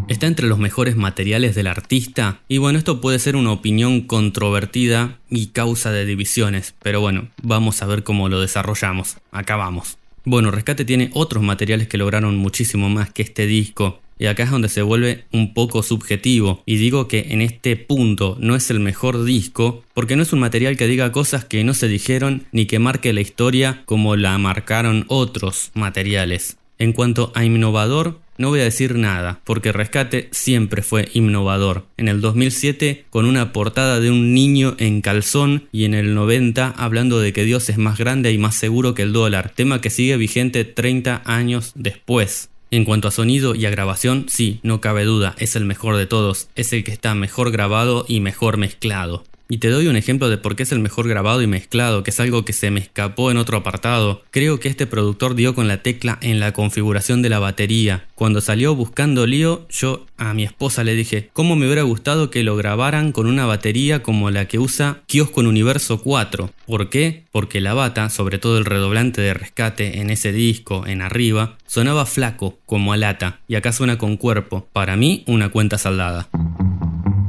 Está 0.08 0.26
entre 0.26 0.46
los 0.46 0.58
mejores 0.58 0.96
materiales 0.96 1.54
del 1.54 1.66
artista 1.66 2.40
y 2.48 2.56
bueno, 2.56 2.78
esto 2.78 3.02
puede 3.02 3.18
ser 3.18 3.36
una 3.36 3.52
opinión 3.52 4.00
controvertida 4.00 5.18
y 5.28 5.48
causa 5.48 5.92
de 5.92 6.06
divisiones, 6.06 6.74
pero 6.82 7.02
bueno, 7.02 7.28
vamos 7.42 7.82
a 7.82 7.86
ver 7.86 8.04
cómo 8.04 8.30
lo 8.30 8.40
desarrollamos. 8.40 9.18
Acá 9.32 9.56
vamos. 9.56 9.98
Bueno, 10.28 10.50
Rescate 10.50 10.84
tiene 10.84 11.10
otros 11.14 11.44
materiales 11.44 11.86
que 11.86 11.98
lograron 11.98 12.36
muchísimo 12.36 12.88
más 12.90 13.10
que 13.12 13.22
este 13.22 13.46
disco. 13.46 14.00
Y 14.18 14.26
acá 14.26 14.42
es 14.42 14.50
donde 14.50 14.68
se 14.68 14.82
vuelve 14.82 15.24
un 15.30 15.54
poco 15.54 15.84
subjetivo. 15.84 16.64
Y 16.66 16.78
digo 16.78 17.06
que 17.06 17.28
en 17.30 17.42
este 17.42 17.76
punto 17.76 18.36
no 18.40 18.56
es 18.56 18.68
el 18.70 18.80
mejor 18.80 19.22
disco 19.22 19.84
porque 19.94 20.16
no 20.16 20.24
es 20.24 20.32
un 20.32 20.40
material 20.40 20.76
que 20.76 20.88
diga 20.88 21.12
cosas 21.12 21.44
que 21.44 21.62
no 21.62 21.74
se 21.74 21.86
dijeron 21.86 22.42
ni 22.50 22.66
que 22.66 22.80
marque 22.80 23.12
la 23.12 23.20
historia 23.20 23.84
como 23.84 24.16
la 24.16 24.36
marcaron 24.36 25.04
otros 25.06 25.70
materiales. 25.74 26.56
En 26.78 26.92
cuanto 26.92 27.30
a 27.36 27.44
innovador, 27.44 28.18
No 28.38 28.50
voy 28.50 28.60
a 28.60 28.64
decir 28.64 28.96
nada, 28.96 29.40
porque 29.44 29.72
Rescate 29.72 30.28
siempre 30.30 30.82
fue 30.82 31.08
innovador. 31.14 31.86
En 31.96 32.08
el 32.08 32.20
2007 32.20 33.06
con 33.08 33.24
una 33.24 33.52
portada 33.52 34.00
de 34.00 34.10
un 34.10 34.34
niño 34.34 34.76
en 34.78 35.00
calzón 35.00 35.68
y 35.72 35.84
en 35.84 35.94
el 35.94 36.14
90 36.14 36.74
hablando 36.76 37.18
de 37.18 37.32
que 37.32 37.44
Dios 37.44 37.68
es 37.68 37.78
más 37.78 37.98
grande 37.98 38.32
y 38.32 38.38
más 38.38 38.54
seguro 38.54 38.94
que 38.94 39.02
el 39.02 39.12
dólar, 39.12 39.52
tema 39.54 39.80
que 39.80 39.90
sigue 39.90 40.16
vigente 40.16 40.64
30 40.64 41.22
años 41.24 41.72
después. 41.74 42.50
En 42.70 42.84
cuanto 42.84 43.08
a 43.08 43.12
sonido 43.12 43.54
y 43.54 43.64
a 43.64 43.70
grabación, 43.70 44.26
sí, 44.28 44.58
no 44.62 44.80
cabe 44.80 45.04
duda, 45.04 45.34
es 45.38 45.54
el 45.54 45.64
mejor 45.64 45.96
de 45.96 46.06
todos, 46.06 46.48
es 46.56 46.72
el 46.72 46.82
que 46.82 46.90
está 46.90 47.14
mejor 47.14 47.52
grabado 47.52 48.04
y 48.08 48.20
mejor 48.20 48.56
mezclado. 48.56 49.24
Y 49.48 49.58
te 49.58 49.70
doy 49.70 49.86
un 49.86 49.96
ejemplo 49.96 50.28
de 50.28 50.38
por 50.38 50.56
qué 50.56 50.64
es 50.64 50.72
el 50.72 50.80
mejor 50.80 51.06
grabado 51.06 51.40
y 51.40 51.46
mezclado, 51.46 52.02
que 52.02 52.10
es 52.10 52.18
algo 52.18 52.44
que 52.44 52.52
se 52.52 52.72
me 52.72 52.80
escapó 52.80 53.30
en 53.30 53.36
otro 53.36 53.58
apartado. 53.58 54.24
Creo 54.32 54.58
que 54.58 54.68
este 54.68 54.86
productor 54.86 55.36
dio 55.36 55.54
con 55.54 55.68
la 55.68 55.82
tecla 55.82 56.18
en 56.20 56.40
la 56.40 56.52
configuración 56.52 57.22
de 57.22 57.28
la 57.28 57.38
batería. 57.38 58.08
Cuando 58.16 58.40
salió 58.40 58.74
buscando 58.74 59.24
lío, 59.26 59.66
yo 59.70 60.06
a 60.16 60.34
mi 60.34 60.42
esposa 60.42 60.82
le 60.82 60.94
dije, 60.94 61.30
¿cómo 61.32 61.54
me 61.54 61.66
hubiera 61.66 61.82
gustado 61.82 62.28
que 62.30 62.42
lo 62.42 62.56
grabaran 62.56 63.12
con 63.12 63.26
una 63.28 63.46
batería 63.46 64.02
como 64.02 64.30
la 64.30 64.46
que 64.46 64.58
usa 64.58 65.02
Kiosco 65.06 65.42
en 65.42 65.46
Universo 65.46 66.00
4? 66.00 66.50
¿Por 66.66 66.90
qué? 66.90 67.24
Porque 67.30 67.60
la 67.60 67.74
bata, 67.74 68.10
sobre 68.10 68.38
todo 68.38 68.58
el 68.58 68.64
redoblante 68.64 69.20
de 69.20 69.34
rescate 69.34 70.00
en 70.00 70.10
ese 70.10 70.32
disco, 70.32 70.84
en 70.86 71.02
arriba, 71.02 71.56
sonaba 71.66 72.04
flaco, 72.06 72.58
como 72.66 72.92
a 72.92 72.96
lata, 72.96 73.40
y 73.46 73.54
acá 73.54 73.72
suena 73.72 73.96
con 73.96 74.16
cuerpo. 74.16 74.66
Para 74.72 74.96
mí, 74.96 75.22
una 75.26 75.50
cuenta 75.50 75.78
saldada. 75.78 76.28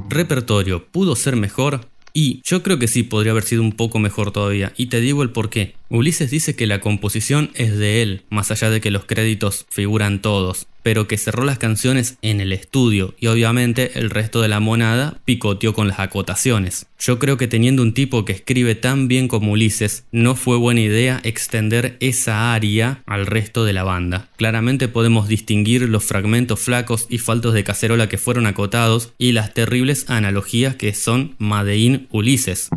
Repertorio, 0.09 0.87
¿pudo 0.87 1.15
ser 1.15 1.35
mejor? 1.35 1.81
Y 2.13 2.41
yo 2.43 2.63
creo 2.63 2.79
que 2.79 2.87
sí 2.87 3.03
podría 3.03 3.31
haber 3.31 3.43
sido 3.43 3.61
un 3.61 3.73
poco 3.73 3.99
mejor 3.99 4.31
todavía, 4.31 4.73
y 4.77 4.87
te 4.87 5.01
digo 5.01 5.23
el 5.23 5.29
por 5.31 5.49
qué. 5.49 5.75
Ulises 5.89 6.31
dice 6.31 6.55
que 6.55 6.67
la 6.67 6.79
composición 6.79 7.51
es 7.55 7.77
de 7.77 8.01
él, 8.01 8.23
más 8.29 8.51
allá 8.51 8.69
de 8.69 8.81
que 8.81 8.91
los 8.91 9.05
créditos 9.05 9.65
figuran 9.69 10.21
todos 10.21 10.67
pero 10.87 11.05
que 11.05 11.17
cerró 11.17 11.43
las 11.43 11.57
canciones 11.57 12.17
en 12.21 12.39
el 12.39 12.53
estudio 12.53 13.13
y 13.19 13.27
obviamente 13.27 13.99
el 13.99 14.09
resto 14.09 14.41
de 14.41 14.47
la 14.47 14.61
monada 14.61 15.19
picoteó 15.25 15.73
con 15.73 15.89
las 15.89 15.99
acotaciones. 15.99 16.85
Yo 16.97 17.19
creo 17.19 17.35
que 17.35 17.49
teniendo 17.49 17.81
un 17.81 17.93
tipo 17.93 18.23
que 18.23 18.31
escribe 18.31 18.73
tan 18.73 19.09
bien 19.09 19.27
como 19.27 19.51
Ulises, 19.51 20.05
no 20.13 20.33
fue 20.35 20.55
buena 20.55 20.79
idea 20.79 21.19
extender 21.25 21.97
esa 21.99 22.53
área 22.53 23.03
al 23.05 23.25
resto 23.25 23.65
de 23.65 23.73
la 23.73 23.83
banda. 23.83 24.29
Claramente 24.37 24.87
podemos 24.87 25.27
distinguir 25.27 25.89
los 25.89 26.05
fragmentos 26.05 26.61
flacos 26.61 27.05
y 27.09 27.17
faltos 27.17 27.53
de 27.53 27.65
cacerola 27.65 28.07
que 28.07 28.17
fueron 28.17 28.45
acotados 28.45 29.11
y 29.17 29.33
las 29.33 29.53
terribles 29.53 30.09
analogías 30.09 30.77
que 30.77 30.93
son 30.93 31.35
Madein 31.37 32.07
Ulises. 32.11 32.69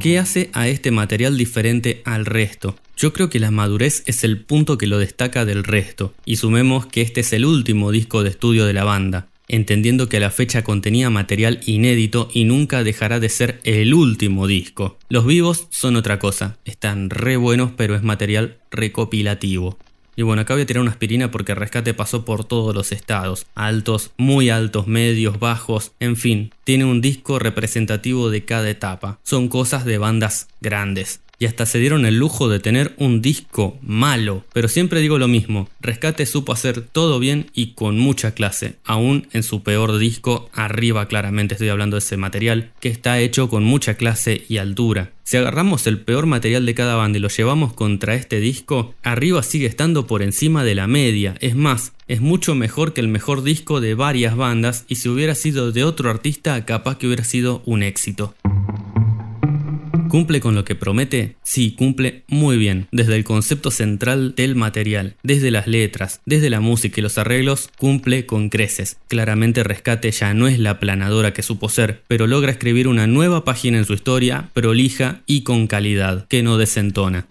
¿Qué 0.00 0.18
hace 0.18 0.48
a 0.54 0.66
este 0.66 0.90
material 0.90 1.36
diferente 1.36 2.00
al 2.06 2.24
resto? 2.24 2.74
Yo 2.96 3.12
creo 3.12 3.28
que 3.28 3.38
la 3.38 3.50
madurez 3.50 4.02
es 4.06 4.24
el 4.24 4.40
punto 4.40 4.78
que 4.78 4.86
lo 4.86 4.96
destaca 4.96 5.44
del 5.44 5.62
resto, 5.62 6.14
y 6.24 6.36
sumemos 6.36 6.86
que 6.86 7.02
este 7.02 7.20
es 7.20 7.34
el 7.34 7.44
último 7.44 7.92
disco 7.92 8.22
de 8.22 8.30
estudio 8.30 8.64
de 8.64 8.72
la 8.72 8.84
banda, 8.84 9.28
entendiendo 9.46 10.08
que 10.08 10.18
la 10.18 10.30
fecha 10.30 10.64
contenía 10.64 11.10
material 11.10 11.60
inédito 11.66 12.30
y 12.32 12.44
nunca 12.44 12.82
dejará 12.82 13.20
de 13.20 13.28
ser 13.28 13.60
el 13.64 13.92
último 13.92 14.46
disco. 14.46 14.96
Los 15.10 15.26
vivos 15.26 15.66
son 15.68 15.96
otra 15.96 16.18
cosa, 16.18 16.56
están 16.64 17.10
re 17.10 17.36
buenos 17.36 17.72
pero 17.76 17.94
es 17.94 18.02
material 18.02 18.56
recopilativo. 18.70 19.76
Y 20.20 20.22
bueno, 20.22 20.42
acá 20.42 20.52
voy 20.52 20.64
a 20.64 20.66
tirar 20.66 20.82
una 20.82 20.90
aspirina 20.90 21.30
porque 21.30 21.54
Rescate 21.54 21.94
pasó 21.94 22.26
por 22.26 22.44
todos 22.44 22.74
los 22.74 22.92
estados, 22.92 23.46
altos, 23.54 24.10
muy 24.18 24.50
altos, 24.50 24.86
medios, 24.86 25.38
bajos, 25.38 25.92
en 25.98 26.14
fin, 26.14 26.52
tiene 26.64 26.84
un 26.84 27.00
disco 27.00 27.38
representativo 27.38 28.28
de 28.28 28.44
cada 28.44 28.68
etapa. 28.68 29.18
Son 29.22 29.48
cosas 29.48 29.86
de 29.86 29.96
bandas 29.96 30.48
grandes 30.60 31.22
y 31.40 31.46
hasta 31.46 31.66
se 31.66 31.80
dieron 31.80 32.06
el 32.06 32.16
lujo 32.16 32.48
de 32.48 32.60
tener 32.60 32.94
un 32.98 33.20
disco 33.20 33.78
malo. 33.82 34.44
Pero 34.52 34.68
siempre 34.68 35.00
digo 35.00 35.18
lo 35.18 35.26
mismo, 35.26 35.68
Rescate 35.80 36.26
supo 36.26 36.52
hacer 36.52 36.82
todo 36.82 37.18
bien 37.18 37.50
y 37.54 37.72
con 37.72 37.98
mucha 37.98 38.32
clase, 38.34 38.74
aún 38.84 39.26
en 39.32 39.42
su 39.42 39.62
peor 39.62 39.98
disco, 39.98 40.50
arriba 40.52 41.06
claramente 41.06 41.54
estoy 41.54 41.70
hablando 41.70 41.96
de 41.96 42.00
ese 42.00 42.18
material, 42.18 42.70
que 42.80 42.90
está 42.90 43.18
hecho 43.18 43.48
con 43.48 43.64
mucha 43.64 43.94
clase 43.94 44.44
y 44.48 44.58
altura. 44.58 45.12
Si 45.24 45.38
agarramos 45.38 45.86
el 45.86 46.00
peor 46.00 46.26
material 46.26 46.66
de 46.66 46.74
cada 46.74 46.96
banda 46.96 47.18
y 47.18 47.22
lo 47.22 47.28
llevamos 47.28 47.72
contra 47.72 48.14
este 48.14 48.40
disco, 48.40 48.94
arriba 49.02 49.42
sigue 49.42 49.66
estando 49.66 50.06
por 50.06 50.22
encima 50.22 50.64
de 50.64 50.74
la 50.74 50.86
media, 50.86 51.36
es 51.40 51.56
más, 51.56 51.92
es 52.08 52.20
mucho 52.20 52.54
mejor 52.54 52.92
que 52.92 53.00
el 53.00 53.08
mejor 53.08 53.42
disco 53.42 53.80
de 53.80 53.94
varias 53.94 54.36
bandas 54.36 54.84
y 54.88 54.96
si 54.96 55.08
hubiera 55.08 55.34
sido 55.34 55.72
de 55.72 55.84
otro 55.84 56.10
artista 56.10 56.66
capaz 56.66 56.98
que 56.98 57.06
hubiera 57.06 57.24
sido 57.24 57.62
un 57.64 57.82
éxito. 57.84 58.34
¿Cumple 60.10 60.40
con 60.40 60.56
lo 60.56 60.64
que 60.64 60.74
promete? 60.74 61.36
Sí, 61.44 61.70
cumple 61.70 62.24
muy 62.26 62.56
bien, 62.56 62.88
desde 62.90 63.14
el 63.14 63.22
concepto 63.22 63.70
central 63.70 64.34
del 64.34 64.56
material, 64.56 65.14
desde 65.22 65.52
las 65.52 65.68
letras, 65.68 66.20
desde 66.26 66.50
la 66.50 66.58
música 66.58 66.98
y 66.98 67.02
los 67.02 67.16
arreglos, 67.16 67.70
cumple 67.78 68.26
con 68.26 68.48
creces. 68.48 68.96
Claramente 69.06 69.62
Rescate 69.62 70.10
ya 70.10 70.34
no 70.34 70.48
es 70.48 70.58
la 70.58 70.80
planadora 70.80 71.32
que 71.32 71.44
supo 71.44 71.68
ser, 71.68 72.02
pero 72.08 72.26
logra 72.26 72.50
escribir 72.50 72.88
una 72.88 73.06
nueva 73.06 73.44
página 73.44 73.78
en 73.78 73.84
su 73.84 73.92
historia, 73.92 74.50
prolija 74.52 75.20
y 75.26 75.42
con 75.42 75.68
calidad, 75.68 76.26
que 76.26 76.42
no 76.42 76.58
desentona. 76.58 77.28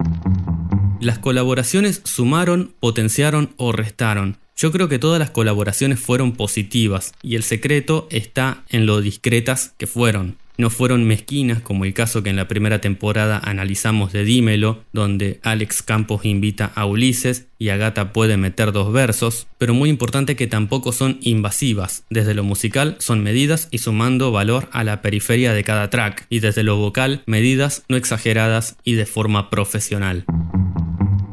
Las 1.02 1.20
colaboraciones 1.20 2.00
sumaron, 2.06 2.72
potenciaron 2.80 3.50
o 3.58 3.74
restaron. 3.74 4.38
Yo 4.56 4.72
creo 4.72 4.88
que 4.88 5.00
todas 5.00 5.20
las 5.20 5.32
colaboraciones 5.32 6.00
fueron 6.00 6.32
positivas 6.32 7.14
y 7.22 7.36
el 7.36 7.44
secreto 7.44 8.08
está 8.10 8.64
en 8.70 8.86
lo 8.86 9.02
discretas 9.02 9.74
que 9.78 9.86
fueron 9.86 10.38
no 10.60 10.70
fueron 10.70 11.06
mezquinas 11.06 11.62
como 11.62 11.86
el 11.86 11.94
caso 11.94 12.22
que 12.22 12.30
en 12.30 12.36
la 12.36 12.50
primera 12.50 12.82
temporada 12.82 13.40
analizamos 13.42 14.12
de 14.12 14.26
Dímelo, 14.26 14.84
donde 14.92 15.40
Alex 15.42 15.82
Campos 15.82 16.26
invita 16.26 16.70
a 16.76 16.86
Ulises 16.86 17.48
y 17.58 17.70
Agata 17.70 18.12
puede 18.12 18.36
meter 18.36 18.74
dos 18.74 18.92
versos, 18.92 19.48
pero 19.58 19.74
muy 19.74 19.90
importante 19.90 20.36
que 20.36 20.48
tampoco 20.48 20.92
son 20.92 21.18
invasivas. 21.22 22.04
Desde 22.10 22.34
lo 22.34 22.44
musical 22.44 22.98
son 23.00 23.24
medidas 23.24 23.70
y 23.72 23.78
sumando 23.78 24.34
valor 24.34 24.68
a 24.74 24.84
la 24.84 25.02
periferia 25.02 25.54
de 25.54 25.64
cada 25.64 25.90
track, 25.90 26.26
y 26.30 26.40
desde 26.40 26.64
lo 26.64 26.76
vocal 26.76 27.24
medidas 27.26 27.86
no 27.88 27.96
exageradas 27.96 28.76
y 28.84 28.96
de 28.96 29.06
forma 29.06 29.50
profesional. 29.50 30.26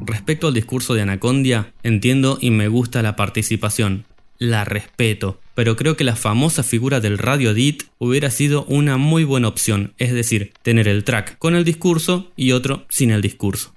Respecto 0.07 0.47
al 0.47 0.55
discurso 0.55 0.95
de 0.95 1.03
Anacondia, 1.03 1.73
entiendo 1.83 2.39
y 2.41 2.53
me 2.53 2.69
gusta 2.69 3.03
la 3.03 3.17
participación, 3.17 4.05
la 4.39 4.65
respeto, 4.65 5.41
pero 5.55 5.77
creo 5.77 5.97
que 5.97 6.05
la 6.05 6.17
famosa 6.17 6.63
figura 6.63 7.01
del 7.01 7.19
radio 7.19 7.51
edit 7.51 7.85
hubiera 7.99 8.31
sido 8.31 8.65
una 8.65 8.97
muy 8.97 9.25
buena 9.25 9.49
opción, 9.49 9.95
es 9.99 10.13
decir, 10.13 10.53
tener 10.63 10.89
el 10.89 11.05
track 11.05 11.39
con 11.39 11.55
el 11.55 11.65
discurso 11.65 12.31
y 12.37 12.53
otro 12.53 12.85
sin 12.89 13.11
el 13.11 13.23
discurso. 13.23 13.73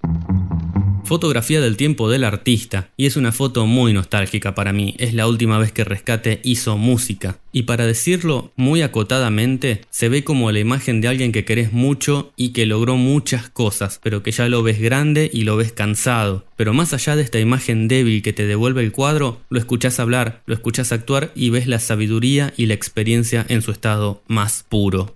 Fotografía 1.10 1.60
del 1.60 1.76
tiempo 1.76 2.08
del 2.08 2.24
artista, 2.24 2.92
y 2.96 3.08
es 3.08 3.18
una 3.18 3.32
foto 3.32 3.66
muy 3.66 3.94
nostálgica 3.94 4.54
para 4.54 4.74
mí, 4.74 4.94
es 5.00 5.16
la 5.16 5.26
última 5.26 5.58
vez 5.58 5.72
que 5.72 5.84
Rescate 5.84 6.40
hizo 6.44 6.78
música. 6.78 7.40
Y 7.52 7.64
para 7.64 7.88
decirlo 7.88 8.54
muy 8.56 8.84
acotadamente, 8.84 9.82
se 9.90 10.08
ve 10.08 10.24
como 10.24 10.52
la 10.52 10.60
imagen 10.60 11.02
de 11.02 11.08
alguien 11.08 11.32
que 11.32 11.46
querés 11.46 11.74
mucho 11.74 12.32
y 12.36 12.50
que 12.50 12.68
logró 12.68 12.96
muchas 12.96 13.50
cosas, 13.50 14.00
pero 14.04 14.22
que 14.22 14.30
ya 14.30 14.48
lo 14.50 14.62
ves 14.62 14.80
grande 14.80 15.32
y 15.34 15.46
lo 15.46 15.58
ves 15.58 15.72
cansado. 15.72 16.46
Pero 16.56 16.76
más 16.76 16.94
allá 16.94 17.16
de 17.16 17.24
esta 17.24 17.40
imagen 17.40 17.88
débil 17.88 18.22
que 18.22 18.32
te 18.32 18.46
devuelve 18.46 18.84
el 18.84 18.92
cuadro, 18.92 19.42
lo 19.50 19.58
escuchás 19.58 20.00
hablar, 20.00 20.44
lo 20.46 20.54
escuchás 20.54 20.92
actuar 20.92 21.32
y 21.34 21.50
ves 21.50 21.66
la 21.66 21.80
sabiduría 21.80 22.54
y 22.56 22.68
la 22.68 22.76
experiencia 22.76 23.48
en 23.50 23.64
su 23.64 23.72
estado 23.72 24.22
más 24.28 24.64
puro. 24.70 25.12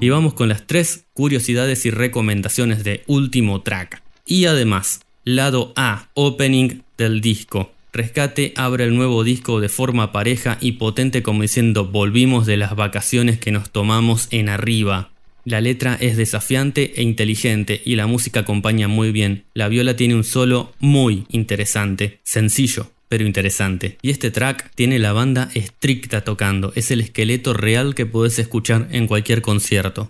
Y 0.00 0.08
vamos 0.08 0.34
con 0.34 0.48
las 0.48 0.66
tres 0.66 1.04
curiosidades 1.12 1.86
y 1.86 1.92
recomendaciones 1.92 2.82
de 2.82 3.04
último 3.06 3.62
track. 3.62 4.02
Y 4.30 4.44
además, 4.44 5.00
lado 5.24 5.72
A, 5.74 6.08
opening 6.14 6.82
del 6.96 7.20
disco. 7.20 7.72
Rescate 7.92 8.54
abre 8.54 8.84
el 8.84 8.94
nuevo 8.94 9.24
disco 9.24 9.58
de 9.60 9.68
forma 9.68 10.12
pareja 10.12 10.56
y 10.60 10.72
potente 10.72 11.24
como 11.24 11.42
diciendo 11.42 11.86
volvimos 11.86 12.46
de 12.46 12.56
las 12.56 12.76
vacaciones 12.76 13.40
que 13.40 13.50
nos 13.50 13.70
tomamos 13.70 14.28
en 14.30 14.48
arriba. 14.48 15.10
La 15.44 15.60
letra 15.60 15.98
es 16.00 16.16
desafiante 16.16 16.92
e 16.94 17.02
inteligente 17.02 17.82
y 17.84 17.96
la 17.96 18.06
música 18.06 18.40
acompaña 18.40 18.86
muy 18.86 19.10
bien. 19.10 19.42
La 19.52 19.66
viola 19.66 19.96
tiene 19.96 20.14
un 20.14 20.22
solo 20.22 20.74
muy 20.78 21.24
interesante, 21.30 22.20
sencillo, 22.22 22.92
pero 23.08 23.26
interesante. 23.26 23.98
Y 24.00 24.10
este 24.10 24.30
track 24.30 24.70
tiene 24.76 25.00
la 25.00 25.12
banda 25.12 25.50
estricta 25.54 26.20
tocando, 26.20 26.72
es 26.76 26.92
el 26.92 27.00
esqueleto 27.00 27.52
real 27.52 27.96
que 27.96 28.06
puedes 28.06 28.38
escuchar 28.38 28.86
en 28.92 29.08
cualquier 29.08 29.42
concierto. 29.42 30.06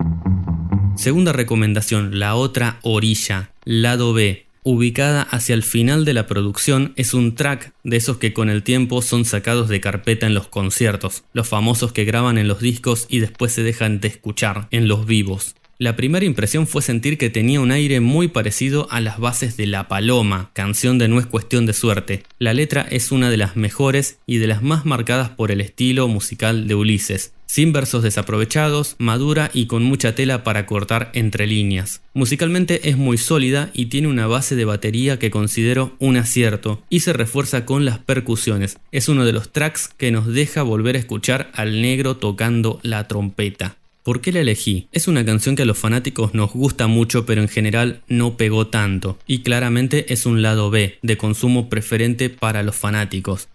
Segunda 0.96 1.32
recomendación, 1.32 2.18
la 2.18 2.34
otra 2.34 2.78
orilla, 2.82 3.52
lado 3.64 4.12
B. 4.12 4.46
Ubicada 4.62 5.22
hacia 5.22 5.54
el 5.54 5.62
final 5.62 6.04
de 6.04 6.12
la 6.12 6.26
producción, 6.26 6.92
es 6.96 7.14
un 7.14 7.34
track 7.34 7.72
de 7.82 7.96
esos 7.96 8.18
que 8.18 8.34
con 8.34 8.50
el 8.50 8.62
tiempo 8.62 9.00
son 9.00 9.24
sacados 9.24 9.70
de 9.70 9.80
carpeta 9.80 10.26
en 10.26 10.34
los 10.34 10.48
conciertos, 10.48 11.24
los 11.32 11.48
famosos 11.48 11.92
que 11.92 12.04
graban 12.04 12.36
en 12.36 12.48
los 12.48 12.60
discos 12.60 13.06
y 13.08 13.20
después 13.20 13.52
se 13.52 13.62
dejan 13.62 14.00
de 14.00 14.08
escuchar 14.08 14.68
en 14.70 14.86
los 14.86 15.06
vivos. 15.06 15.54
La 15.78 15.96
primera 15.96 16.26
impresión 16.26 16.66
fue 16.66 16.82
sentir 16.82 17.16
que 17.16 17.30
tenía 17.30 17.58
un 17.58 17.70
aire 17.70 18.00
muy 18.00 18.28
parecido 18.28 18.86
a 18.90 19.00
las 19.00 19.18
bases 19.18 19.56
de 19.56 19.66
La 19.66 19.88
Paloma, 19.88 20.50
canción 20.52 20.98
de 20.98 21.08
No 21.08 21.18
es 21.18 21.24
cuestión 21.24 21.64
de 21.64 21.72
suerte. 21.72 22.24
La 22.38 22.52
letra 22.52 22.82
es 22.82 23.10
una 23.12 23.30
de 23.30 23.38
las 23.38 23.56
mejores 23.56 24.18
y 24.26 24.36
de 24.36 24.46
las 24.46 24.62
más 24.62 24.84
marcadas 24.84 25.30
por 25.30 25.50
el 25.50 25.62
estilo 25.62 26.06
musical 26.06 26.68
de 26.68 26.74
Ulises. 26.74 27.32
Sin 27.50 27.72
versos 27.72 28.04
desaprovechados, 28.04 28.94
madura 28.98 29.50
y 29.52 29.66
con 29.66 29.82
mucha 29.82 30.14
tela 30.14 30.44
para 30.44 30.66
cortar 30.66 31.10
entre 31.14 31.48
líneas. 31.48 32.00
Musicalmente 32.14 32.88
es 32.88 32.96
muy 32.96 33.18
sólida 33.18 33.70
y 33.72 33.86
tiene 33.86 34.06
una 34.06 34.28
base 34.28 34.54
de 34.54 34.64
batería 34.64 35.18
que 35.18 35.32
considero 35.32 35.96
un 35.98 36.16
acierto 36.16 36.80
y 36.88 37.00
se 37.00 37.12
refuerza 37.12 37.66
con 37.66 37.84
las 37.84 37.98
percusiones. 37.98 38.78
Es 38.92 39.08
uno 39.08 39.24
de 39.24 39.32
los 39.32 39.50
tracks 39.50 39.88
que 39.88 40.12
nos 40.12 40.28
deja 40.28 40.62
volver 40.62 40.94
a 40.94 41.00
escuchar 41.00 41.50
al 41.52 41.82
negro 41.82 42.18
tocando 42.18 42.78
la 42.84 43.08
trompeta. 43.08 43.74
¿Por 44.04 44.20
qué 44.20 44.30
la 44.30 44.42
elegí? 44.42 44.86
Es 44.92 45.08
una 45.08 45.24
canción 45.24 45.56
que 45.56 45.62
a 45.62 45.66
los 45.66 45.76
fanáticos 45.76 46.34
nos 46.34 46.52
gusta 46.52 46.86
mucho 46.86 47.26
pero 47.26 47.42
en 47.42 47.48
general 47.48 48.00
no 48.06 48.36
pegó 48.36 48.68
tanto 48.68 49.18
y 49.26 49.42
claramente 49.42 50.12
es 50.12 50.24
un 50.24 50.40
lado 50.40 50.70
B 50.70 51.00
de 51.02 51.16
consumo 51.18 51.68
preferente 51.68 52.30
para 52.30 52.62
los 52.62 52.76
fanáticos. 52.76 53.48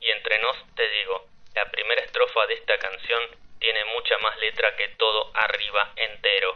Y 0.00 0.08
entre 0.16 0.40
nos 0.40 0.56
te 0.74 0.82
digo, 0.82 1.28
la 1.54 1.70
primera 1.70 2.00
de 2.44 2.54
esta 2.54 2.78
canción 2.78 3.18
tiene 3.58 3.80
mucha 3.96 4.18
más 4.22 4.38
letra 4.38 4.68
que 4.76 4.94
todo 4.98 5.30
arriba 5.34 5.92
entero. 5.96 6.48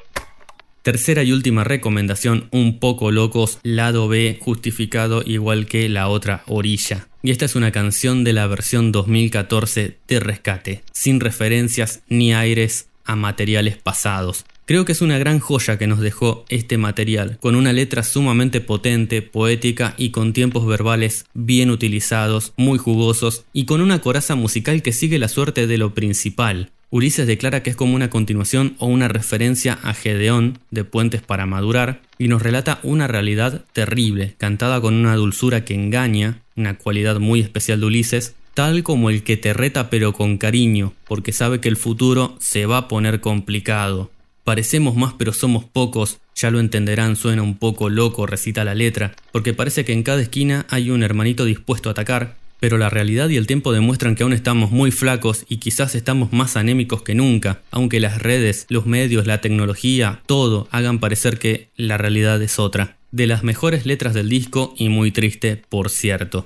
Tercera 0.83 1.23
y 1.23 1.33
última 1.33 1.65
recomendación, 1.65 2.49
un 2.53 2.81
poco 2.81 3.11
locos, 3.11 3.59
lado 3.63 4.09
B 4.09 4.39
justificado 4.41 5.23
igual 5.25 5.67
que 5.67 5.89
la 5.89 6.09
otra 6.09 6.43
orilla. 6.47 7.07
Y 7.23 7.31
esta 7.31 7.45
es 7.45 7.55
una 7.55 7.73
canción 7.73 8.25
de 8.25 8.33
la 8.33 8.47
versión 8.47 8.93
2014 8.93 9.99
de 10.07 10.21
Rescate, 10.21 10.83
sin 10.93 11.21
referencias 11.21 12.03
ni 12.09 12.35
aires 12.35 12.89
a 13.05 13.17
materiales 13.17 13.77
pasados. 13.77 14.45
Creo 14.71 14.85
que 14.85 14.93
es 14.93 15.03
una 15.03 15.19
gran 15.19 15.41
joya 15.41 15.79
que 15.79 15.89
nos 15.89 15.99
dejó 15.99 16.45
este 16.49 16.79
material, 16.79 17.39
con 17.41 17.57
una 17.57 17.73
letra 17.73 18.05
sumamente 18.05 18.61
potente, 18.61 19.21
poética 19.21 19.95
y 19.99 20.11
con 20.11 20.33
tiempos 20.33 20.65
verbales 20.65 21.25
bien 21.35 21.73
utilizados, 21.73 22.53
muy 22.57 22.79
jugosos 22.79 23.45
y 23.53 23.65
con 23.65 23.81
una 23.81 24.01
coraza 24.01 24.37
musical 24.37 24.81
que 24.83 24.93
sigue 24.93 25.19
la 25.19 25.27
suerte 25.27 25.67
de 25.67 25.77
lo 25.77 25.93
principal. 25.93 26.71
Ulises 26.89 27.27
declara 27.27 27.65
que 27.65 27.71
es 27.71 27.75
como 27.75 27.97
una 27.97 28.11
continuación 28.11 28.77
o 28.79 28.87
una 28.87 29.09
referencia 29.09 29.77
a 29.83 29.93
Gedeón 29.93 30.61
de 30.71 30.85
Puentes 30.85 31.21
para 31.21 31.47
Madurar 31.47 32.03
y 32.17 32.29
nos 32.29 32.41
relata 32.41 32.79
una 32.85 33.09
realidad 33.09 33.65
terrible, 33.73 34.37
cantada 34.39 34.81
con 34.81 34.95
una 34.95 35.17
dulzura 35.17 35.65
que 35.65 35.75
engaña, 35.75 36.43
una 36.55 36.79
cualidad 36.79 37.19
muy 37.19 37.41
especial 37.41 37.81
de 37.81 37.87
Ulises, 37.87 38.37
tal 38.55 38.85
como 38.85 39.11
el 39.11 39.25
que 39.25 39.37
te 39.37 39.53
reta 39.53 39.91
pero 39.91 40.13
con 40.13 40.39
cariño, 40.39 40.93
porque 41.09 41.33
sabe 41.33 41.61
que 41.61 41.69
el 41.69 41.77
futuro 41.77 42.37
se 42.39 42.67
va 42.67 42.79
a 42.79 42.87
poner 42.87 43.21
complicado. 43.21 44.13
Parecemos 44.51 44.97
más 44.97 45.15
pero 45.17 45.33
somos 45.33 45.65
pocos, 45.65 46.19
ya 46.35 46.51
lo 46.51 46.59
entenderán, 46.59 47.15
suena 47.15 47.41
un 47.41 47.57
poco 47.57 47.89
loco, 47.89 48.27
recita 48.27 48.65
la 48.65 48.75
letra, 48.75 49.15
porque 49.31 49.55
parece 49.55 49.85
que 49.85 49.93
en 49.93 50.03
cada 50.03 50.21
esquina 50.21 50.67
hay 50.71 50.91
un 50.91 51.05
hermanito 51.05 51.45
dispuesto 51.45 51.89
a 51.89 51.93
atacar, 51.93 52.35
pero 52.59 52.77
la 52.77 52.91
realidad 52.91 53.29
y 53.29 53.37
el 53.37 53.47
tiempo 53.47 53.73
demuestran 53.73 54.17
que 54.17 54.25
aún 54.25 54.33
estamos 54.33 54.73
muy 54.73 54.91
flacos 54.91 55.45
y 55.49 55.59
quizás 55.59 55.95
estamos 55.95 56.33
más 56.33 56.57
anémicos 56.57 57.03
que 57.03 57.15
nunca, 57.15 57.61
aunque 57.71 58.01
las 58.01 58.21
redes, 58.21 58.67
los 58.71 58.87
medios, 58.87 59.25
la 59.25 59.41
tecnología, 59.41 60.21
todo 60.27 60.67
hagan 60.73 60.99
parecer 60.99 61.39
que 61.39 61.69
la 61.77 61.97
realidad 61.97 62.43
es 62.43 62.59
otra. 62.59 62.97
De 63.13 63.29
las 63.29 63.45
mejores 63.45 63.87
letras 63.87 64.15
del 64.15 64.29
disco 64.29 64.75
y 64.77 64.89
muy 64.89 65.13
triste, 65.13 65.63
por 65.69 65.91
cierto 65.91 66.45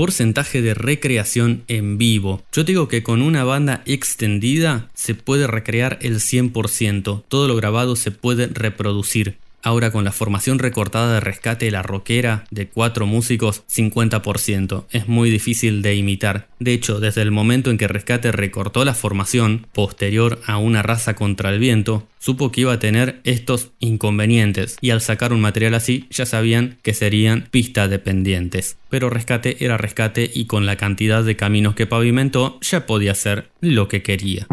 porcentaje 0.00 0.62
de 0.62 0.72
recreación 0.72 1.62
en 1.68 1.98
vivo. 1.98 2.42
Yo 2.52 2.64
digo 2.64 2.88
que 2.88 3.02
con 3.02 3.20
una 3.20 3.44
banda 3.44 3.82
extendida 3.84 4.88
se 4.94 5.14
puede 5.14 5.46
recrear 5.46 5.98
el 6.00 6.20
100%, 6.20 7.24
todo 7.28 7.46
lo 7.46 7.54
grabado 7.54 7.96
se 7.96 8.10
puede 8.10 8.46
reproducir. 8.46 9.36
Ahora 9.62 9.90
con 9.90 10.04
la 10.04 10.12
formación 10.12 10.58
recortada 10.58 11.14
de 11.14 11.20
rescate 11.20 11.70
la 11.70 11.82
rockera 11.82 12.44
de 12.50 12.68
cuatro 12.68 13.06
músicos, 13.06 13.62
50%. 13.68 14.84
Es 14.90 15.08
muy 15.08 15.30
difícil 15.30 15.82
de 15.82 15.94
imitar. 15.94 16.48
De 16.58 16.72
hecho, 16.72 17.00
desde 17.00 17.22
el 17.22 17.30
momento 17.30 17.70
en 17.70 17.78
que 17.78 17.88
Rescate 17.88 18.32
recortó 18.32 18.84
la 18.84 18.94
formación, 18.94 19.66
posterior 19.72 20.40
a 20.46 20.58
una 20.58 20.82
raza 20.82 21.14
contra 21.14 21.50
el 21.50 21.58
viento, 21.58 22.06
supo 22.18 22.52
que 22.52 22.62
iba 22.62 22.72
a 22.72 22.78
tener 22.78 23.20
estos 23.24 23.70
inconvenientes 23.80 24.76
y 24.80 24.90
al 24.90 25.00
sacar 25.00 25.32
un 25.32 25.40
material 25.40 25.74
así 25.74 26.06
ya 26.10 26.26
sabían 26.26 26.78
que 26.82 26.94
serían 26.94 27.48
pista 27.50 27.88
dependientes. 27.88 28.76
Pero 28.88 29.10
Rescate 29.10 29.64
era 29.64 29.78
Rescate 29.78 30.30
y 30.32 30.46
con 30.46 30.66
la 30.66 30.76
cantidad 30.76 31.24
de 31.24 31.36
caminos 31.36 31.74
que 31.74 31.86
pavimentó 31.86 32.58
ya 32.60 32.86
podía 32.86 33.12
hacer 33.12 33.50
lo 33.60 33.88
que 33.88 34.02
quería. 34.02 34.46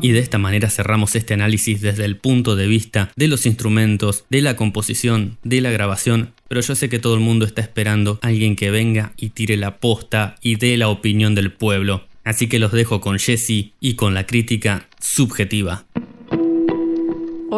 Y 0.00 0.12
de 0.12 0.20
esta 0.20 0.38
manera 0.38 0.70
cerramos 0.70 1.16
este 1.16 1.34
análisis 1.34 1.80
desde 1.80 2.04
el 2.04 2.16
punto 2.16 2.54
de 2.54 2.68
vista 2.68 3.10
de 3.16 3.26
los 3.26 3.44
instrumentos, 3.44 4.24
de 4.30 4.40
la 4.40 4.54
composición, 4.54 5.36
de 5.42 5.60
la 5.60 5.72
grabación, 5.72 6.32
pero 6.46 6.60
yo 6.60 6.76
sé 6.76 6.88
que 6.88 7.00
todo 7.00 7.14
el 7.14 7.20
mundo 7.20 7.44
está 7.44 7.62
esperando 7.62 8.20
a 8.22 8.28
alguien 8.28 8.54
que 8.54 8.70
venga 8.70 9.12
y 9.16 9.30
tire 9.30 9.56
la 9.56 9.78
posta 9.78 10.36
y 10.42 10.54
dé 10.56 10.76
la 10.76 10.88
opinión 10.88 11.34
del 11.34 11.50
pueblo. 11.50 12.06
Así 12.22 12.46
que 12.46 12.60
los 12.60 12.70
dejo 12.70 13.00
con 13.00 13.18
Jesse 13.18 13.72
y 13.80 13.94
con 13.94 14.14
la 14.14 14.26
crítica 14.26 14.88
subjetiva. 15.00 15.86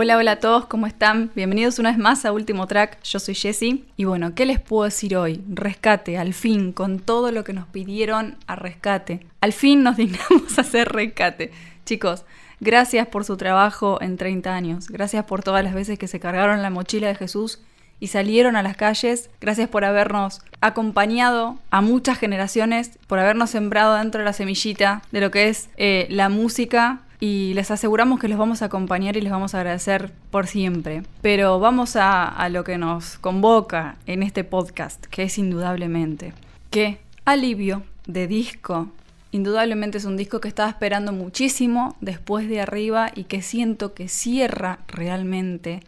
Hola, 0.01 0.17
hola 0.17 0.31
a 0.31 0.37
todos, 0.37 0.67
¿cómo 0.67 0.87
están? 0.87 1.33
Bienvenidos 1.35 1.81
una 1.81 1.91
vez 1.91 1.99
más 1.99 2.25
a 2.25 2.31
Último 2.31 2.69
Track, 2.69 3.03
yo 3.03 3.19
soy 3.19 3.35
Jessie. 3.35 3.85
Y 3.97 4.05
bueno, 4.05 4.33
¿qué 4.37 4.47
les 4.47 4.61
puedo 4.61 4.85
decir 4.85 5.17
hoy? 5.17 5.43
Rescate, 5.49 6.19
al 6.19 6.35
fin, 6.35 6.73
con 6.73 7.01
todo 7.01 7.33
lo 7.33 7.43
que 7.43 7.53
nos 7.53 7.67
pidieron 7.67 8.37
a 8.47 8.55
rescate. 8.55 9.27
Al 9.41 9.53
fin 9.53 9.83
nos 9.83 9.97
dignamos 9.97 10.57
a 10.57 10.61
hacer 10.61 10.93
rescate. 10.93 11.51
Chicos, 11.85 12.25
gracias 12.61 13.09
por 13.09 13.25
su 13.25 13.37
trabajo 13.37 13.99
en 14.01 14.17
30 14.17 14.55
años. 14.55 14.89
Gracias 14.89 15.25
por 15.25 15.43
todas 15.43 15.65
las 15.65 15.75
veces 15.75 15.99
que 15.99 16.07
se 16.07 16.21
cargaron 16.21 16.63
la 16.63 16.71
mochila 16.71 17.09
de 17.09 17.17
Jesús 17.17 17.61
y 17.99 18.07
salieron 18.07 18.55
a 18.55 18.63
las 18.63 18.77
calles. 18.77 19.31
Gracias 19.41 19.69
por 19.69 19.85
habernos 19.85 20.43
acompañado 20.61 21.59
a 21.71 21.81
muchas 21.81 22.19
generaciones, 22.19 23.01
por 23.09 23.19
habernos 23.19 23.51
sembrado 23.51 23.97
dentro 23.97 24.21
de 24.21 24.27
la 24.27 24.33
semillita 24.33 25.03
de 25.11 25.21
lo 25.21 25.33
que 25.33 25.49
es 25.49 25.71
eh, 25.77 26.07
la 26.09 26.29
música 26.29 27.01
y 27.21 27.53
les 27.55 27.71
aseguramos 27.71 28.21
que 28.21 28.29
los 28.29 28.39
vamos 28.39 28.63
a 28.63 28.67
acompañar 28.67 29.17
y 29.17 29.21
les 29.21 29.33
vamos 29.33 29.55
a 29.55 29.59
agradecer 29.59 30.13
por 30.31 30.47
siempre. 30.47 31.03
Pero 31.21 31.59
vamos 31.59 31.97
a, 31.97 32.49
lo 32.51 32.65
que 32.65 32.79
nos 32.79 33.19
convoca 33.19 33.97
en 34.07 34.23
este 34.23 34.45
podcast, 34.45 35.05
que 35.07 35.25
es 35.25 35.39
indudablemente 35.39 36.33
que 36.71 37.01
Alivio 37.25 37.83
de 38.07 38.27
disco 38.27 38.89
indudablemente 39.31 39.99
es 39.99 40.07
un 40.07 40.17
disco 40.17 40.41
que 40.41 40.49
estaba 40.49 40.71
esperando 40.71 41.13
muchísimo 41.13 41.97
después 42.01 42.49
de 42.49 42.61
arriba 42.63 43.11
y 43.15 43.25
que 43.25 43.43
siento 43.43 43.93
que 43.93 44.09
cierra 44.09 44.79
realmente 44.89 45.81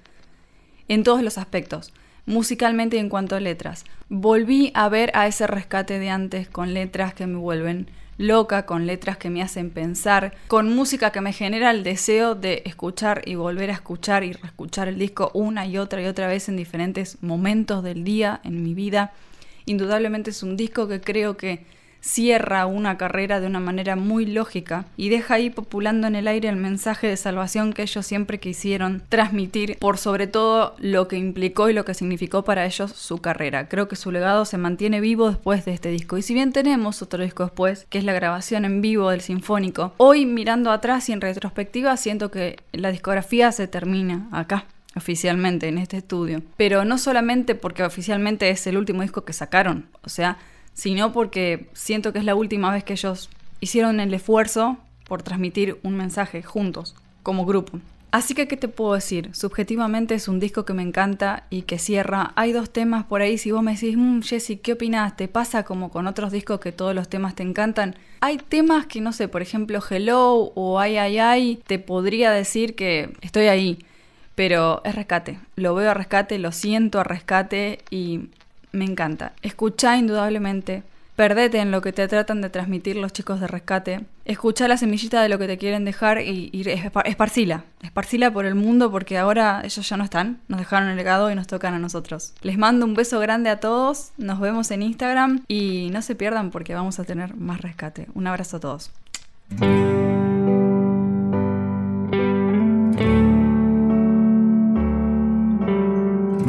en 0.89 1.05
todos 1.05 1.22
los 1.22 1.39
aspectos, 1.39 1.93
musicalmente 2.26 2.97
y 2.97 3.01
en 3.01 3.09
cuanto 3.09 3.37
a 3.37 3.41
letras. 3.41 3.85
Volví 4.11 4.72
a 4.74 4.89
ver 4.89 5.11
a 5.14 5.26
ese 5.26 5.47
rescate 5.47 5.99
de 5.99 6.11
antes 6.11 6.49
con 6.49 6.74
letras 6.74 7.14
que 7.14 7.26
me 7.26 7.39
vuelven 7.39 7.89
loca, 8.20 8.66
con 8.66 8.86
letras 8.86 9.16
que 9.16 9.30
me 9.30 9.42
hacen 9.42 9.70
pensar, 9.70 10.34
con 10.46 10.74
música 10.74 11.10
que 11.10 11.22
me 11.22 11.32
genera 11.32 11.70
el 11.70 11.82
deseo 11.82 12.34
de 12.34 12.62
escuchar 12.66 13.22
y 13.24 13.34
volver 13.34 13.70
a 13.70 13.74
escuchar 13.74 14.24
y 14.24 14.32
reescuchar 14.32 14.88
el 14.88 14.98
disco 14.98 15.30
una 15.32 15.66
y 15.66 15.78
otra 15.78 16.02
y 16.02 16.06
otra 16.06 16.26
vez 16.26 16.48
en 16.48 16.56
diferentes 16.56 17.22
momentos 17.22 17.82
del 17.82 18.04
día 18.04 18.40
en 18.44 18.62
mi 18.62 18.74
vida. 18.74 19.12
Indudablemente 19.64 20.30
es 20.30 20.42
un 20.42 20.56
disco 20.56 20.86
que 20.86 21.00
creo 21.00 21.38
que 21.38 21.64
cierra 22.01 22.66
una 22.66 22.96
carrera 22.96 23.40
de 23.40 23.46
una 23.46 23.61
manera 23.61 23.96
muy 23.96 24.26
lógica 24.26 24.86
y 24.96 25.09
deja 25.09 25.34
ahí 25.34 25.51
populando 25.51 26.07
en 26.07 26.16
el 26.16 26.28
aire 26.28 26.48
el 26.48 26.57
mensaje 26.57 27.07
de 27.07 27.16
salvación 27.16 27.72
que 27.72 27.82
ellos 27.82 28.07
siempre 28.07 28.40
quisieron 28.40 29.03
transmitir 29.09 29.76
por 29.78 29.98
sobre 29.98 30.26
todo 30.26 30.74
lo 30.78 31.09
que 31.09 31.16
implicó 31.16 31.68
y 31.68 31.72
lo 31.72 31.84
que 31.84 31.94
significó 31.94 32.44
para 32.44 32.64
ellos 32.64 32.92
su 32.92 33.18
carrera. 33.18 33.68
Creo 33.68 33.88
que 33.88 33.96
su 33.96 34.11
legado 34.11 34.44
se 34.44 34.59
mantiene 34.59 35.01
vivo 35.01 35.30
después 35.30 35.64
de 35.64 35.72
este 35.72 35.90
disco 35.90 36.18
y 36.18 36.22
si 36.22 36.34
bien 36.34 36.53
tenemos 36.53 37.03
otro 37.03 37.22
disco 37.22 37.44
después, 37.44 37.86
que 37.90 37.98
es 37.98 38.05
la 38.05 38.12
grabación 38.12 38.64
en 38.64 38.80
vivo 38.80 39.11
del 39.11 39.20
Sinfónico, 39.20 39.94
hoy 39.96 40.26
mirando 40.26 40.70
atrás 40.70 41.09
y 41.09 41.12
en 41.12 41.20
retrospectiva 41.20 41.96
siento 41.96 42.30
que 42.30 42.59
la 42.72 42.90
discografía 42.90 43.53
se 43.53 43.68
termina 43.68 44.28
acá 44.32 44.64
oficialmente 44.96 45.68
en 45.68 45.78
este 45.78 45.98
estudio. 45.98 46.42
Pero 46.57 46.84
no 46.84 46.98
solamente 46.98 47.55
porque 47.55 47.82
oficialmente 47.82 48.51
es 48.51 48.66
el 48.66 48.76
último 48.76 49.03
disco 49.03 49.24
que 49.24 49.32
sacaron, 49.32 49.86
o 50.03 50.09
sea, 50.09 50.38
sino 50.81 51.12
porque 51.12 51.66
siento 51.74 52.11
que 52.14 52.20
es 52.20 52.24
la 52.24 52.35
última 52.35 52.72
vez 52.72 52.85
que 52.85 52.95
ellos 52.95 53.28
hicieron 53.61 54.01
el 54.01 54.14
esfuerzo 54.14 54.78
por 55.07 55.22
transmitir 55.22 55.78
un 55.83 55.95
mensaje 55.95 56.43
juntos, 56.43 56.97
como 57.22 57.45
grupo. 57.45 57.78
Así 58.12 58.33
que, 58.33 58.49
¿qué 58.49 58.57
te 58.57 58.66
puedo 58.66 58.95
decir? 58.95 59.28
Subjetivamente 59.35 60.14
es 60.14 60.26
un 60.26 60.41
disco 60.41 60.64
que 60.64 60.72
me 60.72 60.83
encanta 60.83 61.45
y 61.51 61.62
que 61.62 61.78
cierra. 61.78 62.33
Hay 62.35 62.53
dos 62.53 62.70
temas 62.70 63.05
por 63.05 63.20
ahí, 63.20 63.37
si 63.37 63.51
vos 63.51 63.62
me 63.62 63.74
decís, 63.74 63.95
mmm, 63.95 64.20
¿qué 64.62 64.72
opinas? 64.72 65.18
¿Te 65.18 65.28
pasa 65.28 65.64
como 65.64 65.91
con 65.91 66.07
otros 66.07 66.33
discos 66.33 66.61
que 66.61 66.72
todos 66.72 66.95
los 66.95 67.11
temas 67.11 67.35
te 67.35 67.43
encantan? 67.43 67.95
Hay 68.20 68.39
temas 68.39 68.87
que, 68.87 69.03
no 69.03 69.12
sé, 69.12 69.28
por 69.28 69.43
ejemplo, 69.43 69.81
Hello 69.87 70.51
o 70.55 70.81
Ay, 70.81 70.97
ay, 70.97 71.18
ay, 71.18 71.62
te 71.66 71.78
podría 71.78 72.31
decir 72.31 72.74
que 72.74 73.12
estoy 73.20 73.49
ahí. 73.49 73.85
Pero 74.35 74.81
es 74.85 74.95
rescate. 74.95 75.41
Lo 75.57 75.74
veo 75.74 75.91
a 75.91 75.95
rescate, 75.95 76.39
lo 76.39 76.53
siento 76.53 77.01
a 77.01 77.05
rescate 77.05 77.81
y 77.91 78.31
me 78.72 78.84
encanta. 78.84 79.32
Escucha 79.42 79.96
indudablemente, 79.96 80.82
Perdete 81.20 81.58
en 81.58 81.70
lo 81.70 81.82
que 81.82 81.92
te 81.92 82.08
tratan 82.08 82.40
de 82.40 82.48
transmitir 82.48 82.96
los 82.96 83.12
chicos 83.12 83.40
de 83.40 83.46
rescate. 83.46 84.00
Escucha 84.24 84.66
la 84.68 84.78
semillita 84.78 85.20
de 85.20 85.28
lo 85.28 85.38
que 85.38 85.46
te 85.46 85.58
quieren 85.58 85.84
dejar 85.84 86.22
y, 86.22 86.50
esparcila. 87.04 87.64
Esparcila 87.82 88.32
por 88.32 88.46
el 88.46 88.54
mundo 88.54 88.90
porque 88.90 89.18
ahora 89.18 89.60
ellos 89.62 89.86
ya 89.86 89.98
no 89.98 90.04
están. 90.04 90.40
Nos 90.48 90.60
dejaron 90.60 90.88
el 90.88 90.96
legado 90.96 91.30
y 91.30 91.34
nos 91.34 91.46
tocan 91.46 91.74
a 91.74 91.78
nosotros. 91.78 92.32
Les 92.40 92.56
mando 92.56 92.86
un 92.86 92.94
beso 92.94 93.20
grande 93.20 93.50
a 93.50 93.60
todos. 93.60 94.12
Nos 94.16 94.40
vemos 94.40 94.70
en 94.70 94.80
Instagram 94.80 95.44
y 95.46 95.90
no 95.92 96.00
se 96.00 96.14
pierdan 96.14 96.50
porque 96.50 96.74
vamos 96.74 96.98
a 96.98 97.04
tener 97.04 97.34
más 97.36 97.60
rescate. 97.60 98.06
Un 98.14 98.26
abrazo 98.26 98.56
a 98.56 98.60
todos. 98.60 98.90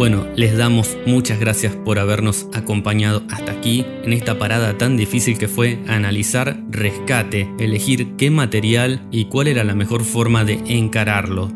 Bueno, 0.01 0.25
les 0.35 0.57
damos 0.57 0.97
muchas 1.05 1.39
gracias 1.39 1.75
por 1.75 1.99
habernos 1.99 2.47
acompañado 2.53 3.21
hasta 3.29 3.51
aquí 3.51 3.85
en 4.03 4.13
esta 4.13 4.39
parada 4.39 4.75
tan 4.75 4.97
difícil 4.97 5.37
que 5.37 5.47
fue 5.47 5.77
analizar 5.87 6.59
rescate, 6.71 7.47
elegir 7.59 8.15
qué 8.17 8.31
material 8.31 9.07
y 9.11 9.25
cuál 9.25 9.47
era 9.47 9.63
la 9.63 9.75
mejor 9.75 10.03
forma 10.03 10.43
de 10.43 10.53
encararlo. 10.65 11.51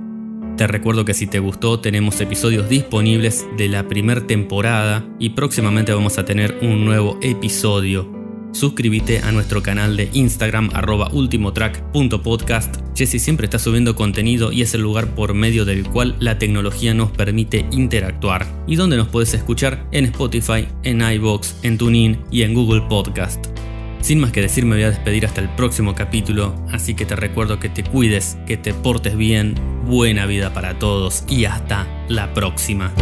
Te 0.57 0.67
recuerdo 0.67 1.05
que 1.05 1.15
si 1.15 1.25
te 1.25 1.39
gustó 1.39 1.79
tenemos 1.79 2.21
episodios 2.21 2.69
disponibles 2.69 3.47
de 3.57 3.67
la 3.67 3.87
primera 3.87 4.27
temporada 4.27 5.03
y 5.17 5.31
próximamente 5.31 5.91
vamos 5.91 6.19
a 6.19 6.25
tener 6.25 6.59
un 6.61 6.85
nuevo 6.85 7.17
episodio 7.23 8.24
suscríbete 8.55 9.19
a 9.19 9.31
nuestro 9.31 9.61
canal 9.61 9.97
de 9.97 10.09
Instagram 10.13 10.69
arroba 10.73 11.09
ultimotrack.podcast. 11.11 12.77
Jesse 12.95 13.21
siempre 13.21 13.45
está 13.45 13.59
subiendo 13.59 13.95
contenido 13.95 14.51
y 14.51 14.61
es 14.61 14.73
el 14.73 14.81
lugar 14.81 15.13
por 15.13 15.33
medio 15.33 15.65
del 15.65 15.87
cual 15.87 16.15
la 16.19 16.39
tecnología 16.39 16.93
nos 16.93 17.11
permite 17.11 17.65
interactuar 17.71 18.47
y 18.65 18.77
donde 18.77 18.97
nos 18.97 19.09
puedes 19.09 19.33
escuchar 19.33 19.85
en 19.91 20.05
Spotify, 20.05 20.67
en 20.83 21.01
iBox, 21.01 21.57
en 21.63 21.77
TuneIn 21.77 22.19
y 22.31 22.43
en 22.43 22.53
Google 22.53 22.83
Podcast. 22.87 23.45
Sin 24.01 24.19
más 24.19 24.31
que 24.31 24.41
decir 24.41 24.65
me 24.65 24.75
voy 24.75 24.83
a 24.83 24.91
despedir 24.91 25.25
hasta 25.25 25.41
el 25.41 25.49
próximo 25.49 25.95
capítulo, 25.95 26.55
así 26.71 26.93
que 26.93 27.05
te 27.05 27.15
recuerdo 27.15 27.59
que 27.59 27.69
te 27.69 27.83
cuides, 27.83 28.37
que 28.45 28.55
te 28.55 28.73
portes 28.73 29.17
bien, 29.17 29.55
buena 29.85 30.25
vida 30.27 30.53
para 30.53 30.79
todos 30.79 31.25
y 31.27 31.45
hasta 31.45 31.87
la 32.07 32.33
próxima. 32.33 32.93